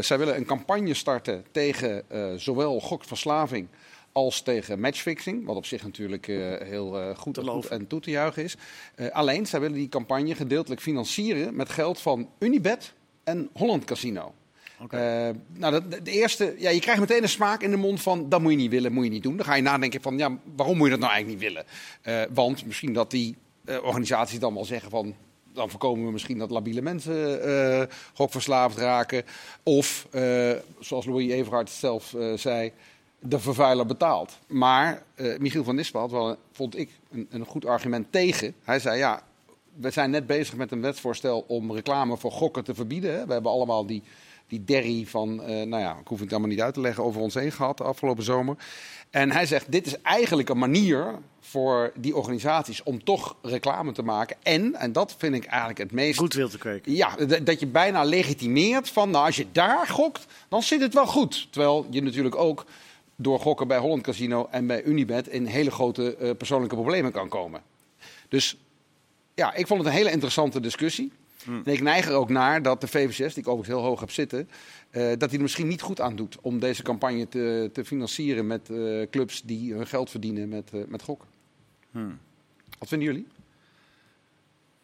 Zij 0.00 0.18
willen 0.18 0.36
een 0.36 0.44
campagne 0.44 0.94
starten 0.94 1.44
tegen 1.50 2.02
zowel 2.36 2.80
gokverslaving 2.80 3.68
als 4.18 4.40
tegen 4.42 4.80
matchfixing, 4.80 5.44
wat 5.44 5.56
op 5.56 5.66
zich 5.66 5.82
natuurlijk 5.82 6.28
eh, 6.28 6.36
heel 6.60 7.00
eh, 7.00 7.16
goed, 7.16 7.36
en 7.36 7.42
goed 7.42 7.52
loven. 7.52 7.70
en 7.70 7.86
toe 7.86 8.00
te 8.00 8.10
juichen 8.10 8.44
is. 8.44 8.56
Eh, 8.94 9.08
alleen, 9.08 9.46
zij 9.46 9.60
willen 9.60 9.76
die 9.76 9.88
campagne 9.88 10.34
gedeeltelijk 10.34 10.80
financieren 10.80 11.56
met 11.56 11.68
geld 11.68 12.00
van 12.00 12.28
Unibet 12.38 12.92
en 13.24 13.48
Holland 13.52 13.84
Casino. 13.84 14.34
Nou, 15.48 15.88
de, 16.02 16.10
eerste, 16.10 16.54
ja, 16.58 16.70
je 16.70 16.80
krijgt 16.80 17.00
meteen 17.00 17.22
een 17.22 17.28
smaak 17.28 17.62
in 17.62 17.70
de 17.70 17.76
mond 17.76 18.02
van 18.02 18.28
dat 18.28 18.40
moet 18.40 18.50
je 18.50 18.56
niet 18.56 18.70
willen, 18.70 18.92
moet 18.92 19.04
je 19.04 19.10
niet 19.10 19.22
doen. 19.22 19.36
Dan 19.36 19.46
ga 19.46 19.54
je 19.54 19.62
nadenken 19.62 20.02
van, 20.02 20.18
ja, 20.18 20.38
waarom 20.56 20.76
moet 20.76 20.86
je 20.86 20.92
dat 20.92 21.00
nou 21.00 21.12
eigenlijk 21.12 21.42
niet 21.42 21.52
willen? 21.52 22.34
Want 22.34 22.66
misschien 22.66 22.92
dat 22.92 23.10
die 23.10 23.36
organisaties 23.82 24.38
dan 24.38 24.54
wel 24.54 24.64
zeggen 24.64 24.90
van, 24.90 25.14
dan 25.52 25.70
voorkomen 25.70 26.04
we 26.04 26.12
misschien 26.12 26.38
dat 26.38 26.50
labiele 26.50 26.82
mensen 26.82 27.42
eh 27.42 27.82
gokverslaafd 28.14 28.78
raken. 28.78 29.22
Of, 29.62 30.06
zoals 30.80 31.06
Louis 31.06 31.30
Everhard 31.30 31.70
zelf 31.70 32.14
zei, 32.34 32.72
de 33.20 33.38
vervuiler 33.38 33.86
betaalt. 33.86 34.38
Maar 34.46 35.02
eh, 35.14 35.38
Michiel 35.38 35.64
van 35.64 35.74
Nispen 35.74 36.00
had 36.00 36.10
wel, 36.10 36.36
vond 36.52 36.78
ik, 36.78 36.90
een, 37.10 37.26
een 37.30 37.44
goed 37.44 37.66
argument 37.66 38.06
tegen. 38.10 38.54
Hij 38.64 38.80
zei, 38.80 38.98
ja, 38.98 39.22
we 39.74 39.90
zijn 39.90 40.10
net 40.10 40.26
bezig 40.26 40.56
met 40.56 40.72
een 40.72 40.80
wetsvoorstel 40.80 41.44
om 41.48 41.72
reclame 41.72 42.16
voor 42.16 42.32
gokken 42.32 42.64
te 42.64 42.74
verbieden. 42.74 43.12
Hè. 43.12 43.26
We 43.26 43.32
hebben 43.32 43.52
allemaal 43.52 43.86
die, 43.86 44.02
die 44.46 44.64
derry 44.64 45.06
van, 45.06 45.42
eh, 45.42 45.66
nou 45.66 45.82
ja, 45.82 45.96
ik 46.00 46.08
hoef 46.08 46.20
het 46.20 46.30
allemaal 46.30 46.48
niet 46.48 46.60
uit 46.60 46.74
te 46.74 46.80
leggen, 46.80 47.04
over 47.04 47.20
ons 47.20 47.34
heen 47.34 47.52
gehad 47.52 47.78
de 47.78 47.84
afgelopen 47.84 48.24
zomer. 48.24 48.56
En 49.10 49.30
hij 49.30 49.46
zegt, 49.46 49.72
dit 49.72 49.86
is 49.86 50.00
eigenlijk 50.02 50.48
een 50.48 50.58
manier 50.58 51.14
voor 51.40 51.92
die 51.96 52.16
organisaties 52.16 52.82
om 52.82 53.04
toch 53.04 53.36
reclame 53.42 53.92
te 53.92 54.02
maken. 54.02 54.36
En, 54.42 54.74
en 54.74 54.92
dat 54.92 55.14
vind 55.18 55.34
ik 55.34 55.44
eigenlijk 55.44 55.78
het 55.78 55.92
meest... 55.92 56.18
Goed 56.18 56.34
wil 56.34 56.48
te 56.48 56.58
kweken. 56.58 56.94
Ja, 56.94 57.16
dat 57.42 57.60
je 57.60 57.66
bijna 57.66 58.04
legitimeert 58.04 58.90
van, 58.90 59.10
nou 59.10 59.26
als 59.26 59.36
je 59.36 59.46
daar 59.52 59.86
gokt, 59.86 60.26
dan 60.48 60.62
zit 60.62 60.80
het 60.80 60.94
wel 60.94 61.06
goed. 61.06 61.52
Terwijl 61.52 61.86
je 61.90 62.02
natuurlijk 62.02 62.36
ook 62.36 62.66
door 63.20 63.40
gokken 63.40 63.68
bij 63.68 63.78
Holland 63.78 64.02
Casino 64.02 64.48
en 64.50 64.66
bij 64.66 64.82
Unibet 64.82 65.28
in 65.28 65.46
hele 65.46 65.70
grote 65.70 66.16
eh, 66.16 66.30
persoonlijke 66.36 66.74
problemen 66.74 67.12
kan 67.12 67.28
komen. 67.28 67.62
Dus 68.28 68.56
ja, 69.34 69.54
ik 69.54 69.66
vond 69.66 69.80
het 69.80 69.88
een 69.88 69.96
hele 69.96 70.10
interessante 70.10 70.60
discussie. 70.60 71.12
En 71.64 71.72
ik 71.72 71.80
neig 71.80 72.06
er 72.06 72.14
ook 72.14 72.28
naar 72.28 72.62
dat 72.62 72.80
de 72.80 72.86
VVCS, 72.86 73.34
die 73.34 73.42
ik 73.42 73.48
overigens 73.48 73.78
heel 73.78 73.86
hoog 73.88 74.00
heb 74.00 74.10
zitten, 74.10 74.48
eh, 74.90 75.08
dat 75.08 75.20
hij 75.28 75.32
er 75.34 75.40
misschien 75.40 75.68
niet 75.68 75.80
goed 75.82 76.00
aan 76.00 76.16
doet 76.16 76.36
om 76.40 76.58
deze 76.58 76.82
campagne 76.82 77.28
te, 77.28 77.70
te 77.72 77.84
financieren 77.84 78.46
met 78.46 78.70
eh, 78.70 79.02
clubs 79.10 79.42
die 79.42 79.72
hun 79.74 79.86
geld 79.86 80.10
verdienen 80.10 80.48
met, 80.48 80.70
eh, 80.72 80.80
met 80.88 81.02
gokken. 81.02 81.28
Hmm. 81.90 82.18
Wat 82.78 82.88
vinden 82.88 83.08
jullie? 83.08 83.26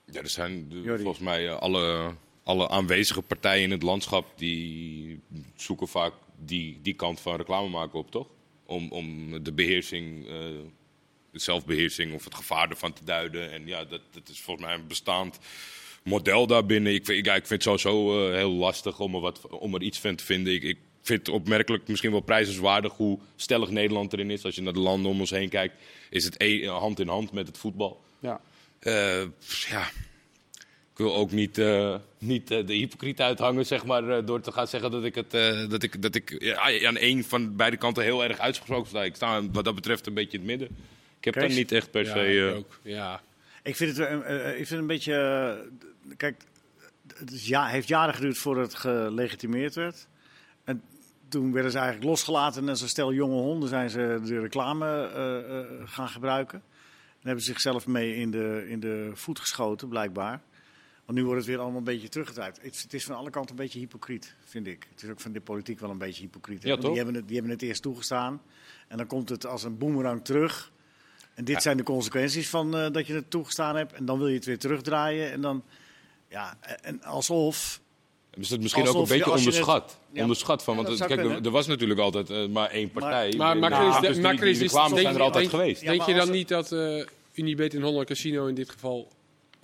Ja, 0.04 0.20
er 0.20 0.28
zijn 0.28 0.68
de- 0.68 0.98
volgens 0.98 1.18
mij 1.24 1.50
alle, 1.50 2.10
alle 2.42 2.68
aanwezige 2.68 3.22
partijen 3.22 3.62
in 3.62 3.70
het 3.70 3.82
landschap 3.82 4.26
die 4.36 5.03
zoeken 5.54 5.88
vaak 5.88 6.12
die, 6.38 6.78
die 6.82 6.94
kant 6.94 7.20
van 7.20 7.36
reclame 7.36 7.68
maken 7.68 7.98
op, 7.98 8.10
toch? 8.10 8.26
Om, 8.66 8.90
om 8.90 9.30
de 9.42 9.52
beheersing, 9.52 10.26
eh, 10.26 10.32
de 11.30 11.38
zelfbeheersing 11.38 12.14
of 12.14 12.24
het 12.24 12.34
gevaar 12.34 12.70
ervan 12.70 12.92
te 12.92 13.04
duiden. 13.04 13.52
En 13.52 13.66
ja, 13.66 13.84
dat, 13.84 14.00
dat 14.10 14.28
is 14.28 14.40
volgens 14.40 14.66
mij 14.66 14.74
een 14.74 14.86
bestaand 14.86 15.38
model 16.02 16.46
daarbinnen. 16.46 16.94
Ik 16.94 17.04
vind, 17.04 17.26
ja, 17.26 17.34
ik 17.34 17.46
vind 17.46 17.64
het 17.64 17.80
sowieso 17.80 18.26
eh, 18.26 18.34
heel 18.34 18.52
lastig 18.52 19.00
om 19.00 19.14
er, 19.14 19.20
wat, 19.20 19.48
om 19.48 19.74
er 19.74 19.82
iets 19.82 20.00
van 20.00 20.14
te 20.14 20.24
vinden. 20.24 20.54
Ik, 20.54 20.62
ik 20.62 20.78
vind 21.02 21.26
het 21.26 21.34
opmerkelijk, 21.34 21.88
misschien 21.88 22.10
wel 22.10 22.20
prijzenswaardig, 22.20 22.92
hoe 22.92 23.18
stellig 23.36 23.70
Nederland 23.70 24.12
erin 24.12 24.30
is. 24.30 24.44
Als 24.44 24.54
je 24.54 24.62
naar 24.62 24.72
de 24.72 24.78
landen 24.78 25.10
om 25.10 25.20
ons 25.20 25.30
heen 25.30 25.48
kijkt, 25.48 25.82
is 26.10 26.24
het 26.24 26.34
e- 26.40 26.66
hand 26.66 27.00
in 27.00 27.08
hand 27.08 27.32
met 27.32 27.46
het 27.46 27.58
voetbal. 27.58 28.04
Ja. 28.20 28.40
Eh, 28.78 29.24
ja, 29.68 29.90
ik 30.94 31.00
wil 31.00 31.14
ook 31.14 31.30
niet, 31.30 31.58
eh, 31.58 31.94
niet 32.18 32.50
eh, 32.50 32.66
de 32.66 32.72
hypocriet 32.72 33.20
uithangen, 33.20 33.66
zeg 33.66 33.84
maar, 33.84 34.08
eh, 34.08 34.26
door 34.26 34.40
te 34.40 34.52
gaan 34.52 34.66
zeggen 34.66 34.90
dat 34.90 35.04
ik, 35.04 35.14
het, 35.14 35.30
dat 35.70 35.82
ik, 35.82 36.02
dat 36.02 36.14
ik 36.14 36.36
ja, 36.38 36.86
aan 36.86 36.96
één 36.96 37.24
van 37.24 37.56
beide 37.56 37.76
kanten 37.76 38.02
heel 38.02 38.24
erg 38.24 38.38
uitgesproken 38.38 38.88
sta. 38.88 39.02
Ik 39.02 39.14
sta 39.14 39.50
wat 39.50 39.64
dat 39.64 39.74
betreft 39.74 40.06
een 40.06 40.14
beetje 40.14 40.38
in 40.38 40.48
het 40.48 40.58
midden. 40.58 40.76
Ik 41.18 41.24
heb 41.24 41.34
Kees? 41.34 41.42
daar 41.42 41.56
niet 41.56 41.72
echt 41.72 41.90
per 41.90 42.04
Ja, 42.04 42.12
se... 42.12 42.48
ik 42.48 42.56
ook. 42.56 42.78
Ja. 42.82 43.20
Ik 43.62 43.76
vind 43.76 43.96
het, 43.96 44.08
ik 44.08 44.54
vind 44.54 44.68
het 44.68 44.78
een 44.78 44.86
beetje. 44.86 45.70
kijk, 46.16 46.42
het 47.16 47.30
is 47.30 47.46
ja, 47.46 47.66
heeft 47.66 47.88
jaren 47.88 48.14
geduurd 48.14 48.38
voordat 48.38 48.66
het 48.66 48.74
gelegitimeerd 48.74 49.74
werd. 49.74 50.06
En 50.64 50.82
toen 51.28 51.52
werden 51.52 51.70
ze 51.70 51.78
eigenlijk 51.78 52.08
losgelaten 52.08 52.68
en 52.68 52.76
zo'n 52.76 52.88
stel 52.88 53.12
jonge 53.12 53.40
honden 53.40 53.68
zijn 53.68 53.90
ze 53.90 54.20
de 54.24 54.40
reclame 54.40 55.10
gaan 55.84 56.08
gebruiken. 56.08 56.62
En 57.08 57.30
hebben 57.30 57.44
ze 57.44 57.50
zichzelf 57.50 57.86
mee 57.86 58.16
in 58.16 58.30
de, 58.30 58.64
in 58.68 58.80
de 58.80 59.10
voet 59.14 59.38
geschoten, 59.38 59.88
blijkbaar. 59.88 60.40
Want 61.04 61.18
nu 61.18 61.24
wordt 61.24 61.38
het 61.40 61.48
weer 61.48 61.58
allemaal 61.58 61.78
een 61.78 61.84
beetje 61.84 62.08
teruggedraaid. 62.08 62.58
Het, 62.62 62.74
is- 62.74 62.82
het 62.82 62.94
is 62.94 63.04
van 63.04 63.16
alle 63.16 63.30
kanten 63.30 63.50
een 63.50 63.62
beetje 63.62 63.78
hypocriet, 63.78 64.34
vind 64.44 64.66
ik. 64.66 64.86
Het 64.90 65.02
is 65.02 65.08
ook 65.10 65.20
van 65.20 65.32
de 65.32 65.40
politiek 65.40 65.80
wel 65.80 65.90
een 65.90 65.98
beetje 65.98 66.22
hypocriet. 66.22 66.62
Ja? 66.62 66.76
Die 66.76 66.90
hebben, 66.96 67.14
het, 67.14 67.26
die 67.26 67.36
hebben 67.36 67.52
het 67.54 67.62
eerst 67.62 67.82
toegestaan. 67.82 68.42
En 68.88 68.96
dan 68.96 69.06
komt 69.06 69.28
het 69.28 69.46
als 69.46 69.62
een 69.62 69.78
boemerang 69.78 70.24
terug. 70.24 70.72
En 71.34 71.44
dit 71.44 71.62
zijn 71.62 71.76
de 71.76 71.82
consequenties 71.82 72.48
van 72.48 72.76
eh, 72.76 72.90
dat 72.92 73.06
je 73.06 73.14
het 73.14 73.30
toegestaan 73.30 73.76
hebt. 73.76 73.92
En 73.92 74.04
dan 74.04 74.18
wil 74.18 74.28
je 74.28 74.34
het 74.34 74.44
weer 74.44 74.58
terugdraaien. 74.58 75.32
En 75.32 75.40
dan, 75.40 75.62
ja, 76.28 76.58
en 76.82 77.02
alsof. 77.02 77.80
Is 78.34 78.50
het 78.50 78.60
misschien 78.60 78.86
ook 78.88 78.94
een 78.94 79.00
beetje 79.00 79.16
het- 79.32 79.38
onderschat? 79.38 79.98
Ja. 80.12 80.22
onderschat 80.22 80.64
van, 80.64 80.76
want 80.76 80.88
het- 80.88 81.06
kijk, 81.06 81.20
er, 81.20 81.44
er 81.44 81.50
was 81.50 81.66
natuurlijk 81.66 82.00
altijd 82.00 82.30
eh, 82.30 82.46
maar 82.48 82.70
één 82.70 82.90
partij. 82.90 83.34
Maar, 83.36 83.56
maar, 83.56 83.72
Chris, 83.72 83.94
dus 83.94 84.06
de- 84.06 84.12
die- 84.12 84.22
maar 84.22 84.36
die 84.36 84.94
denk 84.94 85.00
zijn 85.00 85.14
er 85.14 85.20
altijd 85.22 85.34
denk- 85.50 85.50
geweest. 85.50 85.80
Ja, 85.80 85.86
Denk 85.88 86.00
maar 86.00 86.08
je 86.10 86.14
dan 86.14 86.30
niet 86.30 86.48
dat 86.48 86.72
eh 86.72 87.06
Unibet 87.34 87.74
en 87.74 87.82
Holland 87.82 88.06
Casino 88.06 88.46
in 88.46 88.54
dit 88.54 88.70
geval 88.70 89.08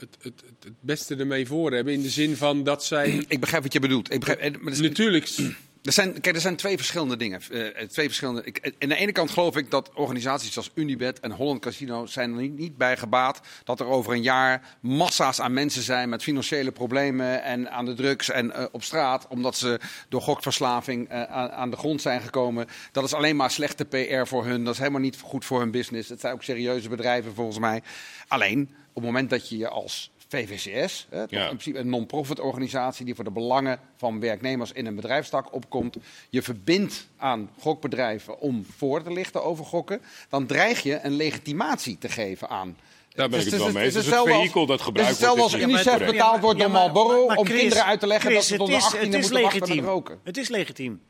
het, 0.00 0.16
het, 0.20 0.42
het, 0.60 0.72
beste 0.80 1.16
ermee 1.16 1.46
voor 1.46 1.72
hebben? 1.72 1.92
In 1.92 2.02
de 2.02 2.10
zin 2.10 2.36
van 2.36 2.64
dat 2.64 2.84
zij 2.84 3.08
Ik 3.28 3.40
begrijp 3.40 3.62
wat 3.62 3.72
je 3.72 3.80
bedoelt. 3.80 4.12
Ik 4.12 4.20
begrijp, 4.20 4.60
maar 4.60 4.72
is- 4.72 4.80
natuurlijk... 4.80 5.28
Er 5.82 5.92
zijn, 5.92 6.20
kijk, 6.20 6.34
er 6.34 6.40
zijn 6.40 6.56
twee 6.56 6.76
verschillende 6.76 7.16
dingen. 7.16 7.40
Eh, 7.50 7.86
twee 7.86 8.06
verschillende, 8.06 8.42
ik, 8.44 8.74
aan 8.78 8.88
de 8.88 8.94
ene 8.94 9.12
kant 9.12 9.30
geloof 9.30 9.56
ik 9.56 9.70
dat 9.70 9.90
organisaties 9.94 10.56
als 10.56 10.70
Unibet 10.74 11.20
en 11.20 11.30
Holland 11.30 11.60
Casino 11.60 12.06
zijn 12.06 12.30
er 12.30 12.40
niet, 12.40 12.58
niet 12.58 12.76
bij 12.76 12.96
gebaat 12.96 13.40
dat 13.64 13.80
er 13.80 13.86
over 13.86 14.12
een 14.12 14.22
jaar 14.22 14.76
massa's 14.80 15.40
aan 15.40 15.52
mensen 15.52 15.82
zijn 15.82 16.08
met 16.08 16.22
financiële 16.22 16.70
problemen 16.70 17.42
en 17.42 17.70
aan 17.70 17.84
de 17.84 17.94
drugs 17.94 18.30
en 18.30 18.52
eh, 18.52 18.64
op 18.72 18.82
straat, 18.82 19.26
omdat 19.28 19.56
ze 19.56 19.80
door 20.08 20.22
gokverslaving 20.22 21.08
eh, 21.08 21.22
aan, 21.22 21.50
aan 21.50 21.70
de 21.70 21.76
grond 21.76 22.00
zijn 22.00 22.20
gekomen. 22.20 22.66
Dat 22.92 23.04
is 23.04 23.14
alleen 23.14 23.36
maar 23.36 23.50
slechte 23.50 23.84
PR 23.84 24.26
voor 24.26 24.44
hun. 24.44 24.64
Dat 24.64 24.72
is 24.72 24.78
helemaal 24.78 25.00
niet 25.00 25.20
goed 25.20 25.44
voor 25.44 25.60
hun 25.60 25.70
business. 25.70 26.08
Het 26.08 26.20
zijn 26.20 26.34
ook 26.34 26.42
serieuze 26.42 26.88
bedrijven 26.88 27.34
volgens 27.34 27.58
mij. 27.58 27.82
Alleen 28.28 28.70
het 29.00 29.10
moment 29.10 29.30
dat 29.30 29.48
je 29.48 29.56
je 29.58 29.68
als 29.68 30.10
VVCS, 30.28 31.06
hè, 31.10 31.20
toch 31.20 31.30
Ja. 31.30 31.40
in 31.40 31.46
principe 31.48 31.78
een 31.78 31.88
non-profit 31.88 32.40
organisatie 32.40 33.04
die 33.04 33.14
voor 33.14 33.24
de 33.24 33.30
belangen 33.30 33.78
van 33.96 34.20
werknemers 34.20 34.72
in 34.72 34.86
een 34.86 34.94
bedrijfstak 34.94 35.54
opkomt, 35.54 35.96
je 36.28 36.42
verbindt 36.42 37.08
aan 37.16 37.50
gokbedrijven 37.58 38.40
om 38.40 38.66
voor 38.76 39.02
te 39.02 39.12
lichten 39.12 39.44
over 39.44 39.64
gokken, 39.64 40.00
dan 40.28 40.46
dreig 40.46 40.82
je 40.82 40.98
een 41.02 41.12
legitimatie 41.16 41.98
te 41.98 42.08
geven 42.08 42.48
aan. 42.48 42.76
Daar 43.14 43.28
ben 43.28 43.38
Dus 43.38 43.46
ik 43.46 43.52
het 43.52 43.62
wel 43.62 43.72
mee 43.72 43.84
eens. 43.84 43.94
Dus 43.94 44.04
het 44.04 44.04
hetzelfde 44.04 44.30
als- 44.32 44.40
vehikel 44.40 44.66
dat 44.66 44.68
het 44.70 44.80
is 44.80 44.84
gebruikt 44.86 45.10
hetzelfde 45.10 45.42
als 45.42 45.50
wordt. 45.52 45.66
Ja, 45.66 45.72
maar 45.72 45.80
UNICEF 45.84 46.00
het- 46.06 46.10
betaald 46.16 46.40
wordt 46.40 46.58
ja, 46.58 46.64
door 46.64 46.72
Marlboro 46.72 47.26
maar 47.26 47.36
om 47.36 47.44
Chris, 47.46 47.58
kinderen 47.60 47.84
uit 47.84 48.00
te 48.00 48.06
leggen 48.06 48.30
Chris, 48.30 48.38
dat 48.40 48.46
ze 48.48 48.56
tot 48.56 48.66
de 48.66 48.72
het 48.72 48.82
is- 48.82 48.88
18e 48.88 49.04
het 49.04 49.14
is 49.14 49.30
moeten 49.30 49.42
wachten 49.58 49.80
roken. 49.80 50.18
Het 50.24 50.36
is 50.36 50.48
legitiem. 50.48 51.00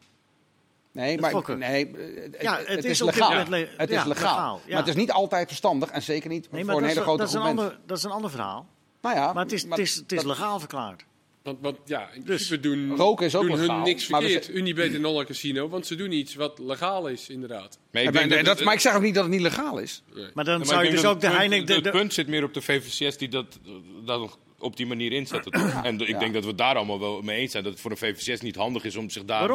Nee, 0.92 1.10
Het 1.12 1.20
maar 1.20 1.56
nee, 1.58 1.86
eh, 1.96 2.42
Ja, 2.42 2.56
het, 2.58 2.66
het 2.66 2.76
het 2.76 2.84
is 2.84 3.00
legaal. 3.02 3.48
le- 3.48 3.68
Het 3.76 3.90
ja, 3.90 4.00
is 4.00 4.06
legaal. 4.06 4.06
legaal, 4.08 4.60
ja. 4.64 4.68
Maar 4.70 4.78
het 4.78 4.88
is 4.88 4.94
niet 4.94 5.12
altijd 5.12 5.46
verstandig 5.48 5.90
en 5.90 6.02
zeker 6.02 6.28
niet 6.30 6.52
Nee, 6.52 6.64
voor 6.64 6.74
een 6.76 6.82
hele 6.84 6.94
is, 6.98 7.02
grote 7.02 7.18
dat, 7.18 7.28
is 7.28 7.34
een 7.34 7.40
groep 7.40 7.54
mensen. 7.54 7.72
ander, 7.72 7.86
dat 7.86 7.96
is 7.98 8.04
een 8.04 8.10
ander 8.10 8.30
verhaal. 8.30 8.66
Nou 9.02 9.16
ja, 9.16 9.32
Maar 9.32 9.42
het 9.42 9.52
is, 9.52 9.64
maar 9.64 9.78
het 9.78 9.86
is, 9.86 9.94
het 9.94 10.12
is 10.12 10.18
dat- 10.18 10.26
legaal 10.26 10.58
verklaard. 10.58 11.04
Want, 11.42 11.58
want 11.60 11.76
ja, 11.84 12.00
in 12.12 12.22
Dus, 12.24 12.24
principe 12.24 12.60
doen, 12.60 12.96
roken 12.96 13.26
is 13.26 13.34
ook 13.34 13.42
doen 13.42 13.50
hun 13.52 13.60
legaal, 13.60 13.82
niks 13.84 14.08
maar 14.08 14.20
we 14.20 14.26
verkeerd. 14.26 14.44
zeggen- 14.46 14.62
Unibet 14.64 14.94
en 14.94 15.04
Holland 15.04 15.26
Casino, 15.26 15.68
want 15.68 15.86
ze 15.86 15.94
doen 15.94 16.12
iets 16.12 16.34
wat 16.34 16.58
legaal 16.58 17.06
is, 17.08 17.28
inderdaad. 17.28 17.78
Maar 17.92 18.02
ik 18.02 18.12
dat, 18.12 18.28
dat 18.30 18.46
het- 18.56 18.64
maar 18.64 18.74
ik 18.74 18.80
zeg 18.80 18.94
ook 18.94 19.02
niet 19.02 19.14
dat 19.14 19.22
het 19.24 19.32
niet 19.32 19.42
legaal 19.42 19.78
is. 19.78 20.02
Maar 20.34 20.44
dan 20.44 20.58
maar 20.58 20.66
zou 20.66 20.84
je 20.84 20.90
dus 20.90 21.04
ook 21.04 21.20
de 21.20 21.26
het 21.26 21.36
punt- 21.36 21.50
Heineken... 21.50 21.66
De, 21.66 21.88
Het 21.88 21.90
punt 21.98 22.14
zit 22.14 22.26
meer 22.28 22.44
op 22.44 22.54
de 22.54 22.60
VVCS 22.60 23.16
die 23.16 23.28
dat, 23.28 23.58
dat 24.04 24.38
op 24.60 24.76
die 24.76 24.86
manier 24.86 25.12
inzetten. 25.12 25.52
toch? 25.52 25.82
En 25.84 26.00
ik 26.00 26.08
Ja. 26.08 26.18
denk 26.18 26.32
dat 26.34 26.42
we 26.42 26.48
het 26.48 26.58
daar 26.58 26.76
allemaal 26.76 27.00
wel 27.00 27.22
mee 27.22 27.40
eens 27.40 27.50
zijn. 27.52 27.62
Dat 27.64 27.72
het 27.72 27.82
voor 27.82 27.90
een 27.90 27.96
VVCS 27.96 28.40
niet 28.40 28.56
handig 28.56 28.84
is 28.84 28.96
om 28.96 29.10
zich 29.10 29.24
daar 29.24 29.48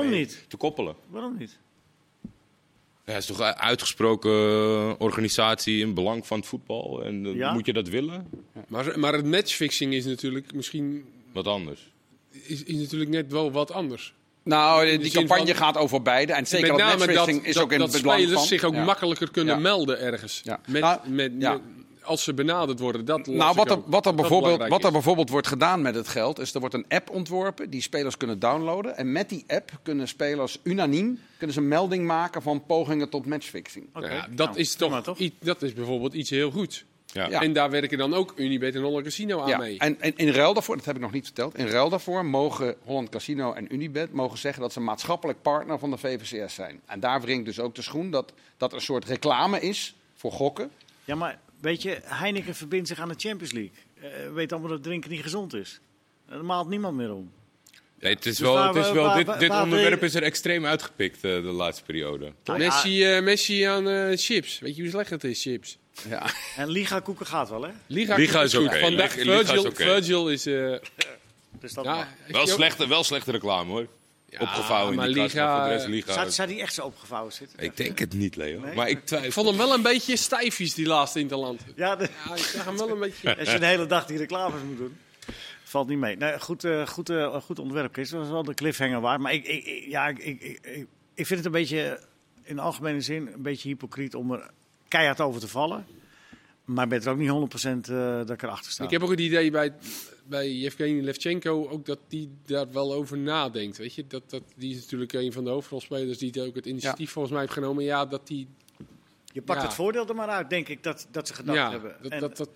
te 0.48 0.58
koppelen. 0.58 0.96
waarom 1.10 1.38
niet? 1.38 1.58
Ja, 3.06 3.12
het 3.14 3.22
is 3.22 3.26
toch 3.28 3.40
een 3.40 3.56
uitgesproken 3.56 4.32
eh, 4.32 4.94
organisatie 4.98 5.80
in 5.80 5.94
belang 5.94 6.28
van 6.28 6.38
het 6.40 6.48
voetbal. 6.48 7.04
En 7.04 7.26
eh, 7.26 7.36
Ja? 7.36 7.54
moet 7.54 7.66
je 7.66 7.74
dat 7.74 7.88
willen? 7.88 8.28
Maar, 8.68 9.00
maar 9.00 9.14
het 9.14 9.26
matchfixing 9.26 9.94
is 9.94 10.06
natuurlijk 10.06 10.54
misschien 10.54 11.06
Wat 11.34 11.48
anders. 11.48 11.92
is, 12.32 12.64
is 12.64 12.76
natuurlijk 12.76 13.12
net 13.12 13.32
wel 13.32 13.52
wat 13.52 13.72
anders. 13.72 14.14
Nou, 14.44 14.98
die 14.98 15.12
campagne 15.12 15.46
van- 15.48 15.56
gaat 15.56 15.78
over 15.78 16.02
beide. 16.02 16.34
En 16.34 16.48
zeker 16.48 16.68
Met 16.68 16.78
dat 16.80 16.88
matchfixing 16.98 17.38
dat, 17.38 17.46
is 17.48 17.54
dat, 17.54 17.64
ook 17.64 17.72
in 17.72 17.80
dat 17.80 17.94
het 17.94 18.02
belang 18.02 18.20
spelers 18.22 18.40
van. 18.40 18.48
zich 18.48 18.64
ook 18.64 18.74
Ja. 18.74 18.84
makkelijker 18.84 19.32
kunnen 19.32 19.56
Ja. 19.56 19.62
melden 19.62 20.00
ergens. 20.00 20.42
Ja. 20.44 20.60
Met, 20.68 20.82
Nou, 20.82 21.10
met, 21.10 21.32
ja. 21.40 21.52
met- 21.54 21.62
als 22.06 22.24
ze 22.24 22.34
benaderd 22.34 22.80
worden, 22.80 23.06
dat 23.06 23.28
Nou, 23.28 23.56
wat 23.56 23.72
er, 23.72 23.80
wat, 23.86 24.06
er 24.06 24.16
bijvoorbeeld, 24.16 24.68
wat 24.68 24.84
er 24.84 24.92
bijvoorbeeld 24.92 25.30
wordt 25.30 25.48
gedaan 25.48 25.82
met 25.82 25.96
het 25.96 26.08
geld, 26.08 26.40
is 26.40 26.54
er 26.54 26.60
wordt 26.60 26.76
een 26.76 26.86
app 26.90 27.10
ontworpen 27.10 27.70
die 27.70 27.82
spelers 27.82 28.18
kunnen 28.18 28.40
downloaden. 28.40 28.98
En 28.98 29.12
met 29.12 29.30
die 29.30 29.44
app 29.48 29.80
kunnen 29.84 30.08
spelers 30.08 30.60
unaniem 30.64 31.20
kunnen 31.38 31.56
ze 31.56 31.62
een 31.62 31.68
melding 31.68 32.06
maken 32.06 32.42
van 32.42 32.66
pogingen 32.66 33.10
tot 33.10 33.26
matchfixing. 33.26 33.90
Ja, 33.94 34.28
dat, 34.32 34.48
nou, 34.48 34.60
is 34.60 34.76
toch, 34.76 35.04
toch? 35.04 35.18
iets- 35.18 35.36
dat 35.40 35.62
is 35.62 35.74
bijvoorbeeld 35.74 36.14
iets 36.14 36.30
heel 36.30 36.52
goeds. 36.52 36.86
Ja. 37.16 37.30
Ja. 37.30 37.42
En 37.42 37.54
daar 37.54 37.70
werken 37.70 37.98
dan 37.98 38.14
ook 38.14 38.34
Unibet 38.36 38.76
en 38.76 38.82
Holland 38.82 39.04
Casino 39.04 39.40
aan 39.42 39.48
Ja, 39.48 39.58
mee. 39.58 39.78
en, 39.80 40.02
en 40.02 40.14
in 40.16 40.30
ruil 40.30 40.54
daarvoor, 40.54 40.76
dat 40.76 40.86
heb 40.86 40.96
ik 40.96 41.02
nog 41.02 41.12
niet 41.12 41.26
verteld, 41.26 41.58
in 41.58 41.68
ruil 41.68 41.90
daarvoor 41.90 42.26
mogen 42.26 42.76
Holland 42.84 43.10
Casino 43.10 43.54
en 43.54 43.74
Unibet 43.74 44.14
mogen 44.14 44.38
zeggen 44.38 44.62
dat 44.62 44.74
ze 44.74 44.80
maatschappelijk 44.80 45.42
partner 45.42 45.80
van 45.80 45.90
de 45.92 45.98
VVCS 45.98 46.54
zijn. 46.54 46.82
En 46.86 47.00
daar 47.00 47.22
wringt 47.22 47.46
dus 47.46 47.60
ook 47.60 47.76
de 47.76 47.82
schoen 47.82 48.12
dat 48.12 48.34
dat 48.58 48.74
een 48.74 48.82
soort 48.82 49.06
reclame 49.06 49.60
is 49.60 49.96
voor 50.16 50.32
gokken. 50.32 50.72
Ja, 51.04 51.16
maar 51.16 51.40
weet 51.62 51.82
je, 51.82 51.98
Heineken 52.04 52.56
verbindt 52.56 52.88
zich 52.88 53.00
aan 53.00 53.08
de 53.10 53.16
Champions 53.18 53.52
League. 53.54 53.72
Eh 54.02 54.34
weet 54.34 54.52
allemaal 54.52 54.70
dat 54.70 54.84
drinken 54.84 55.10
niet 55.12 55.22
gezond 55.22 55.54
is. 55.54 55.80
Daar 56.30 56.46
maalt 56.46 56.70
niemand 56.70 56.98
meer 56.98 57.14
om. 57.14 57.32
Het 58.00 58.26
is 58.26 58.32
Dus 58.32 58.40
wel, 58.40 58.54
waar- 58.54 58.68
het 58.76 58.86
is 58.86 58.92
wel 58.92 59.04
waar- 59.06 59.18
dit, 59.18 59.26
waar- 59.26 59.40
dit 59.40 59.50
waar 59.50 59.64
onderwerp 59.64 60.00
je- 60.00 60.06
is 60.06 60.16
er 60.16 60.24
extreem 60.24 60.66
uitgepikt 60.66 61.16
eh, 61.16 61.22
de 61.22 61.42
laatste 61.42 61.84
periode. 61.84 62.34
Nou 62.44 62.60
Messi, 62.60 63.04
eh, 63.06 63.22
Messi 63.22 63.62
aan 63.62 63.90
eh, 63.90 64.18
chips. 64.18 64.60
Weet 64.60 64.76
je 64.76 64.82
hoe 64.82 64.92
slecht 64.92 65.10
het 65.10 65.24
is, 65.24 65.42
chips? 65.42 65.78
Ja. 66.10 66.26
en 66.56 66.68
Liga 66.70 67.00
koeken 67.00 67.26
gaat 67.26 67.50
wel, 67.50 67.62
hè? 67.64 67.70
Liga, 67.88 68.16
Liga 68.16 68.42
is 68.42 68.54
goed. 68.54 68.76
Vandaag, 68.78 69.16
Liga- 69.16 69.38
Liga 69.38 69.54
is 69.54 69.62
Virgil, 69.74 70.30
is... 70.30 70.46
eh, 70.46 70.54
Dus 71.60 71.74
dat 71.74 71.86
ja, 71.86 72.08
Wel 72.28 72.48
slechte, 72.48 72.88
wel 72.88 73.04
slechte 73.04 73.32
reclame 73.32 73.72
hoor. 73.72 73.88
Ja, 74.40 74.42
Opgevouwen 74.42 74.94
in 74.94 75.00
die 75.14 75.22
Liga- 75.22 75.56
voor 75.60 75.70
de 75.70 75.76
rest 75.76 75.88
Liga. 75.88 76.14
Zou, 76.14 76.30
zou 76.30 76.48
die 76.48 76.62
echt 76.62 76.74
zo 76.74 76.86
opgevouwen 76.86 77.34
zitten? 77.34 77.60
Ik 77.60 77.78
denk 77.78 78.00
het 78.00 78.14
niet, 78.14 78.36
Leo. 78.36 78.60
Nee? 78.60 78.76
Maar 78.76 78.90
ik 78.90 78.98
Ik 78.98 79.06
twijfel. 79.06 79.32
vond 79.32 79.48
hem 79.48 79.58
wel 79.58 79.74
een 79.74 79.82
beetje 79.82 80.18
stijfjes, 80.18 80.74
die 80.74 80.86
laatste 80.86 81.20
Interland. 81.20 81.62
Ja, 81.76 81.96
de- 81.96 82.10
Ja, 82.28 82.32
ik 82.36 82.42
zag 82.44 82.66
hem 82.66 82.78
wel 82.78 82.90
een 82.90 83.00
beetje... 83.00 83.38
als 83.40 83.52
je 83.52 83.60
de 83.60 83.66
hele 83.66 83.86
dag 83.86 84.06
die 84.06 84.18
reclames 84.18 84.62
moet 84.68 84.78
doen. 84.78 84.98
Valt 85.64 85.88
niet 85.88 85.98
mee. 85.98 86.16
Nee, 86.18 86.40
goed, 86.40 86.64
eh, 86.64 86.88
goed, 86.88 87.10
eh, 87.10 87.42
goed 87.42 87.60
onderwerp, 87.60 87.94
Chris. 87.94 88.10
Dat 88.10 88.20
was 88.20 88.30
wel 88.30 88.44
de 88.44 88.54
cliffhanger 88.54 89.02
waard. 89.02 89.20
Maar 89.22 89.34
ik, 89.34 89.46
ik, 89.48 89.86
ja, 89.88 90.08
ik, 90.08 90.18
ik, 90.20 90.42
ik, 90.42 90.60
ik- 90.62 90.88
ik 91.14 91.26
vind 91.26 91.30
het 91.40 91.46
een 91.46 91.52
beetje, 91.52 92.00
in 92.44 92.56
de 92.56 92.62
algemene 92.62 93.02
zin, 93.02 93.28
een 93.34 93.42
beetje 93.42 93.70
hypocriet 93.70 94.16
om 94.16 94.32
er 94.32 94.50
keihard 94.88 95.22
over 95.22 95.42
te 95.42 95.48
vallen. 95.48 95.86
Maar 96.66 96.84
ik 96.84 96.90
ben 96.90 97.02
er 97.02 97.10
ook 97.10 97.18
niet 97.18 97.88
100% 97.88 97.92
eh, 97.92 98.18
dat 98.18 98.30
ik 98.30 98.44
erachter 98.44 98.72
sta. 98.72 98.84
Ik 98.84 98.90
heb 98.90 99.04
ook 99.04 99.10
het 99.10 99.20
idee 99.20 99.52
bij, 99.52 99.74
bij 100.24 100.52
Yevgeny 100.52 101.02
Levchenko 101.04 101.68
ook 101.70 101.86
dat 101.86 102.00
die 102.08 102.30
daar 102.46 102.72
wel 102.72 102.94
over 102.94 103.18
nadenkt. 103.18 103.78
Weet 103.78 103.94
je? 103.96 104.08
Dat, 104.08 104.30
dat, 104.30 104.42
die 104.56 104.76
is 104.76 104.82
natuurlijk 104.82 105.14
een 105.14 105.34
van 105.34 105.44
de 105.44 105.50
hoofdrolspelers 105.50 106.18
die 106.18 106.28
het 106.34 106.40
ook 106.48 106.56
het 106.56 106.66
initiatief 106.66 107.12
volgens 107.12 107.34
mij 107.34 107.42
heeft 107.44 107.54
genomen. 107.54 107.84
Ja, 107.84 108.06
dat 108.06 108.28
die... 108.28 108.48
Je 109.34 109.42
pakt 109.42 109.60
Ja. 109.60 109.66
het 109.66 109.76
voordeel 109.76 110.08
er 110.08 110.16
maar 110.16 110.28
uit, 110.28 110.50
denk 110.50 110.68
ik, 110.68 110.84
dat, 110.84 111.08
dat 111.12 111.28
ze 111.28 111.34
gedacht 111.34 111.58
ja, 111.58 111.72
hebben. 111.72 111.96
dat, 112.02 112.12
En- 112.12 112.20
dat, 112.20 112.38
dat, 112.38 112.50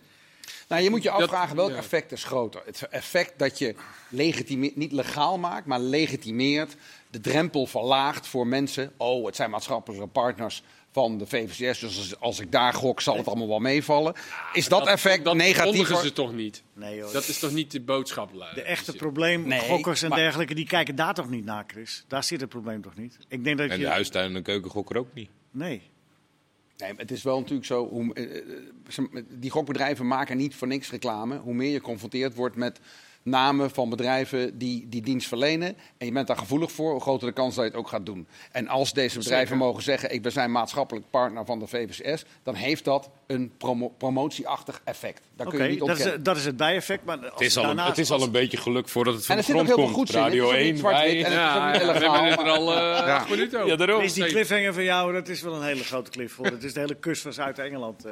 Nou, 0.67 0.81
je 0.83 0.89
moet 0.89 1.03
je 1.03 1.09
afvragen 1.09 1.55
welk 1.55 1.69
ja. 1.69 1.75
effect 1.75 2.11
is 2.11 2.23
groter. 2.23 2.61
Het 2.65 2.87
effect 2.89 3.39
dat 3.39 3.57
je 3.57 3.75
legitimeert, 4.09 4.75
niet 4.75 4.91
legaal 4.91 5.37
maakt, 5.37 5.65
maar 5.65 5.79
legitimeert, 5.79 6.75
de 7.09 7.19
drempel 7.19 7.65
verlaagt 7.65 8.27
voor 8.27 8.47
mensen. 8.47 8.91
Oh, 8.97 9.25
het 9.25 9.35
zijn 9.35 9.49
maatschappelijke 9.49 10.07
partners 10.07 10.63
van 10.99 11.17
de 11.17 11.25
VVCS, 11.27 11.79
dus 11.79 11.97
als, 11.97 12.19
als 12.19 12.39
ik 12.39 12.51
daar 12.51 12.73
gok, 12.73 13.01
zal 13.01 13.17
het 13.17 13.27
allemaal 13.27 13.47
wel 13.47 13.59
meevallen. 13.59 14.13
Is 14.53 14.67
dat, 14.67 14.87
effect 14.87 15.23
dat 15.23 15.35
negatief? 15.35 15.87
voor- 15.87 16.01
ze 16.01 16.13
toch 16.13 16.33
niet? 16.33 16.63
Nee, 16.73 16.95
joh. 16.97 17.13
Dat 17.13 17.27
is 17.27 17.39
toch 17.39 17.51
niet 17.51 17.71
de 17.71 17.81
boodschap? 17.81 18.33
eh, 18.41 18.53
de 18.53 18.61
echte 18.61 18.91
Dus- 18.91 18.99
probleem, 18.99 19.47
Nee, 19.47 19.59
gokkers 19.59 20.01
en 20.01 20.09
maar- 20.09 20.17
dergelijke, 20.17 20.53
die 20.55 20.65
kijken 20.67 20.95
daar 20.95 21.13
toch 21.13 21.29
niet 21.29 21.45
naar, 21.45 21.63
Chris? 21.67 22.03
Daar 22.07 22.23
zit 22.23 22.39
het 22.41 22.49
probleem 22.49 22.81
toch 22.81 22.95
niet? 22.95 23.17
Ik 23.27 23.43
denk 23.43 23.57
dat 23.57 23.69
En 23.69 23.77
je... 23.77 23.83
de 23.83 23.89
huistuin 23.89 24.35
en 24.35 24.43
keukengokker 24.43 24.97
ook 24.97 25.13
niet. 25.13 25.29
Nee. 25.51 25.81
Nee, 26.77 26.89
maar 26.91 27.01
het 27.01 27.11
is 27.11 27.23
wel 27.23 27.37
natuurlijk 27.39 27.65
zo, 27.65 27.87
hoe, 27.89 28.13
eh, 28.13 28.37
eh, 28.37 29.23
die 29.29 29.49
gokbedrijven 29.51 30.07
maken 30.07 30.37
niet 30.37 30.55
voor 30.55 30.67
niks 30.67 30.89
reclame. 30.91 31.37
Hoe 31.37 31.53
meer 31.53 31.71
je 31.71 31.81
confronteerd 31.81 32.35
wordt 32.35 32.55
met 32.55 32.79
namen 33.29 33.71
van 33.71 33.89
bedrijven 33.89 34.57
die 34.57 34.85
die 34.89 35.01
dienst 35.01 35.27
verlenen 35.27 35.67
en 35.97 36.05
je 36.05 36.11
bent 36.11 36.27
daar 36.27 36.37
gevoelig 36.37 36.71
voor, 36.71 36.91
hoe 36.91 37.01
groter 37.01 37.27
de 37.27 37.33
kans 37.33 37.55
dat 37.55 37.63
je 37.63 37.69
het 37.69 37.79
ook 37.79 37.87
gaat 37.87 38.05
doen. 38.05 38.27
En 38.51 38.67
als 38.67 38.93
deze 38.93 39.17
bedrijven 39.17 39.47
Zeker. 39.47 39.65
mogen 39.65 39.83
zeggen, 39.83 40.13
ik 40.13 40.21
ben 40.21 40.31
zijn 40.31 40.51
maatschappelijk 40.51 41.05
partner 41.09 41.45
van 41.45 41.59
de 41.59 41.67
VVCS, 41.67 42.23
dan 42.43 42.55
heeft 42.55 42.85
dat 42.85 43.09
een 43.27 43.51
promo- 43.57 43.93
promotieachtig 43.97 44.81
effect. 44.83 45.21
Dat 45.35 45.47
Oké, 45.47 45.55
kun 45.55 45.65
je 45.65 45.71
niet 45.71 45.79
dat, 45.87 45.99
is, 45.99 46.07
dat 46.21 46.37
is 46.37 46.45
het 46.45 46.57
bijeffect. 46.57 47.05
Maar 47.05 47.19
Het 47.19 47.41
is, 47.41 47.57
al 47.57 47.69
een, 47.69 47.79
het 47.79 47.97
is 47.97 48.11
al 48.11 48.21
een 48.21 48.31
beetje 48.31 48.57
geluk 48.57 48.89
voordat 48.89 49.13
het 49.13 49.25
van 49.25 49.35
En 49.35 49.41
er 49.41 49.47
de 49.47 49.51
zit 49.53 49.61
ook 49.61 49.67
grond 49.67 49.79
heel 49.79 49.87
veel 49.87 49.95
komt. 49.95 50.09
goeds 50.09 50.11
in. 50.15 50.23
Het 50.23 50.33
is 50.33 50.39
Radio 50.39 50.51
ook 50.57 50.63
niet 50.63 50.71
1, 50.71 50.77
zwart-wit 50.77 51.21
wij... 51.21 51.31
Ja, 51.31 51.71
we 51.71 51.77
hebben 51.77 52.25
het 52.29 52.39
er 52.39 52.49
al 52.49 52.71
eh 52.73 52.77
Ja. 53.07 53.15
acht 53.15 53.29
minuten 53.29 53.57
over. 53.59 53.71
Ja, 53.71 53.77
daarom. 53.77 54.01
Is 54.03 54.13
die 54.13 54.25
cliffhanger 54.25 54.73
van 54.73 54.83
jou, 54.83 55.13
dat 55.13 55.27
is 55.27 55.41
wel 55.41 55.53
een 55.55 55.63
hele 55.63 55.83
grote 55.83 56.09
cliff 56.11 56.33
voor. 56.33 56.45
Het 56.45 56.63
is 56.63 56.73
de 56.73 56.79
hele 56.79 56.95
kust 56.95 57.21
van 57.21 57.33
Zuid-Engeland. 57.33 58.05
eh. 58.05 58.11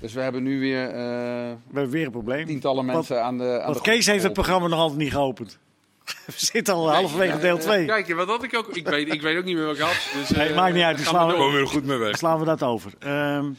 Dus 0.00 0.12
we 0.12 0.20
hebben 0.20 0.42
nu 0.42 0.60
weer 0.60 0.88
eh, 0.88 0.94
we 0.94 1.72
hebben 1.72 1.90
weer 1.90 2.04
een 2.04 2.10
probleem. 2.10 2.46
tientallen 2.46 2.84
Want- 2.86 2.96
mensen 2.96 3.22
aan 3.24 3.38
de 3.38 3.44
aan 3.60 3.64
Want 3.72 3.74
de 3.84 3.90
Kees 3.90 4.06
heeft 4.06 4.22
het 4.22 4.32
programma 4.32 4.68
nog 4.68 4.78
altijd 4.78 4.98
niet 4.98 5.12
geopend. 5.12 5.58
We 6.26 6.32
zitten 6.36 6.74
al 6.74 6.90
halverwege 6.92 7.38
deel 7.38 7.58
2. 7.58 7.84
Kijk, 7.84 8.14
wat 8.14 8.28
had 8.28 8.42
ik 8.42 8.56
ook? 8.56 8.68
Ik 8.76 8.88
weet, 8.88 9.12
ik 9.12 9.22
weet 9.22 9.38
ook 9.38 9.44
niet 9.44 9.56
meer 9.56 9.66
wat 9.66 9.74
ik 9.74 9.80
had. 9.80 10.08
Dus, 10.14 10.28
Nee, 10.30 10.48
eh, 10.48 10.56
maakt 10.56 10.74
niet 10.74 10.82
uit, 10.82 10.96
gaan 10.96 11.06
slaan 11.06 11.26
we 11.26 11.32
we 11.32 11.38
door. 11.38 11.46
komen 11.46 11.60
we 11.60 11.66
er 11.66 11.72
goed 11.72 11.84
mee 11.84 11.98
weg. 11.98 12.16
slaan 12.16 12.38
we 12.38 12.44
dat 12.44 12.62
over. 12.62 12.92
Ehm, 12.98 13.50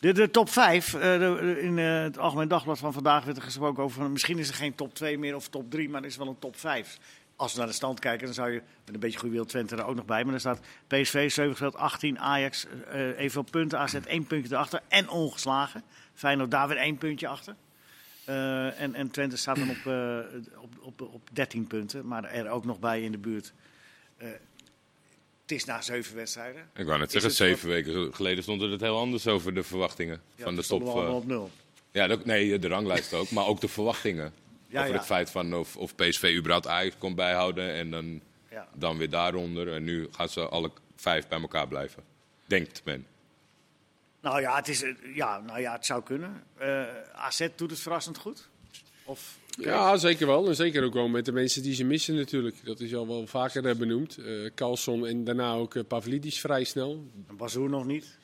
de, 0.00 0.12
de 0.12 0.30
top 0.30 0.48
5. 0.50 0.94
in 0.94 1.78
eh, 1.78 2.02
het 2.02 2.18
Algemeen 2.18 2.48
Dagblad 2.48 2.78
van 2.78 2.92
vandaag 2.92 3.24
werd 3.24 3.36
er 3.36 3.42
gesproken 3.42 3.82
over... 3.82 4.10
misschien 4.10 4.38
is 4.38 4.48
er 4.48 4.54
geen 4.54 4.74
top 4.74 4.94
2 4.94 5.18
meer 5.18 5.34
of 5.36 5.48
top 5.48 5.70
3, 5.70 5.88
maar 5.88 6.00
er 6.00 6.06
is 6.06 6.16
wel 6.16 6.26
een 6.28 6.38
top 6.38 6.56
5. 6.58 6.98
Als 7.36 7.52
we 7.52 7.58
naar 7.58 7.66
de 7.66 7.72
stand 7.74 8.00
kijken, 8.00 8.24
dan 8.24 8.34
zou 8.34 8.50
je 8.50 8.62
met 8.84 8.94
een 8.94 9.00
beetje 9.00 9.18
goede 9.18 9.34
wil 9.34 9.44
Twente 9.44 9.76
er 9.76 9.84
ook 9.86 9.94
nog 9.94 10.04
bij. 10.04 10.22
Maar 10.22 10.30
dan 10.30 10.40
staat 10.40 10.60
PSV 10.86 11.30
7 11.30 11.50
gespeeld, 11.50 11.76
18, 11.76 12.18
Ajax 12.18 12.66
eh 12.90 13.08
evenveel 13.18 13.42
punten, 13.42 13.78
AZ 13.78 13.94
1 13.94 14.26
puntje 14.26 14.54
erachter 14.54 14.80
en 14.88 15.08
ongeslagen. 15.08 15.82
Feyenoord 16.14 16.50
daar 16.50 16.68
weer 16.68 16.76
1 16.76 16.98
puntje 16.98 17.28
achter. 17.28 17.54
Eh, 18.24 18.80
en, 18.80 18.94
en 18.94 19.10
Twente 19.10 19.36
staat 19.36 19.56
dan 19.56 19.70
op, 19.70 19.86
eh, 19.86 20.18
op, 20.62 20.72
op, 20.80 21.00
op 21.14 21.28
13 21.32 21.66
punten, 21.66 22.06
maar 22.06 22.24
er 22.24 22.48
ook 22.50 22.64
nog 22.64 22.78
bij 22.78 23.02
in 23.02 23.12
de 23.12 23.18
buurt. 23.18 23.52
Het 24.16 25.52
is 25.52 25.64
na 25.64 25.82
zeven 25.82 26.16
wedstrijden. 26.16 26.68
Ik 26.74 26.86
wou 26.86 26.98
net 26.98 27.10
zeggen, 27.12 27.30
het 27.30 27.38
zeven 27.38 27.68
weken 27.68 28.14
geleden 28.14 28.42
stond 28.42 28.60
het 28.60 28.80
heel 28.80 28.98
anders 28.98 29.26
over 29.26 29.54
de 29.54 29.62
verwachtingen 29.62 30.20
Ja, 30.36 30.44
van 30.44 30.54
de 30.56 30.62
top. 30.66 30.82
eh, 30.86 31.14
op 31.14 31.26
nul. 31.26 31.50
ja, 31.90 32.06
dat- 32.06 32.24
nee, 32.24 32.58
de 32.58 32.68
ranglijst 32.68 33.14
ook, 33.14 33.30
maar 33.30 33.46
ook 33.46 33.60
de 33.60 33.68
verwachtingen. 33.68 34.32
Ja, 34.74 34.80
over 34.80 34.92
ja. 34.92 34.98
het 34.98 35.06
feit 35.06 35.30
van 35.30 35.54
of, 35.54 35.76
of 35.76 35.94
PSV 35.94 36.34
überhaupt 36.36 36.66
Ajax 36.66 36.94
kon 36.98 37.14
bijhouden 37.14 37.72
en 37.72 37.90
dan, 37.90 38.20
Ja. 38.50 38.68
dan 38.74 38.96
weer 38.98 39.10
daaronder. 39.10 39.72
En 39.72 39.84
nu 39.84 40.08
gaan 40.10 40.28
ze 40.28 40.48
alle 40.48 40.70
vijf 40.96 41.28
bij 41.28 41.40
elkaar 41.40 41.68
blijven. 41.68 42.02
Denkt 42.46 42.80
men. 42.84 43.06
Nou 44.20 44.40
ja, 44.40 44.56
het, 44.56 44.68
is, 44.68 44.82
eh, 44.82 44.90
ja, 45.14 45.40
nou 45.40 45.60
ja, 45.60 45.72
het 45.72 45.86
zou 45.86 46.02
kunnen. 46.02 46.42
Eh, 46.56 46.82
AZ 47.12 47.48
doet 47.56 47.70
het 47.70 47.80
verrassend 47.80 48.18
goed. 48.18 48.48
Of, 49.04 49.38
Ja, 49.58 49.96
zeker 49.96 50.26
wel. 50.26 50.48
En 50.48 50.54
zeker 50.54 50.84
ook 50.84 50.94
wel 50.94 51.08
met 51.08 51.24
de 51.24 51.32
mensen 51.32 51.62
die 51.62 51.74
ze 51.74 51.84
missen 51.84 52.14
natuurlijk. 52.14 52.64
Dat 52.64 52.80
is 52.80 52.94
al 52.94 53.06
wel 53.06 53.26
vaker 53.26 53.76
benoemd. 53.76 54.16
Eh 54.16 54.50
Carlson 54.54 55.06
en 55.06 55.24
daarna 55.24 55.52
ook 55.52 55.86
Pavlidis 55.88 56.40
vrij 56.40 56.64
snel. 56.64 57.10
Bazoer 57.36 57.70
nog 57.70 57.84
niet. 57.86 58.18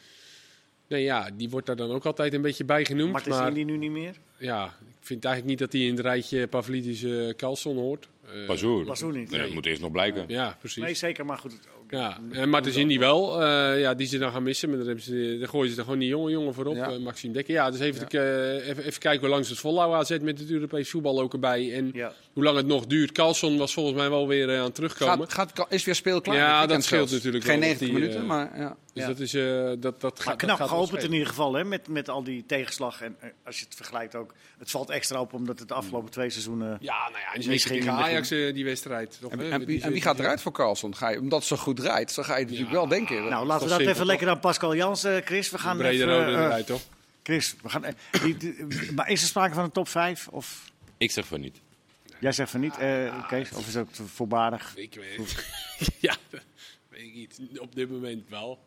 Nee, 0.87 1.03
ja, 1.03 1.31
die 1.31 1.51
wordt 1.51 1.67
daar 1.67 1.77
dan 1.77 1.91
ook 1.91 2.05
altijd 2.05 2.35
een 2.35 2.43
beetje 2.43 2.65
bij 2.65 2.85
genoemd. 2.85 3.27
Maar 3.27 3.55
die 3.55 3.65
nu 3.65 3.77
niet 3.77 3.91
meer. 3.91 4.17
ja, 4.39 4.75
vind 5.01 5.25
eigenlijk 5.25 5.47
niet 5.61 5.71
dat 5.71 5.73
hij 5.81 5.89
in 5.89 5.97
het 5.97 6.05
rijtje 6.05 6.47
Pavlidis 6.47 7.03
eh 7.03 7.29
Carlson 7.37 7.77
hoort. 7.77 8.09
Eh, 8.35 8.47
Bazoer. 8.47 8.85
Bazoer 8.85 9.13
niet. 9.17 9.31
Nee, 9.31 9.41
dat 9.41 9.51
moet 9.53 9.67
eerst 9.67 9.81
nog 9.81 9.91
blijken. 9.91 10.25
Ja, 10.29 10.57
precies. 10.59 10.83
Nee, 10.83 10.95
zeker, 10.95 11.27
maar 11.27 11.39
goed. 11.39 11.53
het- 11.53 11.61
ook- 11.83 11.91
Ja, 11.91 12.19
en 12.33 12.49
Martens 12.49 12.77
Indy 12.77 12.99
wel, 12.99 13.43
eh, 13.43 13.81
ja, 13.81 13.95
die 13.95 14.07
ze 14.07 14.19
dan 14.19 14.33
gaan 14.33 14.43
missen. 14.43 14.69
Maar 14.69 14.79
dan, 14.79 14.87
hebben 14.87 15.05
ze, 15.05 15.37
dan 15.41 15.49
gooien 15.49 15.71
ze 15.73 15.79
er 15.79 15.85
gewoon 15.85 15.99
die 15.99 16.09
jonge 16.09 16.31
jongen 16.31 16.55
voorop, 16.55 16.75
Ja. 16.77 16.91
eh, 16.91 16.99
Maxime 16.99 17.33
Dekker. 17.33 17.55
Ja, 17.55 17.71
dus 17.71 17.81
even, 17.81 18.09
eh, 18.09 18.69
even, 18.69 18.85
even 18.85 19.01
kijken 19.01 19.21
hoe 19.21 19.29
lang 19.29 19.45
ze 19.45 19.51
het 19.51 19.61
volhouden 19.61 19.99
AZ 19.99 20.19
met 20.23 20.39
het 20.39 20.51
Europees 20.51 20.91
voetbal 20.91 21.21
ook 21.21 21.33
erbij. 21.33 21.75
En 21.75 21.91
Ja. 21.95 22.13
hoe 22.33 22.43
lang 22.45 22.57
het 22.57 22.67
nog 22.67 22.87
duurt. 22.87 23.13
Carlson 23.13 23.59
was 23.59 23.73
volgens 23.73 23.97
mij 23.97 24.11
wel 24.11 24.29
weer 24.29 24.49
eh, 24.51 24.59
aan 24.59 24.65
het 24.65 24.75
terugkomen. 24.75 25.31
Gaat, 25.31 25.51
gaat, 25.55 25.73
is 25.73 25.85
weer 25.85 25.95
speelklaar. 25.95 26.37
Ja, 26.37 26.67
dat 26.67 26.83
scheelt 26.85 27.09
zelfs. 27.09 27.13
natuurlijk 27.13 27.45
Geen 27.45 27.59
wel, 27.61 27.69
90 27.69 27.89
dat 27.89 27.97
die, 27.97 28.07
minuten, 28.07 28.23
eh, 28.23 28.29
maar 28.29 28.59
ja. 28.61 28.77
Dus 28.93 29.03
Ja. 29.03 29.09
dat 29.09 29.19
is, 29.21 29.35
eh, 29.35 29.43
dat, 29.79 29.81
dat 29.81 30.01
Maar 30.03 30.11
gaat 30.17 30.25
dat 30.27 30.37
knap 30.37 30.49
gaat 30.59 30.59
wel 30.59 30.79
geopend 30.79 31.03
in 31.03 31.13
ieder 31.13 31.29
geval, 31.29 31.55
hè, 31.55 31.65
met, 31.65 31.89
met 31.89 32.09
al 32.09 32.23
die 32.25 32.47
tegenslag. 32.47 33.01
En 33.03 33.17
eh, 33.21 33.31
als 33.45 33.59
je 33.59 33.65
het 33.65 33.75
vergelijkt 33.75 34.15
ook, 34.15 34.35
het 34.59 34.71
valt 34.71 34.91
extra 34.91 35.21
op 35.21 35.33
omdat 35.33 35.59
het 35.59 35.69
de 35.69 35.75
afgelopen 35.75 36.11
twee 36.11 36.31
seizoenen... 36.31 36.79
Ja, 36.81 37.09
nou 37.09 37.21
ja, 37.21 37.35
en 37.35 37.43
zeker 37.43 37.69
tegen 37.69 37.91
het 37.97 38.05
Ajax 38.05 38.31
eh, 38.31 38.55
die 38.55 38.65
wedstrijd. 38.65 39.19
Toch, 39.21 39.33
En, 39.33 39.39
hè? 39.39 39.51
en, 39.51 39.59
Die 39.59 39.67
wie, 39.67 39.79
ze- 39.79 39.85
en 39.87 39.93
wie 39.93 40.03
gaat 40.03 40.19
eruit 40.19 40.41
voor 40.41 40.53
Carlson? 40.53 40.97
Ga 40.97 41.09
je, 41.09 41.19
omdat 41.21 41.39
het 41.39 41.49
zo 41.49 41.57
goed 41.57 41.81
rijdt, 41.81 42.15
dan 42.15 42.25
ga 42.25 42.37
je 42.37 42.43
natuurlijk 42.45 42.71
Ja. 42.71 42.77
wel 42.77 42.89
denken. 42.89 43.29
Nou, 43.29 43.47
laten 43.47 43.63
we 43.65 43.69
dat 43.69 43.77
simpel, 43.79 43.95
even 43.95 44.07
lekker 44.07 44.29
aan 44.29 44.41
Pascal 44.41 44.75
Jans, 44.75 45.05
eh, 45.05 45.17
Chris. 45.25 45.51
We 45.51 45.59
gaan 45.59 45.77
Brede 45.77 45.95
even... 46.05 46.19
rode 46.19 46.31
eruit, 46.33 46.67
toch? 46.67 46.81
Chris, 47.23 47.55
we 47.63 47.69
gaan, 47.69 47.85
die, 48.23 48.37
die- 48.37 48.93
maar 48.95 49.09
is 49.11 49.23
er 49.23 49.29
sprake 49.29 49.55
van 49.55 49.65
een 49.65 49.73
top 49.73 49.89
5? 49.89 50.29
Of 50.29 50.71
Ik 50.99 51.11
zeg 51.11 51.27
van 51.27 51.41
niet. 51.41 51.61
jij 52.21 52.33
zegt 52.33 52.51
van 52.51 52.61
niet, 52.61 52.79
eh, 52.79 53.29
Kees? 53.29 53.53
Of 53.53 53.67
is 53.67 53.73
dat 53.73 54.01
voorbarig? 54.07 54.73
Ik 54.77 54.95
weet 54.95 55.45
Ja, 55.99 56.17
dat 56.31 56.41
weet 56.89 57.01
ik 57.01 57.15
niet. 57.15 57.41
Op 57.59 57.75
dit 57.75 57.91
moment 57.91 58.29
wel. 58.29 58.59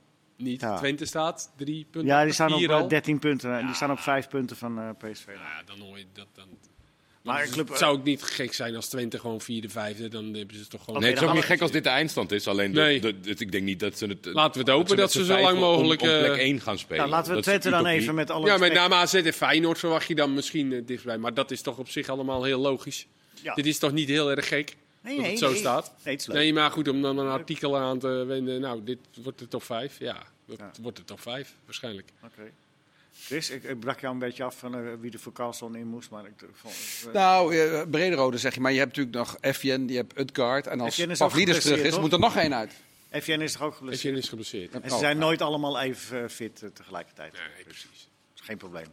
Niet. 0.44 0.62
Ja. 0.62 0.78
Twente 0.78 1.06
staat 1.06 1.52
drie 1.58 1.86
punten. 1.92 2.12
Ja, 2.12 2.24
die 2.24 2.34
staan 2.34 2.54
op 2.54 2.62
eh, 2.62 2.70
al. 2.70 2.88
13 2.88 3.20
punten. 3.20 3.58
En 3.60 3.66
die 3.66 3.76
staan 3.76 3.92
op 3.92 4.00
5 4.00 4.28
punten 4.28 4.58
van 4.58 4.80
eh, 4.80 4.90
PSV. 4.98 5.26
Nou 5.26 5.38
ja, 5.40 5.62
dan 5.66 5.80
hoor 5.80 5.98
je 5.98 6.06
dat 6.14 6.28
dan. 6.36 6.46
Maar 7.22 7.48
club- 7.48 7.70
het 7.70 7.78
zou 7.78 7.98
ook 7.98 8.04
niet 8.04 8.24
gek 8.24 8.54
zijn 8.54 8.76
als 8.76 8.88
Twente 8.90 9.20
gewoon 9.20 9.42
vierde, 9.42 9.70
vijfde. 9.70 10.08
Dan 10.08 10.24
hebben 10.34 10.56
ze 10.56 10.62
het 10.62 10.70
toch 10.70 10.84
gewoon. 10.84 11.02
Nee, 11.02 11.10
het 11.14 11.22
is 11.22 11.28
ook 11.28 11.34
niet 11.34 11.44
gek 11.44 11.62
als 11.62 11.72
dit 11.72 11.84
de 11.84 11.90
eindstand 11.90 12.32
is. 12.32 12.48
Alleen 12.48 12.72
de- 12.74 12.80
Nee. 12.80 13.00
de, 13.00 13.20
de- 13.20 13.30
ik 13.38 13.52
denk 13.52 13.64
niet 13.64 13.80
dat 13.80 13.98
ze 13.98 14.06
het. 14.06 14.26
Laten 14.26 14.54
we 14.54 14.60
het 14.72 14.78
hopen 14.80 14.98
dat 14.98 15.12
ze 15.12 15.26
zo 15.26 15.40
lang 15.42 15.54
om- 15.54 15.60
mogelijk, 15.60 16.02
Om, 16.02 16.08
plek 16.08 16.32
eh, 16.32 16.38
1 16.38 16.60
gaan 16.62 16.78
spelen. 16.78 16.98
Nou, 16.98 17.10
laten 17.10 17.30
we 17.30 17.36
Dat 17.36 17.44
Twente 17.44 17.70
dan 17.70 17.86
even 17.86 18.16
met 18.16 18.30
alle 18.30 18.46
ja, 18.48 18.58
met 18.58 18.74
name 18.74 18.96
AZ 18.96 19.14
en 19.14 19.34
Feyenoord 19.34 19.80
verwacht 19.80 20.08
je 20.08 20.16
dan 20.16 20.34
misschien 20.34 20.74
eh, 20.74 20.82
dichtbij. 20.86 21.18
Maar 21.18 21.34
dat 21.34 21.52
is 21.52 21.62
toch 21.62 21.78
op 21.78 21.90
zich 21.90 22.10
allemaal 22.10 22.44
heel 22.44 22.60
logisch. 22.60 23.08
Ja. 23.42 23.54
Dit 23.54 23.66
is 23.66 23.78
toch 23.80 23.92
niet 23.92 24.10
heel 24.10 24.32
erg 24.32 24.48
gek 24.48 24.76
Nee, 25.02 25.14
dat 25.14 25.22
nee, 25.22 25.32
het 25.32 25.40
zo 25.40 25.50
nee. 25.50 25.58
staat? 25.60 25.94
Nee, 26.04 26.14
het 26.14 26.22
is 26.22 26.28
leuk. 26.28 26.38
Nee, 26.38 26.54
maar 26.54 26.72
goed, 26.72 26.88
om 26.88 27.02
dan 27.02 27.18
een 27.18 27.28
artikel 27.30 27.78
aan 27.78 28.00
te 28.00 28.08
wenden. 28.08 28.62
Nou, 28.62 28.84
dit 28.84 28.98
wordt 29.24 29.40
de 29.40 29.48
top 29.48 29.64
5. 29.64 30.00
Ja, 30.00 30.24
dat 30.46 30.58
Ja. 30.58 30.72
wordt 30.82 30.98
de 30.98 31.04
top 31.04 31.20
5 31.22 31.56
waarschijnlijk. 31.66 32.10
Oké. 32.24 32.52
Chris, 33.22 33.50
ik, 33.50 33.64
ik 33.64 33.80
brak 33.80 34.00
jou 34.00 34.14
een 34.14 34.20
beetje 34.20 34.44
af 34.44 34.58
van 34.58 34.76
eh, 34.76 34.82
wie 35.00 35.12
er 35.12 35.20
voor 35.20 35.34
Carlson 35.34 35.76
in 35.76 35.88
moest. 35.88 36.10
Maar 36.10 36.26
ik 36.26 36.34
vond, 36.54 36.74
eh, 37.08 37.14
Nou, 37.14 37.58
eh, 37.58 37.82
Brederode 37.90 38.38
zeg 38.38 38.54
je, 38.54 38.60
maar 38.62 38.72
je 38.72 38.80
hebt 38.80 38.98
natuurlijk 38.98 39.16
nog 39.42 39.54
FJN, 39.56 39.86
je 39.88 39.96
hebt 39.96 40.20
Utgaard. 40.20 40.68
En 40.68 40.80
als 40.80 40.94
FJN 40.96 41.18
Pavlidis 41.18 41.62
terug 41.62 41.80
is, 41.82 42.00
moet 42.00 42.14
er 42.14 42.20
nog 42.20 42.36
één 42.36 42.54
uit. 42.56 42.74
FJN 43.12 43.42
is 43.42 43.52
toch 43.52 43.62
ook 43.62 43.76
geblesseerd? 43.76 44.18
is 44.18 44.30
geblesseerd. 44.30 44.72
En 44.74 44.82
ze 44.90 44.94
Oh, 44.94 45.00
zijn 45.00 45.18
nooit 45.18 45.42
allemaal 45.42 45.80
even 45.80 46.30
fit 46.30 46.64
tegelijkertijd. 46.74 47.34
Nee, 47.34 47.64
precies. 47.64 47.90
Dat 48.34 48.40
is 48.40 48.46
geen 48.46 48.58
probleem. 48.58 48.88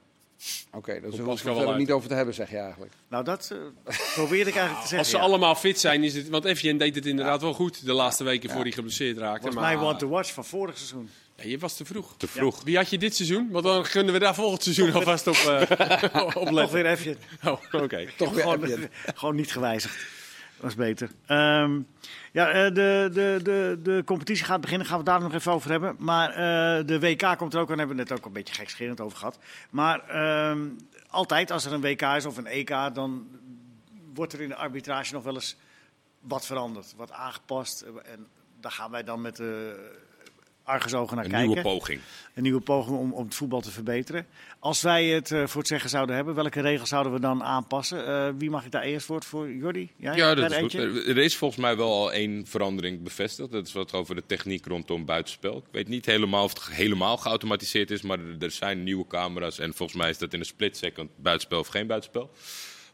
Oké, 0.73 0.93
daar 0.93 1.11
Pascal 1.11 1.37
zullen 1.37 1.63
we 1.63 1.69
het 1.69 1.77
niet 1.79 1.91
over 1.91 2.09
te 2.09 2.15
hebben, 2.15 2.35
zeg 2.35 2.51
je 2.51 2.57
eigenlijk. 2.59 2.93
Nou, 3.09 3.25
dat 3.25 3.51
eh, 3.85 3.97
probeerde 4.15 4.51
ik 4.51 4.57
eigenlijk 4.57 4.73
te 4.73 4.81
zeggen. 4.81 4.99
Als 4.99 5.11
ze 5.11 5.17
ja. 5.17 5.23
allemaal 5.23 5.55
fit 5.55 5.81
zijn, 5.81 6.05
is 6.05 6.15
het. 6.15 6.29
Want 6.29 6.45
Etienne 6.45 6.79
deed 6.79 6.95
het 6.95 7.07
inderdaad 7.07 7.41
wel 7.41 7.53
goed 7.55 7.85
de 7.85 7.93
laatste 7.93 8.25
weken 8.25 8.51
voor 8.51 8.63
hij 8.63 8.73
geblesseerd 8.73 9.19
raakte. 9.19 9.47
was 9.47 9.55
maar 9.55 9.77
mij 9.77 9.87
one 9.87 9.99
to 9.99 10.09
watch 10.09 10.33
van 10.33 10.45
vorig 10.45 10.77
seizoen. 10.77 11.11
Je 11.43 11.59
was 11.59 11.77
te 11.77 11.85
vroeg. 11.85 12.15
Te 12.17 12.29
vroeg. 12.29 12.63
Wie 12.63 12.77
had 12.77 12.91
je 12.91 12.99
dit 12.99 13.17
seizoen? 13.17 13.51
Want 13.51 13.65
dan 13.65 13.83
kunnen 13.83 14.13
we 14.13 14.19
daar 14.19 14.35
volgend 14.35 14.63
seizoen 14.63 14.93
alvast 14.93 15.27
op, 15.27 15.35
eh 15.35 16.27
op 16.37 16.49
Toch 16.49 16.71
weer 16.71 16.97
FJN. 16.97 17.19
Oh, 17.45 17.61
oké. 17.73 18.07
Toch 18.17 18.33
weer 18.33 18.43
gewoon, 18.43 18.89
gewoon 19.15 19.35
niet 19.35 19.53
gewijzigd. 19.53 20.19
Dat 20.61 20.71
is 20.71 20.77
beter. 20.77 21.11
Ehm, 21.27 21.81
ja, 22.33 22.49
eh, 22.49 22.75
de, 22.75 23.11
de, 23.13 23.41
de, 23.43 23.79
de 23.83 24.03
competitie 24.05 24.45
gaat 24.45 24.61
beginnen. 24.61 24.87
Gaan 24.87 24.99
we 24.99 25.05
daar 25.05 25.21
nog 25.21 25.35
even 25.35 25.53
over 25.53 25.71
hebben. 25.71 25.97
Maar 25.99 26.31
eh, 26.31 26.87
de 26.87 27.01
WK 27.01 27.37
komt 27.37 27.55
er 27.55 27.61
ook 27.61 27.71
aan. 27.71 27.79
Hebben 27.79 27.97
we 27.97 28.03
net 28.03 28.13
ook 28.13 28.27
een 28.27 28.33
beetje 28.33 28.55
gekscherend 28.55 29.01
over 29.01 29.19
gehad. 29.19 29.39
Maar 29.71 30.09
ehm, 30.09 30.69
altijd 31.09 31.51
als 31.51 31.65
er 31.65 31.73
een 31.73 31.81
WK 31.81 32.03
is 32.03 32.27
of 32.27 32.37
een 32.37 32.47
EK, 32.47 32.75
dan 32.93 33.29
wordt 34.15 34.33
er 34.33 34.41
in 34.41 34.49
de 34.49 34.55
arbitrage 34.55 35.15
nog 35.15 35.23
wel 35.23 35.35
eens 35.35 35.57
wat 36.21 36.47
veranderd. 36.47 36.95
Wat 36.97 37.13
aangepast. 37.13 37.81
En 37.81 38.27
daar 38.61 38.73
gaan 38.73 38.91
wij 38.91 39.05
dan 39.05 39.21
met 39.21 39.37
de 39.37 39.77
argusogen 40.71 41.17
naar 41.17 41.25
Een 41.25 41.31
kijken. 41.31 41.49
nieuwe 41.49 41.63
poging. 41.69 42.01
Een 42.35 42.43
nieuwe 42.43 42.61
poging 42.61 42.99
om, 42.99 43.13
om 43.13 43.25
het 43.25 43.35
voetbal 43.35 43.61
te 43.61 43.71
verbeteren. 43.71 44.27
Als 44.59 44.83
wij 44.83 45.07
het 45.07 45.31
eh, 45.31 45.47
voor 45.47 45.59
het 45.61 45.69
zeggen 45.69 45.91
zouden 45.91 46.17
hebben, 46.17 46.35
welke 46.35 46.61
regels 46.61 46.89
zouden 46.89 47.13
we 47.13 47.21
dan 47.21 47.43
aanpassen? 47.43 48.07
Eh, 48.07 48.29
wie 48.39 48.51
mag 48.51 48.65
ik 48.65 48.71
daar 48.71 48.83
eerst 48.83 49.07
voor? 49.07 49.23
Voor 49.25 49.51
Jordi? 49.53 49.91
Jij? 49.97 50.17
Ja, 50.17 50.35
dat 50.35 50.51
is 50.51 50.57
goed. 50.57 50.75
eentje? 50.75 51.03
Er 51.05 51.19
is 51.19 51.37
volgens 51.37 51.61
mij 51.61 51.77
wel 51.77 51.93
al 51.93 52.13
één 52.13 52.47
verandering 52.47 53.03
bevestigd. 53.03 53.51
Dat 53.51 53.67
is 53.67 53.73
wat 53.73 53.93
over 53.93 54.15
de 54.15 54.23
techniek 54.27 54.67
rondom 54.67 55.05
buitenspel. 55.05 55.57
Ik 55.57 55.65
weet 55.73 55.89
niet 55.89 56.07
helemaal 56.07 56.45
of 56.45 56.53
het 56.65 56.75
helemaal 56.77 57.17
geautomatiseerd 57.17 57.91
is, 57.91 58.03
maar 58.03 58.19
er- 58.19 58.37
er 58.39 58.51
zijn 58.51 58.83
nieuwe 58.83 59.07
camera's. 59.07 59.59
En 59.59 59.75
volgens 59.75 59.99
mij 59.99 60.11
is 60.11 60.19
dat 60.19 60.33
in 60.33 60.39
een 60.41 60.45
split 60.47 60.77
second 60.77 61.11
buitenspel 61.17 61.59
of 61.59 61.67
geen 61.69 61.87
buitenspel. 61.87 62.31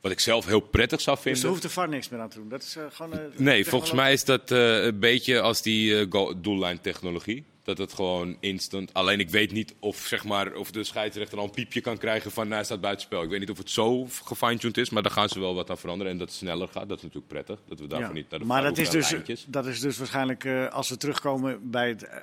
Wat 0.01 0.13
ik 0.13 0.21
zelf 0.21 0.47
heel 0.47 0.61
prettig 0.61 1.01
zou 1.01 1.17
Dus 1.17 1.25
vinden. 1.25 1.43
daar 1.43 1.51
hoeft 1.51 1.63
de 1.63 1.69
VAR 1.71 1.89
niks 1.89 2.09
meer 2.09 2.21
aan 2.21 2.29
te 2.29 2.39
doen. 2.39 2.49
Dat 2.49 2.63
is 2.63 2.77
eh, 2.77 2.85
gewoon. 2.93 3.13
eh, 3.13 3.19
Nee, 3.37 3.65
volgens 3.67 3.93
mij 3.93 4.13
is 4.13 4.25
dat 4.25 4.51
eh, 4.51 4.85
een 4.85 4.99
beetje 4.99 5.41
als 5.41 5.63
die 5.63 5.99
eh, 6.01 6.31
doellijntechnologie. 6.37 7.45
Dat 7.67 7.79
het 7.79 7.93
gewoon 7.93 8.37
instant. 8.41 8.95
Alleen 8.95 9.21
ik 9.21 9.31
weet 9.31 9.53
niet 9.53 9.75
of, 9.81 9.97
zeg 9.97 10.25
maar, 10.25 10.55
of 10.55 10.71
de 10.71 10.85
scheidsrechter 10.85 11.39
al 11.39 11.45
een 11.45 11.51
piepje 11.51 11.81
kan 11.81 11.99
krijgen 11.99 12.31
van 12.31 12.43
nou, 12.45 12.55
hij 12.55 12.65
staat 12.65 12.81
buitenspel. 12.81 13.23
Ik 13.23 13.29
weet 13.31 13.41
niet 13.41 13.51
of 13.51 13.59
het 13.59 13.71
zo 13.71 14.07
gefine-tuned 14.25 14.79
is, 14.79 14.91
maar 14.91 15.03
daar 15.03 15.13
gaan 15.13 15.29
ze 15.29 15.41
wel 15.41 15.55
wat 15.55 15.71
aan 15.71 15.79
veranderen. 15.79 16.13
En 16.13 16.19
dat 16.19 16.29
het 16.29 16.37
sneller 16.37 16.69
gaat, 16.69 16.89
dat 16.89 16.97
is 16.97 17.03
natuurlijk 17.03 17.33
prettig. 17.33 17.59
Dat 17.69 17.81
we 17.81 17.87
daarvoor 17.87 18.09
Ja. 18.09 18.15
niet 18.15 18.31
naar 18.31 18.39
de 18.39 18.45
maar 18.45 18.63
dat 18.63 18.79
is, 18.79 18.91
dus, 18.91 19.15
dat 19.49 19.67
is 19.67 19.81
dus 19.81 19.99
waarschijnlijk, 19.99 20.45
eh, 20.45 20.67
als 20.69 20.89
we 20.89 20.97
terugkomen 20.97 21.71
bij, 21.71 21.89
het, 21.89 22.03
eh, 22.05 22.17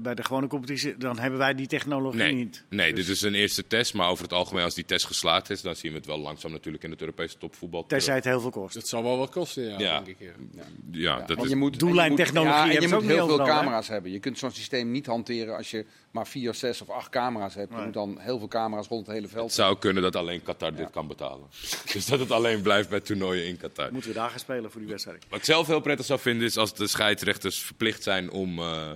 bij 0.00 0.14
de 0.14 0.24
gewone 0.24 0.46
competitie, 0.46 0.96
dan 0.96 1.18
hebben 1.18 1.38
wij 1.38 1.54
die 1.54 1.66
technologie 1.66 2.20
Nee, 2.20 2.32
niet. 2.32 2.64
nee 2.70 2.92
Dus 2.94 3.06
dit 3.06 3.14
is 3.16 3.22
een 3.22 3.34
eerste 3.34 3.66
test. 3.66 3.94
Maar 3.94 4.08
over 4.08 4.22
het 4.24 4.32
algemeen, 4.32 4.64
als 4.64 4.74
die 4.74 4.84
test 4.84 5.06
geslaagd 5.06 5.50
is, 5.50 5.62
dan 5.62 5.76
zien 5.76 5.90
we 5.92 5.96
het 5.96 6.06
wel 6.06 6.18
langzaam 6.18 6.50
natuurlijk 6.50 6.84
in 6.84 6.90
het 6.90 7.00
Europese 7.00 7.38
topvoetbal. 7.38 7.86
Tenzij 7.86 8.14
het 8.14 8.24
heel 8.24 8.40
veel 8.40 8.50
kost. 8.50 8.74
Dat 8.74 8.88
zal 8.88 9.02
wel 9.02 9.18
wat 9.18 9.30
kosten, 9.30 9.62
ja, 9.64 9.78
Ja. 9.78 10.00
denk 10.00 10.18
ik. 10.18 10.34
Ja. 10.52 10.62
Ja, 10.90 11.20
dat 11.26 11.42
is, 11.42 11.48
je 11.48 11.56
moet, 11.56 11.78
Doellijntechnologie 11.78 12.76
en 12.76 12.80
je 12.82 12.88
moet, 12.88 13.02
en 13.02 13.06
je 13.08 13.12
heel 13.14 13.26
veel 13.26 13.38
hè? 13.38 13.44
camera's 13.44 13.88
hebben. 13.88 14.10
Je 14.10 14.18
kunt 14.18 14.38
zo'n 14.38 14.50
systeem 14.50 14.90
niet 14.90 15.06
hanteren 15.06 15.56
als 15.56 15.70
je 15.70 15.84
maar 16.10 16.26
vier, 16.26 16.54
zes 16.54 16.80
of 16.80 16.90
acht 16.90 17.08
camera's 17.08 17.54
hebt. 17.54 17.72
Je 17.72 17.80
moet 17.84 17.92
dan 17.94 18.18
heel 18.20 18.38
veel 18.38 18.48
camera's 18.48 18.88
rond 18.88 19.06
het 19.06 19.14
hele 19.16 19.28
veld. 19.28 19.44
het 19.44 19.54
zou 19.54 19.78
kunnen 19.78 20.02
dat 20.02 20.16
alleen 20.16 20.42
Qatar 20.42 20.74
dit 20.74 20.90
kan 20.90 21.06
betalen. 21.06 21.46
dus 21.92 22.06
dat 22.06 22.18
het 22.20 22.30
alleen 22.30 22.62
blijft 22.62 22.88
bij 22.88 23.00
toernooien 23.00 23.46
in 23.46 23.56
Qatar. 23.56 23.92
Moeten 23.92 24.10
we 24.10 24.16
daar 24.16 24.30
gaan 24.30 24.38
spelen 24.38 24.70
voor 24.70 24.80
die 24.80 24.90
wedstrijd? 24.90 25.24
Wat 25.28 25.38
ik 25.38 25.44
zelf 25.44 25.66
heel 25.66 25.80
prettig 25.80 26.06
zou 26.06 26.20
vinden 26.20 26.46
is 26.46 26.56
als 26.56 26.74
de 26.74 26.86
scheidsrechters 26.86 27.58
verplicht 27.62 28.02
zijn 28.02 28.30
om 28.30 28.58
eh, 28.58 28.90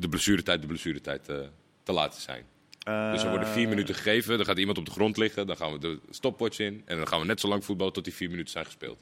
de 0.00 0.08
blessuretijd 0.08 0.60
de 0.60 0.66
blessuretijd 0.66 1.28
eh, 1.28 1.36
te 1.82 1.92
laten 1.92 2.20
zijn. 2.20 2.44
Dus 3.12 3.22
er 3.22 3.30
worden 3.30 3.48
vier 3.48 3.68
minuten 3.68 3.94
gegeven, 3.94 4.36
dan 4.36 4.46
gaat 4.46 4.58
iemand 4.58 4.78
op 4.78 4.84
de 4.84 4.90
grond 4.90 5.16
liggen, 5.16 5.46
dan 5.46 5.56
gaan 5.56 5.72
we 5.72 5.78
de 5.78 5.98
stopwatch 6.10 6.58
in 6.58 6.82
en 6.84 6.96
dan 6.96 7.08
gaan 7.08 7.20
we 7.20 7.26
net 7.26 7.40
zo 7.40 7.48
lang 7.48 7.64
voetballen 7.64 7.92
tot 7.92 8.04
die 8.04 8.14
vier 8.14 8.30
minuten 8.30 8.50
zijn 8.52 8.64
gespeeld. 8.64 8.98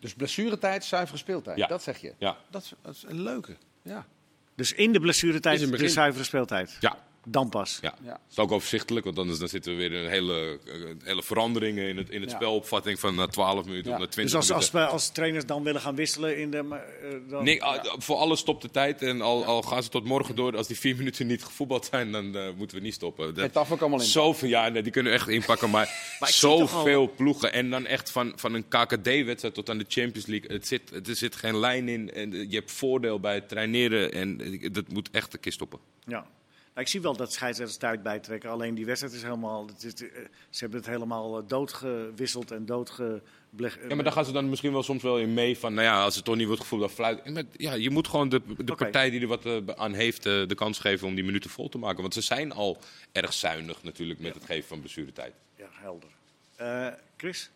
Dus 0.00 0.14
blessuretijd, 0.14 0.84
zuivere 0.84 1.18
speeltijd. 1.18 1.58
Ja. 1.58 1.66
Dat 1.66 1.82
zeg 1.82 1.98
je. 1.98 2.12
Ja, 2.18 2.36
Dat 2.50 2.62
is, 2.62 2.72
dat 2.82 2.94
is 2.94 3.04
een 3.08 3.22
leuke. 3.22 3.56
Ja. 3.82 4.06
Dus 4.54 4.72
in 4.72 4.92
de 4.92 5.00
blessuretijd 5.00 5.60
Is 5.60 5.70
een 5.70 5.76
de 5.78 5.88
zuivere 5.88 6.24
speeltijd. 6.24 6.76
ja, 6.80 6.98
Dan 7.26 7.48
pas. 7.48 7.78
ja. 7.82 7.94
Ja. 8.02 8.10
Dat 8.10 8.18
is 8.30 8.38
ook 8.38 8.52
overzichtelijk, 8.52 9.04
want 9.04 9.18
anders 9.18 9.38
dan 9.38 9.48
zitten 9.48 9.72
we 9.72 9.78
weer 9.78 9.92
in 9.92 10.04
een 10.04 10.10
hele, 10.10 10.58
eh, 10.66 10.72
hele 11.04 11.22
veranderingen 11.22 11.88
in 11.88 11.96
het, 11.96 12.10
in 12.10 12.20
het 12.20 12.30
Ja. 12.30 12.36
spelopvatting 12.36 13.00
van 13.00 13.14
na 13.14 13.26
12 13.26 13.64
minuten 13.64 13.90
Ja. 13.90 13.96
of 13.96 14.02
na 14.02 14.08
20 14.08 14.24
Dus 14.40 14.48
als, 14.48 14.56
als, 14.56 14.70
minuten. 14.70 14.90
we 14.92 14.98
als 14.98 15.08
trainers 15.12 15.46
dan 15.46 15.62
willen 15.62 15.80
gaan 15.80 15.94
wisselen 15.94 16.38
in 16.38 16.50
de. 16.50 16.56
eh, 16.58 17.10
dan, 17.30 17.44
Nee, 17.44 17.62
ah, 17.62 17.84
voor 17.98 18.16
alles 18.16 18.38
stopt 18.40 18.62
de 18.62 18.70
tijd 18.70 19.02
en 19.02 19.20
al, 19.20 19.44
al 19.44 19.62
gaan 19.62 19.82
ze 19.82 19.88
tot 19.88 20.04
morgen 20.04 20.34
door. 20.34 20.56
Als 20.56 20.66
die 20.66 20.78
vier 20.78 20.96
minuten 20.96 21.26
niet 21.26 21.44
gevoetbald 21.44 21.84
zijn, 21.90 22.12
dan 22.12 22.36
eh, 22.36 22.48
moeten 22.56 22.76
we 22.76 22.82
niet 22.82 22.94
stoppen. 22.94 23.26
Dat- 23.34 23.44
Het 23.44 23.52
taf 23.52 23.72
ook 23.72 23.80
allemaal 23.80 24.00
in. 24.00 24.04
Zoveel, 24.06 24.48
ja, 24.48 24.68
nee, 24.68 24.82
die 24.82 24.92
kunnen 24.92 25.12
we 25.12 25.18
echt 25.18 25.28
inpakken. 25.28 25.70
Maar, 25.70 26.16
zoveel 26.20 27.10
ploegen. 27.16 27.52
En 27.52 27.70
dan 27.70 27.86
echt 27.86 28.10
van, 28.10 28.32
van 28.36 28.54
een 28.54 28.68
KKD-wedstrijd 28.68 29.54
tot 29.54 29.70
aan 29.70 29.78
de 29.78 29.84
Champions 29.88 30.26
League. 30.26 30.50
Het 30.52 30.66
zit, 30.66 30.90
er 31.08 31.16
zit 31.16 31.36
geen 31.36 31.58
lijn 31.58 31.88
in. 31.88 32.12
En 32.12 32.50
je 32.50 32.56
hebt 32.56 32.72
voordeel 32.72 33.20
bij 33.20 33.34
het 33.34 33.48
traineren. 33.48 34.12
En 34.12 34.40
eh, 34.40 34.68
dat 34.72 34.88
moet 34.88 35.10
echt 35.10 35.34
een 35.34 35.40
keer 35.40 35.52
stoppen. 35.52 35.78
Ja. 36.06 36.26
Nou, 36.74 36.84
ik 36.86 36.88
zie 36.88 37.00
wel 37.00 37.16
dat 37.16 37.32
scheidsrechters 37.32 37.78
tijd 37.78 38.02
bijtrekken. 38.02 38.50
Alleen 38.50 38.74
die 38.74 38.86
wedstrijd 38.86 39.14
is 39.14 39.22
helemaal. 39.22 39.66
Het 39.66 39.84
is, 39.84 39.94
eh, 39.94 40.08
ze 40.50 40.58
hebben 40.60 40.78
het 40.78 40.88
helemaal 40.88 41.38
eh, 41.38 41.44
doodgewisseld 41.48 42.50
en 42.50 42.66
doodgebleg. 42.66 43.78
Ja, 43.88 43.94
maar 43.94 44.04
daar 44.04 44.12
gaan 44.12 44.24
ze 44.24 44.32
dan 44.32 44.48
misschien 44.48 44.72
wel 44.72 44.82
soms 44.82 45.02
wel 45.02 45.18
in 45.18 45.34
mee. 45.34 45.58
Van, 45.58 45.74
nou 45.74 45.86
ja, 45.86 46.04
als 46.04 46.16
het 46.16 46.24
toch 46.24 46.36
niet 46.36 46.46
wordt 46.46 46.60
gevoeld, 46.60 46.80
dan 46.80 46.90
fluit. 46.90 47.46
Ja, 47.56 47.74
je 47.74 47.90
moet 47.90 48.08
gewoon 48.08 48.28
de, 48.28 48.42
de 48.56 48.74
partij 48.74 49.10
die 49.10 49.20
er 49.20 49.26
wat 49.26 49.46
eh, 49.46 49.56
aan 49.76 49.94
heeft, 49.94 50.22
de 50.22 50.54
kans 50.54 50.78
geven 50.78 51.06
om 51.06 51.14
die 51.14 51.24
minuten 51.24 51.50
vol 51.50 51.68
te 51.68 51.78
maken. 51.78 52.00
Want 52.00 52.14
ze 52.14 52.20
zijn 52.20 52.52
al 52.52 52.78
erg 53.12 53.32
zuinig 53.32 53.82
natuurlijk 53.82 54.20
met 54.20 54.34
het 54.34 54.44
geven 54.44 54.68
van 54.68 54.80
blessuretijd. 54.80 55.32
Ja, 55.56 55.68
helder. 55.70 56.08
Eh, 56.56 56.86
Chris? 57.16 57.50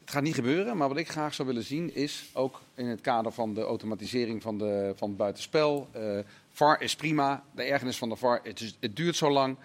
Het 0.00 0.10
gaat 0.14 0.22
niet 0.22 0.34
gebeuren, 0.34 0.76
maar 0.76 0.88
wat 0.88 0.96
ik 0.96 1.08
graag 1.08 1.34
zou 1.34 1.48
willen 1.48 1.62
zien 1.64 1.94
is, 1.94 2.24
ook 2.32 2.60
in 2.74 2.86
het 2.86 3.00
kader 3.00 3.32
van 3.32 3.54
de 3.54 3.60
automatisering 3.60 4.42
van, 4.42 4.58
de, 4.58 4.92
van 4.96 5.08
het 5.08 5.16
buitenspel. 5.16 5.88
VAR 6.56 6.82
is 6.82 6.96
prima, 6.96 7.44
de 7.54 7.62
ergernis 7.62 7.98
van 7.98 8.08
de 8.08 8.16
VAR, 8.16 8.40
het, 8.42 8.76
het 8.80 8.96
duurt 8.96 9.16
zo 9.16 9.30
lang. 9.30 9.58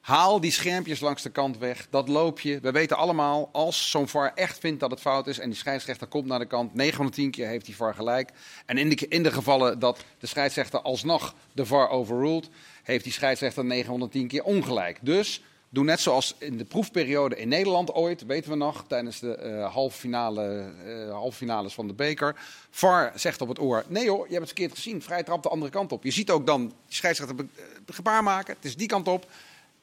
Haal 0.00 0.40
die 0.40 0.50
schermpjes 0.50 1.00
langs 1.00 1.22
de 1.22 1.30
kant 1.30 1.58
weg, 1.58 1.86
dat 1.90 2.08
loopje. 2.08 2.60
We 2.60 2.70
weten 2.70 2.96
allemaal, 2.96 3.48
als 3.52 3.90
zo'n 3.90 4.08
VAR 4.08 4.32
echt 4.34 4.58
vindt 4.58 4.80
dat 4.80 4.90
het 4.90 5.00
fout 5.00 5.26
is 5.26 5.38
en 5.38 5.48
die 5.48 5.58
scheidsrechter 5.58 6.06
komt 6.06 6.26
naar 6.26 6.38
de 6.38 6.46
kant, 6.46 6.74
9 6.74 6.96
van 6.96 7.06
de 7.06 7.12
10 7.12 7.30
keer 7.30 7.48
heeft 7.48 7.66
die 7.66 7.76
VAR 7.76 7.94
gelijk. 7.94 8.30
En 8.66 8.78
in 8.78 8.88
de, 8.88 9.08
in 9.08 9.22
de 9.22 9.32
gevallen 9.32 9.78
dat 9.78 10.04
de 10.18 10.26
scheidsrechter 10.26 10.80
alsnog 10.80 11.34
de 11.52 11.66
VAR 11.66 11.88
overruled, 11.88 12.48
heeft 12.82 13.04
die 13.04 13.12
scheidsrechter 13.12 13.64
9 13.64 13.86
van 13.86 14.00
de 14.00 14.08
10 14.08 14.28
keer 14.28 14.44
ongelijk. 14.44 14.98
Dus 15.02 15.42
Doe 15.74 15.84
net 15.84 16.00
zoals 16.00 16.34
in 16.38 16.56
de 16.56 16.64
proefperiode 16.64 17.36
in 17.36 17.48
Nederland 17.48 17.92
ooit, 17.94 18.26
weten 18.26 18.50
we 18.50 18.56
nog, 18.56 18.84
tijdens 18.88 19.20
de 19.20 19.34
eh 19.36 19.72
halve, 19.72 19.98
finale, 19.98 20.72
eh, 20.86 21.10
halve 21.10 21.36
finales 21.36 21.74
van 21.74 21.86
de 21.86 21.92
beker. 21.92 22.36
VAR 22.70 23.12
zegt 23.14 23.40
op 23.40 23.48
het 23.48 23.58
oor, 23.60 23.84
nee 23.88 24.08
hoor, 24.08 24.26
je 24.26 24.34
hebt 24.34 24.48
het 24.48 24.58
verkeerd 24.58 24.72
gezien, 24.74 25.02
vrij 25.02 25.22
trap 25.22 25.42
de 25.42 25.48
andere 25.48 25.70
kant 25.70 25.92
op. 25.92 26.04
Je 26.04 26.10
ziet 26.10 26.30
ook 26.30 26.46
dan 26.46 26.60
die 26.66 26.74
scheidsrechter 26.88 27.36
eh, 27.38 27.64
gebaar 27.86 28.22
maken, 28.22 28.54
het 28.54 28.64
is 28.64 28.76
die 28.76 28.86
kant 28.86 29.08
op. 29.08 29.26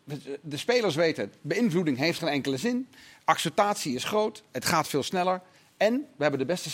De- 0.04 0.40
De 0.42 0.58
spelers 0.58 0.96
weten, 0.96 1.34
beïnvloeding 1.42 1.98
heeft 1.98 2.20
geen 2.20 2.30
enkele 2.30 2.58
zin. 2.58 2.88
Acceptatie 3.24 3.96
is 3.96 4.04
groot, 4.04 4.44
het 4.52 4.66
gaat 4.66 4.88
veel 4.88 5.04
sneller. 5.04 5.42
En 5.78 5.94
we 6.16 6.22
hebben 6.22 6.40
de 6.40 6.46
beste 6.46 6.70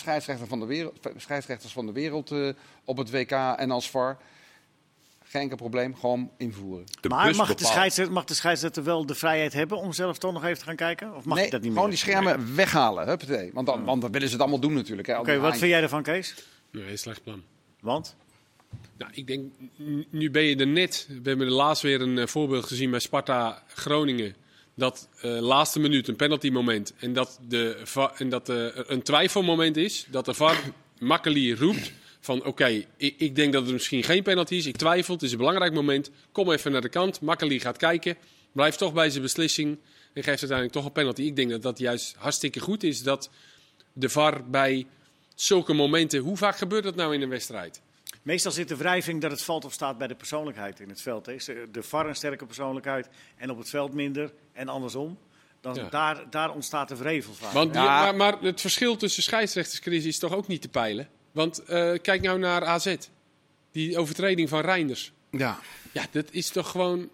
van 0.46 0.60
de 0.60 0.66
wereld, 0.66 0.98
scheidsrechters 1.16 1.72
van 1.72 1.86
de 1.86 1.92
wereld 1.92 2.32
op 2.84 2.96
het 2.96 3.10
WK 3.10 3.30
en 3.56 3.70
als 3.70 3.90
VAR. 3.90 4.16
Geen 5.36 5.44
enkel 5.44 5.68
probleem, 5.68 5.94
gewoon 5.94 6.30
invoeren. 6.38 6.84
De 7.00 7.08
maar 7.08 7.26
bus 7.26 7.36
mag 7.36 7.54
de, 7.54 7.64
scheidsrechter, 7.64 8.14
mag 8.14 8.24
de 8.24 8.34
scheidsrechter 8.34 8.84
wel 8.84 9.06
de 9.06 9.14
vrijheid 9.14 9.52
hebben 9.52 9.78
om 9.78 9.92
zelf 9.92 10.18
toch 10.18 10.32
nog 10.32 10.44
even 10.44 10.58
te 10.58 10.64
gaan 10.64 10.76
kijken? 10.76 11.14
Of 11.14 11.24
mag 11.24 11.38
nee, 11.38 11.50
dat 11.50 11.60
niet 11.60 11.68
gewoon 11.68 11.88
meer? 11.88 11.98
die 11.98 12.04
schermen 12.04 12.54
weghalen. 12.54 13.06
Huppatee. 13.06 13.50
Want, 13.52 13.66
dan, 13.66 13.84
want 13.84 14.00
dan 14.00 14.12
willen 14.12 14.26
ze 14.26 14.32
het 14.32 14.42
allemaal 14.42 14.60
doen 14.60 14.74
natuurlijk. 14.74 15.08
Oké, 15.08 15.38
wat 15.38 15.56
vind 15.56 15.70
jij 15.70 15.82
ervan, 15.82 16.02
Kees? 16.02 16.34
Nee, 16.70 16.96
slecht 16.96 17.22
plan. 17.22 17.42
Want? 17.80 18.16
Nou, 18.98 19.10
ik 19.14 19.26
denk, 19.26 19.52
nu 20.10 20.30
ben 20.30 20.42
je 20.42 20.56
er 20.56 20.66
net. 20.66 21.08
We 21.22 21.28
hebben 21.28 21.48
laatst 21.48 21.82
weer 21.82 22.00
een 22.00 22.18
eh, 22.18 22.26
voorbeeld 22.26 22.64
gezien 22.64 22.90
bij 22.90 23.00
Sparta 23.00 23.62
Groningen. 23.74 24.34
Dat 24.74 25.08
eh, 25.20 25.30
laatste 25.40 25.80
minuut, 25.80 26.08
een 26.08 26.16
penalty 26.16 26.50
moment. 26.50 26.94
En 26.98 27.12
dat, 27.12 27.38
de, 27.48 27.82
en 28.16 28.28
dat 28.28 28.48
eh, 28.48 28.56
er 28.56 28.90
een 28.90 29.02
twijfelmoment 29.02 29.76
is. 29.76 30.06
Dat 30.10 30.24
de 30.24 30.34
VAR 30.34 30.56
makkelijk 30.98 31.58
roept 31.58 31.92
van 32.26 32.44
oké, 32.44 32.66
ik, 32.96 33.14
ik 33.18 33.34
denk 33.34 33.52
dat 33.52 33.62
het 33.62 33.72
misschien 33.72 34.02
geen 34.02 34.22
penalty 34.22 34.54
is. 34.54 34.66
Ik 34.66 34.76
twijfel, 34.76 35.14
het 35.14 35.22
is 35.22 35.32
een 35.32 35.38
belangrijk 35.38 35.72
moment. 35.72 36.10
Kom 36.32 36.50
even 36.52 36.72
naar 36.72 36.80
de 36.80 36.88
kant. 36.88 37.20
Makkelijk 37.20 37.60
gaat 37.62 37.76
kijken. 37.76 38.16
Blijft 38.52 38.78
toch 38.78 38.92
bij 38.92 39.10
zijn 39.10 39.22
beslissing. 39.22 39.68
En 40.12 40.22
geeft 40.22 40.26
uiteindelijk 40.26 40.72
toch 40.72 40.84
een 40.84 40.92
penalty. 40.92 41.22
Ik 41.22 41.36
denk 41.36 41.50
dat 41.50 41.62
dat 41.62 41.78
juist 41.78 42.14
hartstikke 42.18 42.60
goed 42.60 42.82
is. 42.82 43.02
Dat 43.02 43.30
de 43.92 44.08
VAR 44.08 44.44
bij 44.50 44.86
zulke 45.34 45.72
momenten... 45.72 46.20
Hoe 46.20 46.36
vaak 46.36 46.56
gebeurt 46.56 46.84
dat 46.84 46.94
nou 46.94 47.14
in 47.14 47.22
een 47.22 47.28
wedstrijd? 47.28 47.80
Meestal 48.22 48.52
zit 48.52 48.68
de 48.68 48.76
wrijving 48.76 49.20
dat 49.20 49.30
het 49.30 49.42
valt 49.42 49.64
of 49.64 49.72
staat 49.72 49.98
bij 49.98 50.06
de 50.06 50.14
persoonlijkheid 50.14 50.80
in 50.80 50.88
het 50.88 51.00
veld. 51.02 51.26
hè. 51.26 51.32
Is 51.32 51.44
De 51.44 51.82
VAR 51.82 52.06
een 52.06 52.14
sterke 52.16 52.46
persoonlijkheid 52.46 53.08
en 53.36 53.50
op 53.50 53.58
het 53.58 53.68
veld 53.68 53.92
minder 53.94 54.32
en 54.52 54.68
andersom. 54.68 55.18
Dan 55.60 55.74
Ja. 55.74 55.88
daar, 55.88 56.30
daar 56.30 56.54
ontstaat 56.54 56.88
de 56.88 56.96
wrevel 56.96 57.34
vaak. 57.34 57.52
Want 57.52 57.72
die- 57.72 57.82
Ja. 57.82 58.00
maar, 58.00 58.14
maar 58.16 58.40
het 58.40 58.60
verschil 58.60 58.96
tussen 58.96 59.22
scheidsrechters, 59.22 59.78
Chris, 59.80 60.04
is 60.04 60.18
toch 60.18 60.34
ook 60.34 60.46
niet 60.46 60.62
te 60.62 60.68
peilen? 60.68 61.08
Want 61.36 61.58
eh, 61.64 61.90
kijk 62.02 62.22
nou 62.22 62.38
naar 62.38 62.64
AZ. 62.64 62.94
Die 63.72 63.98
overtreding 63.98 64.48
van 64.48 64.60
Reinders. 64.60 65.12
Ja. 65.30 65.58
Ja, 65.92 66.04
dat 66.10 66.24
is 66.30 66.48
toch 66.48 66.70
gewoon... 66.70 67.08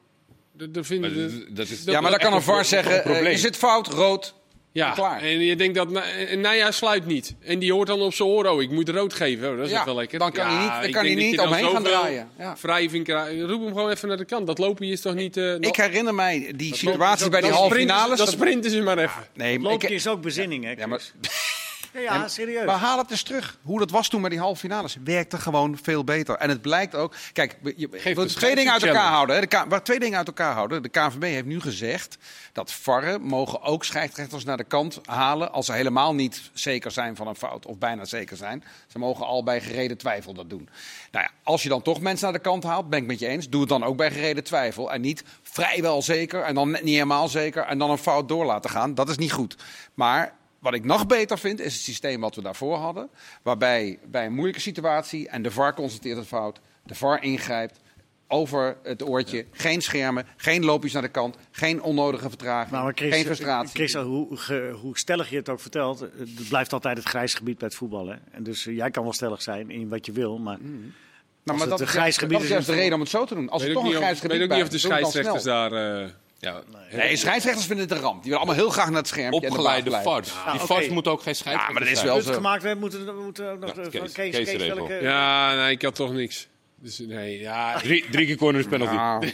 Dat, 0.53 0.75
dat 0.75 0.87
vinden 0.87 1.11
Maar 1.17 1.29
de- 1.29 1.53
dat- 1.53 1.69
is- 1.69 1.85
dat- 1.85 1.95
ja, 1.95 2.01
maar 2.01 2.11
dan 2.11 2.21
kan 2.21 2.33
een 2.33 2.43
VAR 2.43 2.65
zeggen, 2.65 2.97
eh, 2.97 3.03
probleem. 3.03 3.31
je 3.33 3.39
zit 3.39 3.57
fout, 3.57 3.87
rood. 3.87 4.35
ja, 4.73 4.91
klaar. 4.91 5.21
en 5.23 5.39
je 5.41 5.57
denkt 5.57 5.75
dat... 5.75 5.93
En 6.29 6.41
Naya 6.41 6.71
sluit 6.71 7.07
niet. 7.07 7.35
En 7.41 7.59
die 7.59 7.73
hoort 7.73 7.87
dan 7.87 8.01
op 8.01 8.15
zijn 8.15 8.29
oor, 8.29 8.45
oh, 8.47 8.63
ik 8.63 8.71
moet 8.71 8.89
rood 8.89 9.15
geven. 9.15 9.51
Oh, 9.51 9.57
dat 9.57 9.65
is 9.65 9.71
Ja, 9.71 9.77
echt 9.77 9.85
wel 9.87 9.95
lekker. 9.95 10.19
dan 10.19 10.33
kan 10.33 10.47
hij 10.47 10.59
niet- 10.63 10.83
dan 10.83 10.91
kan 10.91 11.05
hij 11.05 11.15
niet 11.15 11.41
omheen 11.41 11.71
gaan 11.71 11.83
draaien. 11.83 12.29
Ja. 12.39 12.57
Wrijving. 12.61 13.09
Roep 13.47 13.61
hem 13.61 13.67
gewoon 13.75 13.91
even 13.91 14.09
naar 14.09 14.17
de 14.17 14.25
kant. 14.25 14.47
Dat 14.47 14.59
lopen 14.59 14.87
is 14.87 15.01
toch 15.01 15.15
niet... 15.15 15.37
eh, 15.37 15.55
Ik 15.55 15.77
herinner 15.77 16.15
mij 16.15 16.53
die 16.57 16.75
situatie 16.77 17.29
bij 17.29 17.41
die 17.41 17.51
halve 17.51 17.75
finales. 17.75 18.17
Dan 18.17 18.27
dat- 18.27 18.35
sprinten 18.35 18.71
ze 18.71 18.81
maar 18.83 18.99
even. 18.99 19.27
Nee, 19.35 19.59
Loopje 19.61 19.89
ik, 19.89 19.95
is 19.95 20.07
ook 20.07 20.21
bezinning, 20.23 20.65
hè? 20.65 20.71
ja, 20.71 20.87
maar? 20.87 21.03
Ja, 21.93 22.01
ja, 22.01 22.23
En 22.23 22.31
serieus. 22.31 22.65
We 22.65 22.71
halen 22.71 22.99
het 23.03 23.11
eens 23.11 23.23
terug. 23.23 23.59
Hoe 23.63 23.79
dat 23.79 23.91
was 23.91 24.09
toen 24.09 24.21
met 24.21 24.31
die 24.31 24.41
halve 24.41 24.61
finales. 24.61 24.97
Werkte 25.05 25.39
gewoon 25.39 25.79
veel 25.83 26.05
beter. 26.05 26.35
En 26.37 26.49
het 26.49 26.63
blijkt 26.63 26.95
ook. 26.95 27.15
Kijk, 27.33 27.57
je, 27.63 27.75
je 27.77 27.89
Geef 27.93 28.15
wilt 28.17 28.29
de 28.29 28.35
twee 28.35 28.55
dingen 28.55 28.73
uit 28.73 28.81
challenge. 28.83 28.99
elkaar 28.99 29.15
houden. 29.15 29.35
Hè. 29.35 29.41
De 29.41 29.47
K- 29.47 29.65
waar 29.69 29.83
twee 29.85 29.99
dingen 29.99 30.19
uit 30.19 30.27
elkaar 30.27 30.53
houden. 30.55 30.83
De 30.83 30.89
KNVB 30.89 31.23
heeft 31.23 31.45
nu 31.47 31.61
gezegd 31.61 32.19
dat 32.53 32.73
varren 32.73 33.23
mogen 33.23 33.63
ook 33.63 33.85
scheidsrechters 33.85 34.45
naar 34.45 34.57
de 34.57 34.65
kant 34.65 35.01
halen. 35.05 35.53
als 35.53 35.67
ze 35.67 35.73
helemaal 35.73 36.15
niet 36.15 36.51
zeker 36.53 36.91
zijn 36.91 37.17
van 37.17 37.27
een 37.27 37.35
fout. 37.37 37.67
Of 37.67 37.79
bijna 37.79 38.05
zeker 38.05 38.37
zijn. 38.37 38.65
Ze 38.87 38.99
mogen 38.99 39.27
al 39.27 39.43
bij 39.45 39.61
gereden 39.61 39.99
twijfel 39.99 40.33
dat 40.35 40.51
doen. 40.51 40.69
Nou 41.11 41.25
ja, 41.25 41.31
als 41.43 41.63
je 41.63 41.69
dan 41.69 41.83
toch 41.83 42.01
mensen 42.01 42.25
naar 42.25 42.33
de 42.43 42.49
kant 42.49 42.63
haalt, 42.65 42.89
ben 42.91 42.99
ik 42.99 43.07
met 43.07 43.19
je 43.19 43.27
eens. 43.27 43.49
Doe 43.49 43.61
het 43.61 43.69
dan 43.69 43.85
ook 43.85 43.97
bij 43.97 44.11
gereden 44.11 44.45
twijfel. 44.45 44.93
En 44.93 45.01
niet 45.01 45.25
vrijwel 45.43 46.03
zeker 46.03 46.43
en 46.43 46.55
dan 46.55 46.71
net 46.71 46.83
niet 46.83 46.95
helemaal 46.95 47.29
zeker. 47.29 47.63
en 47.65 47.79
dan 47.79 47.91
een 47.91 47.99
fout 47.99 48.29
door 48.29 48.45
laten 48.45 48.71
gaan. 48.71 48.95
Dat 48.95 49.09
is 49.09 49.17
niet 49.17 49.33
goed. 49.33 49.57
Maar 49.95 50.33
wat 50.63 50.75
ik 50.75 50.85
nog 50.85 51.07
beter 51.07 51.39
vind, 51.39 51.61
is 51.61 51.73
het 51.75 51.83
systeem 51.83 52.21
wat 52.21 52.35
we 52.35 52.43
daarvoor 52.43 52.77
hadden. 52.77 53.09
Waarbij 53.43 53.99
bij 54.11 54.27
een 54.27 54.33
moeilijke 54.33 54.61
situatie 54.61 55.29
en 55.29 55.43
de 55.43 55.51
VAR 55.51 55.75
constateert 55.75 56.17
het 56.17 56.27
fout, 56.27 56.61
de 56.85 56.95
VAR 56.95 57.23
ingrijpt 57.23 57.81
over 58.29 58.77
het 58.83 59.03
oortje. 59.09 59.47
Geen 59.51 59.81
schermen, 59.81 60.27
geen 60.37 60.65
loopjes 60.65 60.93
naar 60.93 61.03
de 61.03 61.09
kant, 61.09 61.37
geen 61.51 61.83
onnodige 61.83 62.29
vertraging, 62.29 62.71
Nou, 62.73 62.85
maar 62.85 62.93
Chris, 62.95 63.15
geen 63.15 63.25
frustratie. 63.25 63.75
Chris, 63.75 63.95
hoe, 63.95 64.37
ge- 64.37 64.77
hoe 64.81 64.99
stellig 64.99 65.31
je 65.31 65.37
het 65.37 65.49
ook 65.49 65.61
vertelt, 65.61 66.01
eh, 66.03 66.09
het 66.19 66.49
blijft 66.49 66.73
altijd 66.73 66.97
het 66.97 67.07
grijs 67.07 67.35
gebied 67.35 67.59
bij 67.59 67.69
het 67.69 67.77
voetbal. 67.77 68.07
Hè? 68.09 68.17
En 68.31 68.43
dus 68.43 68.67
eh, 68.67 68.77
jij 68.77 68.91
kan 68.91 69.03
wel 69.03 69.13
stellig 69.13 69.43
zijn 69.43 69.71
in 69.71 69.89
wat 69.89 70.07
je 70.07 70.13
wil, 70.13 70.39
maar 70.39 70.59
nou, 70.61 71.59
maar 71.59 71.69
het 71.69 71.79
dat, 71.79 71.81
grijs 71.89 71.95
juist- 71.95 72.19
gebied 72.19 72.33
dat 72.33 72.41
is 72.41 72.47
is 72.47 72.53
juist 72.53 72.67
de 72.69 72.75
reden 72.75 72.95
om 72.95 73.01
het 73.01 73.09
zo 73.11 73.25
te 73.25 73.35
doen. 73.35 73.49
Als 73.49 73.63
weet 73.63 73.71
er 73.71 73.77
ook 73.77 73.83
toch 73.83 73.93
een 73.93 73.99
niet 73.99 73.99
of, 73.99 74.05
grijs 74.05 74.21
gebied 74.21 74.33
weet 74.37 74.43
ook 74.43 74.49
bij 74.49 74.57
niet 74.63 74.67
of 74.67 74.73
de 74.73 74.89
het 74.89 74.93
scheidsrechters 75.13 75.43
daar... 75.45 75.73
eh, 76.03 76.09
Ja, 76.45 76.61
Nee, 76.93 77.17
scheidsrechters 77.17 77.67
vinden 77.67 77.89
het 77.89 77.97
een 77.97 78.03
ramp. 78.03 78.23
Die 78.23 78.31
willen 78.31 78.47
allemaal 78.47 78.65
heel 78.65 78.71
graag 78.73 78.91
naar 78.91 79.03
het 79.03 79.15
de 79.15 79.29
opgeleide. 79.31 79.91
VARs. 79.91 80.29
Ja, 80.29 80.53
die 80.53 80.61
oké. 80.61 80.67
VARs 80.75 80.89
moeten 80.89 81.13
ook 81.13 81.23
geen 81.23 81.35
scheidsrechter 81.35 81.75
Ja, 81.75 81.79
maar 81.81 81.89
dat 81.89 81.99
is 81.99 82.03
wel 82.05 82.17
het 82.17 82.25
zo. 82.25 82.33
gemaakt 82.33 82.63
werd, 82.63 82.81
moeten 82.81 83.05
we 83.17 83.23
moeten 83.23 83.51
ook 83.51 83.59
nog 83.59 83.69
Ja, 83.77 83.83
Kees- 83.83 83.99
van 84.01 84.13
Kees, 84.13 84.37
Kees 84.37 84.49
Kees, 84.51 84.61
regel. 84.61 84.77
welke- 84.77 84.99
ja, 85.05 85.55
nee, 85.55 85.71
ik 85.71 85.83
had 85.83 85.95
toch 85.95 86.13
niks. 86.13 86.49
Dus 86.81 86.99
nee, 86.99 87.41
ja... 87.41 87.79
Drie, 87.79 88.05
drie 88.11 88.27
keer 88.27 88.37
corners 88.37 88.67
penalty. 88.67 88.95
Ja. 88.95 89.19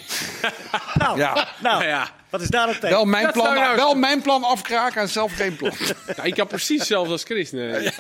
Nou, 0.95 1.19
Ja. 1.19 1.49
nou 1.63 1.85
ja. 1.85 2.09
wat 2.31 2.41
is 2.41 2.49
daar 2.49 2.69
op 2.69 2.75
tegen? 2.75 2.89
Wel 2.89 3.05
mijn, 3.05 3.25
Dat 3.25 3.33
plan, 3.33 3.55
nou- 3.55 3.77
wel 3.77 3.95
mijn 3.95 4.23
plan 4.23 4.45
afkraken 4.45 5.01
en 5.01 5.09
zelf 5.09 5.33
geen 5.35 5.57
plan. 5.57 5.73
Ja, 6.17 6.23
ik 6.23 6.37
had 6.37 6.49
precies 6.49 6.79
hetzelfde 6.79 7.13
als 7.13 7.25
Chris. 7.25 7.51
Nee. 7.53 7.71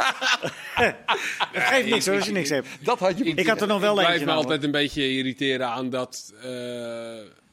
Dat 1.52 1.62
geeft 1.62 1.88
niks 1.88 2.06
hoor, 2.06 2.16
als 2.16 2.26
je 2.26 2.32
niks 2.32 2.48
hebt. 2.50 2.68
Dat 2.80 2.98
had 2.98 3.18
je 3.18 3.24
Ik 3.24 3.46
had 3.46 3.60
er 3.60 3.66
nog 3.66 3.80
wel 3.80 3.90
Ik 3.90 3.96
blijf 3.98 4.10
eentje 4.12 4.26
me 4.26 4.32
altijd 4.32 4.64
een 4.64 4.70
beetje 4.70 5.10
irriteren 5.10 5.68
aan 5.68 5.90
dat 5.90 6.32
eh, 6.42 6.48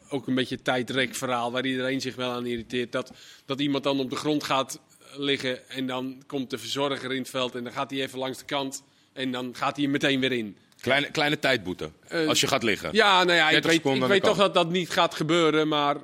ook 0.10 0.28
een 0.28 0.36
beetje 0.36 0.62
tijdrek 0.62 1.16
verhaal 1.16 1.52
waar 1.52 1.66
iedereen 1.66 2.02
zich 2.02 2.16
wel 2.16 2.32
aan 2.32 2.46
irriteert. 2.46 2.92
Dat, 2.92 3.12
dat 3.46 3.60
iemand 3.60 3.84
dan 3.84 4.00
op 4.00 4.10
de 4.10 4.16
grond 4.16 4.44
gaat 4.44 4.80
liggen 5.18 5.70
en 5.70 5.88
dan 5.88 6.24
komt 6.28 6.50
de 6.50 6.58
verzorger 6.58 7.12
in 7.12 7.22
het 7.22 7.30
veld 7.30 7.56
en 7.56 7.64
dan 7.64 7.74
gaat 7.74 7.92
hij 7.92 8.02
even 8.02 8.20
langs 8.20 8.38
de 8.38 8.46
kant 8.46 8.84
en 9.14 9.32
dan 9.32 9.56
gaat 9.56 9.76
hij 9.76 9.86
er 9.86 9.92
meteen 9.92 10.20
weer 10.20 10.32
in. 10.32 10.58
Kleine, 10.80 11.12
kleine 11.12 11.40
tijdboete. 11.40 11.92
Eh, 12.08 12.28
als 12.28 12.42
je 12.42 12.48
gaat 12.48 12.64
liggen. 12.64 12.90
Ja, 12.92 13.24
nou 13.24 13.38
ja, 13.38 13.46
ik 13.46 13.62
30 13.62 13.84
weet, 13.84 14.02
ik 14.02 14.08
weet 14.08 14.24
toch 14.24 14.38
dat 14.38 14.54
dat 14.54 14.70
niet 14.70 14.90
gaat 14.90 15.16
gebeuren, 15.16 15.68
maar 15.68 15.96
eh, 15.96 16.02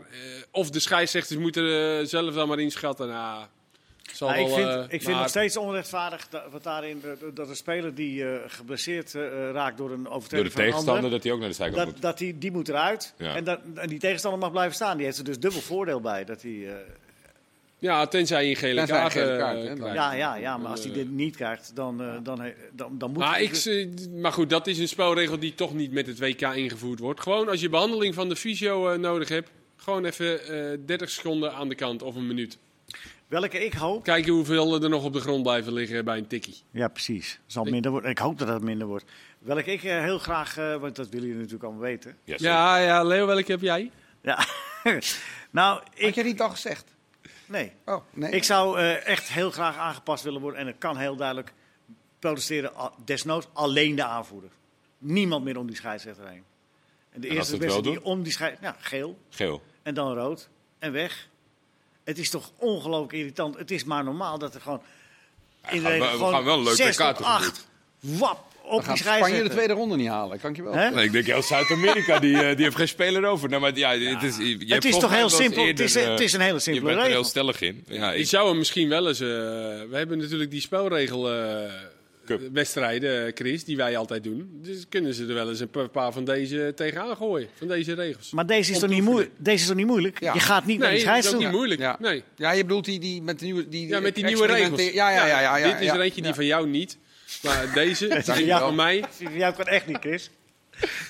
of 0.52 0.70
de 0.70 0.80
scheidsrechters 0.80 1.40
moeten 1.40 2.00
eh, 2.00 2.06
zelf 2.06 2.34
dan 2.34 2.48
maar 2.48 2.60
inschatten. 2.60 3.08
Nou, 3.08 3.46
zal 4.14 4.30
Nou, 4.30 4.42
ik 4.42 4.48
vind, 4.54 4.68
eh, 4.68 4.82
ik 4.84 4.90
vind 4.90 5.04
maar- 5.06 5.16
nog 5.20 5.30
steeds 5.30 5.58
onrechtvaardig 5.58 6.28
dat, 6.30 6.44
wat 6.52 6.64
daarin, 6.64 7.02
dat- 7.34 7.50
een 7.50 7.56
speler 7.56 7.96
die 7.96 8.24
eh, 8.26 8.36
geblesseerd 8.48 9.16
eh, 9.16 9.22
raakt 9.52 9.78
door 9.78 9.92
een 9.92 10.04
Door 10.04 10.14
overtreding 10.14 10.48
de 10.50 10.54
van 10.56 10.62
een 10.64 10.68
tegenstander 10.70 11.04
ander, 11.04 11.12
dat 11.12 11.24
hij 11.24 11.32
ook 11.34 11.40
naar 11.40 11.50
de 11.50 11.56
zijkant 11.56 11.84
moet. 11.86 11.94
dat, 11.94 12.02
dat 12.02 12.18
die, 12.18 12.38
die 12.38 12.52
moet 12.52 12.70
eruit. 12.70 13.14
Ja. 13.18 13.36
En, 13.36 13.44
dat, 13.44 13.60
en 13.76 13.88
die 13.88 14.00
tegenstander 14.00 14.40
mag 14.40 14.52
blijven 14.52 14.76
staan. 14.76 14.98
Die 14.98 15.06
heeft 15.06 15.18
er 15.18 15.24
dus 15.24 15.40
dubbel 15.40 15.62
voordeel 15.62 16.02
bij. 16.02 16.26
Dat 16.26 16.42
hij, 16.42 16.52
eh, 16.68 16.74
Ja, 17.80 18.08
tenzij 18.08 18.44
je 18.44 18.50
een 18.50 18.56
gele 18.56 18.86
kaart, 18.86 19.12
gele 19.12 19.38
kaart, 19.38 19.64
hè, 19.68 19.74
krijgt. 19.76 19.96
ja, 19.96 20.14
ja, 20.14 20.36
ja, 20.36 20.58
maar 20.58 20.72
als 20.72 20.84
hij 20.84 20.94
dit 20.94 21.12
niet 21.12 21.36
krijgt, 21.36 21.72
dan, 21.76 22.02
eh, 22.02 22.08
dan, 22.24 22.44
dan, 22.72 22.98
dan 22.98 23.10
moet 23.12 23.18
Maar, 23.20 23.32
hij- 23.34 23.44
ik, 23.44 23.54
eh, 23.54 23.88
maar 24.22 24.32
goed, 24.34 24.50
dat 24.50 24.68
is 24.68 24.80
een 24.80 24.88
spelregel 24.88 25.40
die 25.40 25.56
toch 25.56 25.74
niet 25.74 25.92
met 25.92 26.08
het 26.08 26.20
WK 26.20 26.42
ingevoerd 26.42 27.00
wordt. 27.00 27.20
Gewoon 27.22 27.50
als 27.50 27.62
je 27.62 27.70
behandeling 27.70 28.14
van 28.14 28.30
de 28.30 28.36
fysio 28.36 28.90
eh, 28.90 29.00
nodig 29.00 29.30
hebt, 29.30 29.50
gewoon 29.78 30.06
even 30.06 30.48
eh 30.72 30.78
30 30.86 31.10
seconden 31.10 31.54
aan 31.54 31.70
de 31.70 31.76
kant 31.76 32.02
of 32.04 32.16
een 32.16 32.28
minuut. 32.28 32.58
Welke 33.32 33.66
ik 33.66 33.74
hoop. 33.74 34.04
Kijken 34.04 34.34
hoeveel 34.34 34.84
er 34.84 34.90
nog 34.90 35.04
op 35.04 35.14
de 35.14 35.20
grond 35.20 35.44
blijven 35.44 35.74
liggen 35.74 36.06
bij 36.06 36.18
een 36.18 36.28
tikkie. 36.28 36.58
Ja, 36.72 36.88
precies. 36.88 37.40
Zal 37.46 37.64
minder 37.64 37.92
worden. 37.92 38.10
Ik 38.10 38.18
hoop 38.18 38.38
dat 38.38 38.48
het 38.48 38.62
minder 38.62 38.88
wordt. 38.88 39.06
Welke 39.40 39.72
ik 39.72 39.84
eh, 39.84 40.02
heel 40.02 40.20
graag, 40.20 40.58
eh, 40.58 40.76
want 40.76 40.96
dat 40.96 41.10
willen 41.10 41.26
jullie 41.26 41.42
natuurlijk 41.42 41.64
allemaal 41.64 41.82
weten. 41.82 42.18
Ja, 42.24 42.38
zeker. 42.38 42.46
Ja, 42.46 42.78
ja, 42.78 43.04
Leo, 43.04 43.26
welke 43.26 43.52
heb 43.52 43.62
jij? 43.62 43.92
Ja. 44.22 44.46
nou, 45.52 45.80
Had 45.80 45.90
ik. 45.94 46.16
je 46.16 46.24
niet 46.24 46.42
al 46.42 46.50
gezegd? 46.50 46.96
Nee. 47.46 47.72
Oh, 47.86 48.04
nee. 48.14 48.32
Ik 48.32 48.44
zou 48.44 48.80
eh, 48.80 49.08
echt 49.08 49.30
heel 49.30 49.52
graag 49.52 49.78
aangepast 49.78 50.24
willen 50.24 50.42
worden. 50.42 50.60
En 50.60 50.68
het 50.68 50.78
kan 50.78 50.98
heel 50.98 51.16
duidelijk 51.16 51.54
protesteren. 52.20 52.72
Desnoods 53.06 53.48
alleen 53.54 53.96
de 53.96 54.04
aanvoerder. 54.04 54.50
Niemand 54.98 55.44
meer 55.44 55.58
om 55.58 55.68
die 55.68 55.76
scheidsrechter 55.76 56.28
heen. 56.28 56.44
En 57.10 57.22
de 57.22 57.28
En 57.28 57.38
als 57.38 57.50
eerste 57.50 57.56
ze 57.58 57.64
het 57.64 57.74
wel 57.74 57.82
beste 57.82 58.00
die 58.00 58.04
om 58.04 58.24
die 58.24 58.32
scheidsrechter... 58.32 58.80
Ja, 58.80 58.88
geel. 58.88 59.18
Geel. 59.30 59.62
En 59.84 59.94
dan 59.94 60.14
rood. 60.14 60.50
En 60.80 60.92
weg. 60.92 61.30
Het 62.12 62.20
is 62.20 62.30
toch 62.30 62.52
ongelooflijk 62.58 63.14
irritant. 63.14 63.58
Het 63.58 63.72
is 63.72 63.84
maar 63.84 64.04
normaal 64.04 64.38
dat 64.38 64.56
er 64.56 64.62
gewoon... 64.62 64.82
in 65.70 65.78
de 65.78 65.82
gaan 65.82 65.92
regel 65.92 66.06
we- 66.06 66.12
we 66.12 66.18
gewoon 66.18 66.34
gaan 66.34 66.44
wel 66.44 66.58
een 66.58 66.64
leuk 66.64 66.76
6 66.76 66.98
WK 66.98 67.16
tot 67.16 67.26
8. 67.26 67.68
Wap. 68.00 68.50
Op 68.64 68.86
Dan 68.86 68.94
die 68.96 69.04
gaat 69.04 69.16
Spanje 69.16 69.18
de 69.20 69.20
scheidsrechter. 69.20 69.52
tweede 69.56 69.74
ronde 69.74 69.96
niet 69.96 70.08
halen, 70.08 70.40
dankjewel. 70.42 70.74
Hè? 70.74 70.90
Nee, 70.90 71.06
ik 71.06 71.12
denk 71.12 71.26
heel 71.26 71.42
Zuid-Amerika, 71.42 72.20
die, 72.20 72.36
eh, 72.44 72.56
die 72.56 72.64
heeft 72.66 72.76
geen 72.76 72.88
speler 72.88 73.26
over. 73.26 73.50
Nou, 73.50 73.62
maar 73.62 73.78
ja, 73.78 73.98
het 73.98 74.24
is, 74.24 74.38
je 74.38 74.74
Het 74.74 74.86
is 74.86 74.98
toch 74.98 75.10
heel 75.10 75.20
wel 75.20 75.30
simpel. 75.30 75.66
Het 75.66 75.80
is, 75.80 75.94
het 75.94 76.20
is 76.20 76.34
een 76.34 76.42
hele 76.42 76.54
Je 76.54 76.60
simpele 76.60 76.86
bent 76.86 76.96
er 76.98 77.04
heel 77.04 77.12
regel. 77.14 77.30
stellig 77.30 77.62
in. 77.62 77.84
Ja, 77.88 78.12
Je 78.12 78.20
ik, 78.20 78.28
zou 78.28 78.48
hem 78.48 78.58
misschien 78.58 78.90
wel 78.90 79.08
eens... 79.08 79.20
eh, 79.20 79.28
we 79.28 79.88
hebben 79.92 80.18
natuurlijk 80.18 80.52
die 80.52 80.62
spelregel 80.62 81.32
eh, 81.34 81.72
Cup. 82.26 82.42
wedstrijden, 82.54 83.26
eh, 83.26 83.32
Chris, 83.36 83.64
die 83.64 83.78
wij 83.78 83.98
altijd 83.98 84.24
doen. 84.24 84.50
Dus 84.62 84.86
kunnen 84.90 85.14
ze 85.14 85.26
er 85.28 85.34
wel 85.34 85.50
eens 85.50 85.60
een 85.60 85.70
pa- 85.70 85.88
paar 85.88 86.12
van 86.12 86.26
deze 86.26 86.72
tegenaan 86.76 87.16
gooien. 87.16 87.48
Van 87.56 87.68
deze 87.68 87.94
regels. 87.94 88.32
Maar 88.32 88.46
deze 88.46 88.72
is, 88.72 88.80
toch 88.80 88.90
niet 88.90 89.04
moeilijk? 89.04 89.32
deze 89.38 89.62
is 89.62 89.68
toch 89.68 89.76
niet 89.76 89.86
moeilijk? 89.86 90.20
Ja. 90.20 90.34
Je 90.34 90.40
gaat 90.40 90.66
niet 90.66 90.80
naar 90.80 90.90
Nee, 90.90 90.98
die 90.98 91.06
dat 91.08 91.18
is 91.18 91.24
ook 91.24 91.30
scheidsrechter. 91.32 91.48
niet 91.50 91.58
moeilijk. 91.58 91.82
Ja. 91.82 91.98
Nee. 92.00 92.24
Ja, 92.36 92.52
je 92.52 92.62
bedoelt 92.64 92.86
die, 92.86 93.00
die 93.00 93.22
met 93.22 93.40
de 93.40 93.46
nieuwe... 93.46 93.68
Die, 93.70 93.88
Ja, 93.88 94.00
met 94.00 94.16
die 94.16 94.24
nieuwe 94.26 94.46
regels. 94.48 94.82
Ja, 94.82 95.10
ja, 95.10 95.26
ja. 95.28 95.42
ja, 95.42 95.58
ja, 95.58 95.72
Dit 95.72 95.82
is 95.82 95.88
er 95.90 96.00
eentje 96.02 96.22
die 96.22 96.34
van 96.34 96.46
jou 96.46 96.68
niet. 96.68 96.98
Maar 97.44 97.74
deze, 97.74 98.08
die 98.36 98.46
ja. 98.46 98.60
van 98.60 98.76
mij. 98.76 99.04
Jij 99.32 99.52
kan 99.54 99.66
echt 99.66 99.88
niet, 99.88 99.98
Chris. 100.00 100.30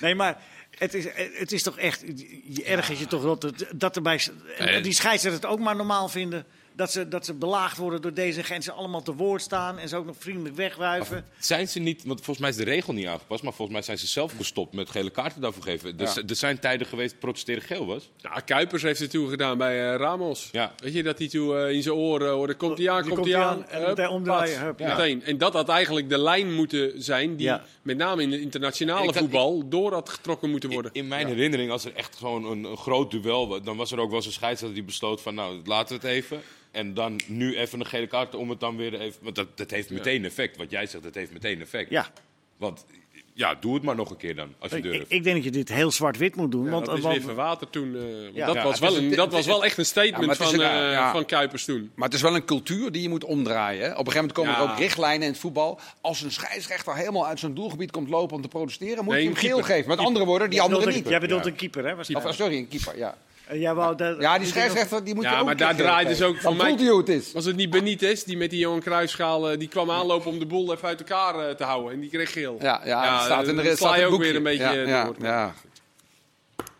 Nee, 0.00 0.14
maar 0.14 0.40
het 0.78 0.94
is, 0.94 1.06
het 1.14 1.52
is 1.52 1.62
toch 1.62 1.78
echt... 1.78 2.04
Je 2.48 2.64
ergert 2.64 2.98
je 2.98 3.06
toch 3.06 3.38
dat, 3.38 3.64
dat 3.76 3.96
erbij... 3.96 4.20
En 4.58 4.64
Nee. 4.66 4.80
die 4.80 4.92
scheidsrechters 4.94 5.42
het 5.44 5.52
ook 5.52 5.58
maar 5.60 5.76
normaal 5.76 6.08
vinden... 6.08 6.44
Dat 6.76 6.92
ze, 6.92 7.08
dat 7.08 7.24
ze 7.24 7.34
belaagd 7.34 7.76
worden 7.76 8.02
door 8.02 8.14
deze 8.14 8.42
en 8.42 8.62
ze 8.62 8.72
allemaal 8.72 9.02
te 9.02 9.14
woord 9.14 9.42
staan... 9.42 9.78
en 9.78 9.88
ze 9.88 9.96
ook 9.96 10.06
nog 10.06 10.16
vriendelijk 10.18 10.56
wegwuiven. 10.56 11.24
zijn 11.38 11.68
ze 11.68 11.78
niet, 11.78 12.04
want 12.04 12.16
volgens 12.18 12.38
mij 12.38 12.48
is 12.48 12.56
de 12.56 12.64
regel 12.64 12.92
niet 12.92 13.06
aangepast, 13.06 13.42
maar 13.42 13.52
volgens 13.52 13.76
mij 13.76 13.86
zijn 13.86 13.98
ze 13.98 14.06
zelf 14.06 14.32
gestopt 14.36 14.72
met 14.74 14.90
gele 14.90 15.10
kaarten 15.10 15.40
daarvoor 15.40 15.62
geven. 15.62 15.96
Dus 15.96 16.14
Ja. 16.14 16.22
er 16.26 16.36
zijn 16.36 16.58
tijden 16.58 16.86
geweest 16.86 17.10
dat 17.10 17.20
protesteren 17.20 17.62
geel 17.62 17.86
was. 17.86 18.10
Ja, 18.16 18.30
Kuipers 18.40 18.82
heeft 18.82 19.00
het 19.00 19.10
toen 19.10 19.28
gedaan 19.28 19.58
bij 19.58 19.92
eh, 19.92 19.96
Ramos. 19.98 20.48
Ja. 20.52 20.72
Weet 20.76 20.92
je, 20.94 21.02
dat 21.02 21.18
hij 21.18 21.28
toen 21.28 21.56
eh, 21.56 21.70
in 21.70 21.82
zijn 21.82 21.94
oren 21.94 22.30
hoorde, 22.32 22.54
komt 22.54 22.78
hij 22.78 22.90
aan, 22.90 23.02
komt 23.02 23.14
komt 23.14 23.26
hij 23.26 23.36
aan. 23.36 23.56
aan 23.56 23.68
en 23.68 23.84
Hup, 23.96 24.08
omdraaien. 24.08 24.74
Ja. 24.78 24.96
Meteen. 24.96 25.24
En 25.24 25.38
dat 25.38 25.52
had 25.52 25.68
eigenlijk 25.68 26.08
de 26.08 26.18
lijn 26.18 26.54
moeten 26.54 27.02
zijn 27.02 27.36
die 27.36 27.46
Ja. 27.46 27.64
met 27.82 27.96
name 27.96 28.22
in 28.22 28.32
het 28.32 28.40
internationale 28.40 29.08
Ik 29.08 29.14
voetbal 29.14 29.68
door 29.68 29.92
had 29.92 30.08
getrokken 30.08 30.50
moeten 30.50 30.70
worden. 30.70 30.90
In 30.94 31.08
mijn 31.08 31.26
herinnering, 31.26 31.70
als 31.70 31.84
er 31.84 31.94
echt 31.94 32.16
gewoon 32.16 32.44
een, 32.44 32.64
een 32.64 32.76
groot 32.76 33.10
duel 33.10 33.48
was, 33.48 33.62
dan 33.62 33.76
was 33.76 33.92
er 33.92 33.98
ook 33.98 34.08
wel 34.08 34.16
eens 34.16 34.26
een 34.26 34.32
scheidsrechter 34.32 34.74
die 34.78 34.86
besloot 34.86 35.20
van, 35.22 35.34
nou, 35.34 35.60
laten 35.64 36.00
we 36.00 36.06
het 36.06 36.16
even. 36.16 36.40
En 36.72 36.94
dan 36.94 37.20
nu 37.26 37.56
even 37.56 37.80
een 37.80 37.86
gele 37.86 38.06
kaart 38.06 38.34
om 38.34 38.50
het 38.50 38.60
dan 38.60 38.76
weer 38.76 39.00
even... 39.00 39.18
Want 39.22 39.34
dat, 39.34 39.56
dat 39.56 39.70
heeft 39.70 39.90
meteen 39.90 40.24
effect. 40.24 40.56
Wat 40.56 40.70
jij 40.70 40.86
zegt, 40.86 41.04
dat 41.04 41.14
heeft 41.14 41.32
meteen 41.32 41.60
effect. 41.60 41.90
Ja, 41.90 42.06
Want 42.56 42.84
ja, 43.34 43.54
doe 43.54 43.74
het 43.74 43.82
maar 43.82 43.94
nog 43.94 44.10
een 44.10 44.16
keer 44.16 44.34
dan, 44.36 44.54
als 44.58 44.70
je 44.70 44.76
ik, 44.76 44.82
durft. 44.82 45.12
ik 45.12 45.22
denk 45.24 45.36
dat 45.36 45.44
je 45.44 45.50
dit 45.50 45.68
heel 45.68 45.90
zwart-wit 45.90 46.36
moet 46.36 46.50
doen. 46.50 46.64
Ja, 46.64 46.70
want, 46.70 46.86
dat 46.86 46.96
is 46.96 47.02
want- 47.02 47.24
weer 47.24 47.56
toen. 47.70 47.96
eh, 47.96 48.34
Ja. 48.34 48.46
dat 48.46 48.54
Ja, 48.54 48.62
was 48.62 48.78
wel 48.78 48.96
een, 48.96 49.14
dat 49.14 49.32
was 49.32 49.46
wel 49.46 49.64
echt 49.64 49.78
een 49.78 49.84
statement 49.86 50.36
van, 50.36 50.54
een- 50.54 50.60
eh, 50.60 50.92
ja. 50.92 51.12
van 51.12 51.24
Kuipers 51.24 51.64
toen. 51.64 51.90
Maar 51.94 52.04
het 52.08 52.16
is 52.16 52.22
wel 52.22 52.34
een 52.34 52.44
cultuur 52.44 52.92
die 52.92 53.02
je 53.02 53.08
moet 53.08 53.24
omdraaien. 53.24 53.80
Hè? 53.84 53.90
Op 53.90 54.06
een 54.06 54.12
gegeven 54.12 54.20
moment 54.20 54.32
komen 54.32 54.54
er 54.68 54.72
ook 54.72 54.78
richtlijnen 54.78 55.22
in 55.26 55.32
het 55.32 55.40
voetbal. 55.40 55.80
Als 56.00 56.22
een 56.22 56.30
scheidsrechter 56.32 56.96
helemaal 56.96 57.26
uit 57.26 57.38
zijn 57.38 57.54
doelgebied 57.54 57.90
komt 57.90 58.08
lopen 58.08 58.36
om 58.36 58.42
te 58.42 58.48
protesteren, 58.48 59.04
moet 59.04 59.12
Nee, 59.14 59.22
je 59.22 59.28
hem 59.28 59.38
geel 59.38 59.62
geven. 59.62 59.88
Met 59.88 59.98
andere 59.98 60.24
woorden, 60.24 60.50
die 60.50 60.60
andere 60.60 60.92
niet. 60.92 61.08
Jij 61.08 61.20
bedoelt 61.20 61.44
Ja. 61.44 61.50
een 61.50 61.56
keeper, 61.56 61.84
hè? 61.84 61.90
Of, 61.90 61.96
waarschijnlijk. 61.96 62.34
sorry, 62.36 62.56
een 62.56 62.68
keeper, 62.68 62.98
ja. 62.98 63.16
En 63.46 63.58
jij 63.58 63.74
wou 63.74 63.96
dat- 63.96 64.20
Ja, 64.20 64.38
die 64.38 64.46
scheidsrechter 64.46 65.04
die 65.04 65.14
moet 65.14 65.24
je 65.24 65.30
Ja, 65.30 65.38
ook 65.38 65.44
maar 65.44 65.56
daar 65.56 65.76
draait 65.76 66.08
dus 66.08 66.22
ook 66.22 66.42
Dan 66.42 66.56
mij- 66.56 66.70
het 66.72 67.08
is. 67.08 67.32
Was 67.32 67.44
het 67.44 67.56
niet 67.56 67.70
Benitez 67.70 68.22
die 68.22 68.36
met 68.36 68.50
die 68.50 68.58
Johan 68.58 68.80
Cruijffschaal, 68.80 69.50
eh, 69.50 69.58
die 69.58 69.68
kwam 69.68 69.90
aanlopen 69.90 70.30
om 70.30 70.38
de 70.38 70.46
boel 70.46 70.72
even 70.72 70.88
uit 70.88 70.98
elkaar 71.00 71.48
eh, 71.48 71.54
te 71.54 71.64
houden 71.64 71.92
en 71.92 72.00
die 72.00 72.10
kreeg 72.10 72.32
geel. 72.32 72.56
Ja, 72.60 72.80
ja, 72.84 73.12
het 73.14 73.22
staat 73.22 73.46
in 73.48 73.56
de 73.56 73.62
dan 73.62 73.76
staat 73.76 73.88
je 73.94 73.96
het 73.96 74.04
ook 74.04 74.10
boekje. 74.10 74.26
weer 74.26 74.36
een 74.36 74.42
beetje 74.42 74.62
ja, 74.64 74.72
eh, 74.72 74.86
ja, 74.88 75.04
door. 75.04 75.14
ja. 75.20 75.54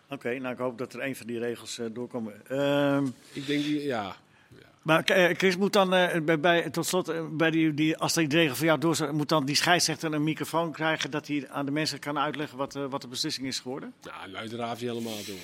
Oké, 0.09 0.39
nou 0.39 0.53
ik 0.53 0.59
hoop 0.59 0.77
dat 0.77 0.93
er 0.93 1.03
een 1.03 1.15
van 1.15 1.27
die 1.27 1.39
regels 1.39 1.79
eh, 1.79 1.85
doorkomen. 1.91 2.33
Ehm, 2.47 3.05
Ik 3.33 3.47
denk, 3.47 3.63
die, 3.63 3.83
ja. 3.83 4.15
maar 4.81 5.03
eh, 5.03 5.35
Chris 5.37 5.57
moet 5.57 5.73
dan 5.73 5.93
eh, 5.93 6.21
bij, 6.21 6.39
bij, 6.39 6.69
tot 6.69 6.85
slot, 6.85 7.09
eh, 7.09 7.21
bij 7.31 7.51
die, 7.51 7.73
die, 7.73 7.97
als 7.97 8.13
die 8.13 8.27
regel 8.27 8.55
voor 8.55 8.65
jou 8.65 8.79
door 8.79 8.95
zou- 8.95 9.11
moet 9.13 9.29
dan 9.29 9.45
die 9.45 9.55
scheidsrechter 9.55 10.13
een 10.13 10.23
microfoon 10.23 10.71
krijgen 10.71 11.11
dat 11.11 11.27
hij 11.27 11.47
aan 11.51 11.65
de 11.65 11.71
mensen 11.71 11.99
kan 11.99 12.19
uitleggen 12.19 12.57
wat, 12.57 12.75
eh, 12.75 12.85
wat 12.89 13.01
de 13.01 13.07
beslissing 13.07 13.47
is 13.47 13.59
geworden? 13.59 13.93
Nou, 14.03 14.31
luister 14.31 14.59
Ravi 14.59 14.85
helemaal 14.85 15.17
door. 15.27 15.35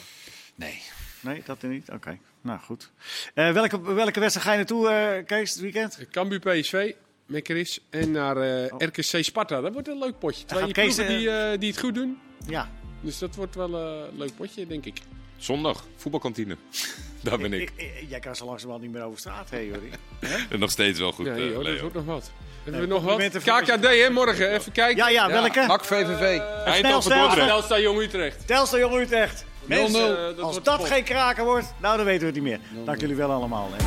Nee. 0.55 0.81
Nee, 1.21 1.41
dat 1.45 1.61
er 1.61 1.69
niet? 1.69 1.89
Oké, 1.91 2.17
nou 2.41 2.59
goed. 2.59 2.91
Eh, 3.33 3.51
welke, 3.51 3.81
welke 3.93 4.19
wedstrijd 4.19 4.45
ga 4.47 4.51
je 4.51 4.57
naartoe, 4.57 4.89
eh, 4.89 5.25
Kees, 5.25 5.51
het 5.51 5.59
weekend? 5.61 5.99
Cambuur 6.11 6.39
PSV. 6.39 6.91
Mekkeris. 7.25 7.79
En 7.89 8.11
naar 8.11 8.37
eh, 8.37 8.65
RKC 8.77 9.23
Sparta. 9.23 9.61
Dat 9.61 9.73
wordt 9.73 9.87
een 9.87 9.99
leuk 9.99 10.19
potje. 10.19 10.45
Twee 10.45 10.71
Kees, 10.71 10.95
ploegen 10.95 11.17
die, 11.17 11.29
eh, 11.29 11.59
die 11.59 11.69
het 11.69 11.79
goed 11.79 11.95
doen. 11.95 12.19
Ja, 12.47 12.69
Dus 13.01 13.17
dat 13.19 13.35
wordt 13.35 13.55
wel 13.55 13.73
eh, 13.75 14.09
een 14.11 14.17
leuk 14.17 14.35
potje, 14.35 14.67
denk 14.67 14.85
ik. 14.85 14.97
Zondag, 15.37 15.85
voetbalkantine. 15.95 16.57
Daar 17.23 17.37
ben 17.37 17.53
ik. 17.53 17.71
Jij 18.07 18.19
kan 18.19 18.35
zo 18.35 18.45
langzamerhand 18.45 18.85
niet 18.85 18.93
meer 18.93 19.03
over 19.03 19.19
straat 19.19 19.49
heen, 19.49 19.65
Jordi. 19.67 19.89
En 20.49 20.59
nog 20.59 20.71
steeds 20.71 20.99
wel 20.99 21.11
goed, 21.11 21.25
Nee, 21.25 21.49
eh, 21.49 21.55
hoor, 21.55 21.63
dat 21.63 21.79
wordt 21.79 21.95
nog 21.95 22.05
wat. 22.05 22.31
Hebben 22.63 22.81
we 22.81 22.87
nog 22.87 23.03
wat? 23.03 23.37
KKD, 23.37 23.83
hè, 23.83 24.09
morgen. 24.09 24.51
Even 24.53 24.71
kijken. 24.71 24.97
Ja, 24.97 25.09
ja, 25.09 25.27
welke? 25.27 25.65
NAC 25.65 25.83
VVV. 25.85 26.39
Eindhoven. 26.65 27.17
Dordrecht. 27.17 27.47
Telstar 27.47 27.81
Jong 27.81 27.99
Utrecht. 28.01 28.47
Telstar 28.47 28.79
Jong 28.79 28.95
Utrecht. 28.95 29.45
Mensen, 29.69 30.17
Eh, 30.17 30.35
dat 30.35 30.39
als 30.39 30.63
dat 30.63 30.85
geen 30.85 31.03
kraken 31.03 31.45
wordt, 31.45 31.73
nou 31.77 31.97
dan 31.97 32.05
weten 32.05 32.19
we 32.21 32.25
het 32.25 32.35
niet 32.35 32.43
meer. 32.43 32.59
Dank 32.85 32.99
jullie 33.01 33.15
wel 33.15 33.31
allemaal. 33.31 33.69
En, 33.77 33.85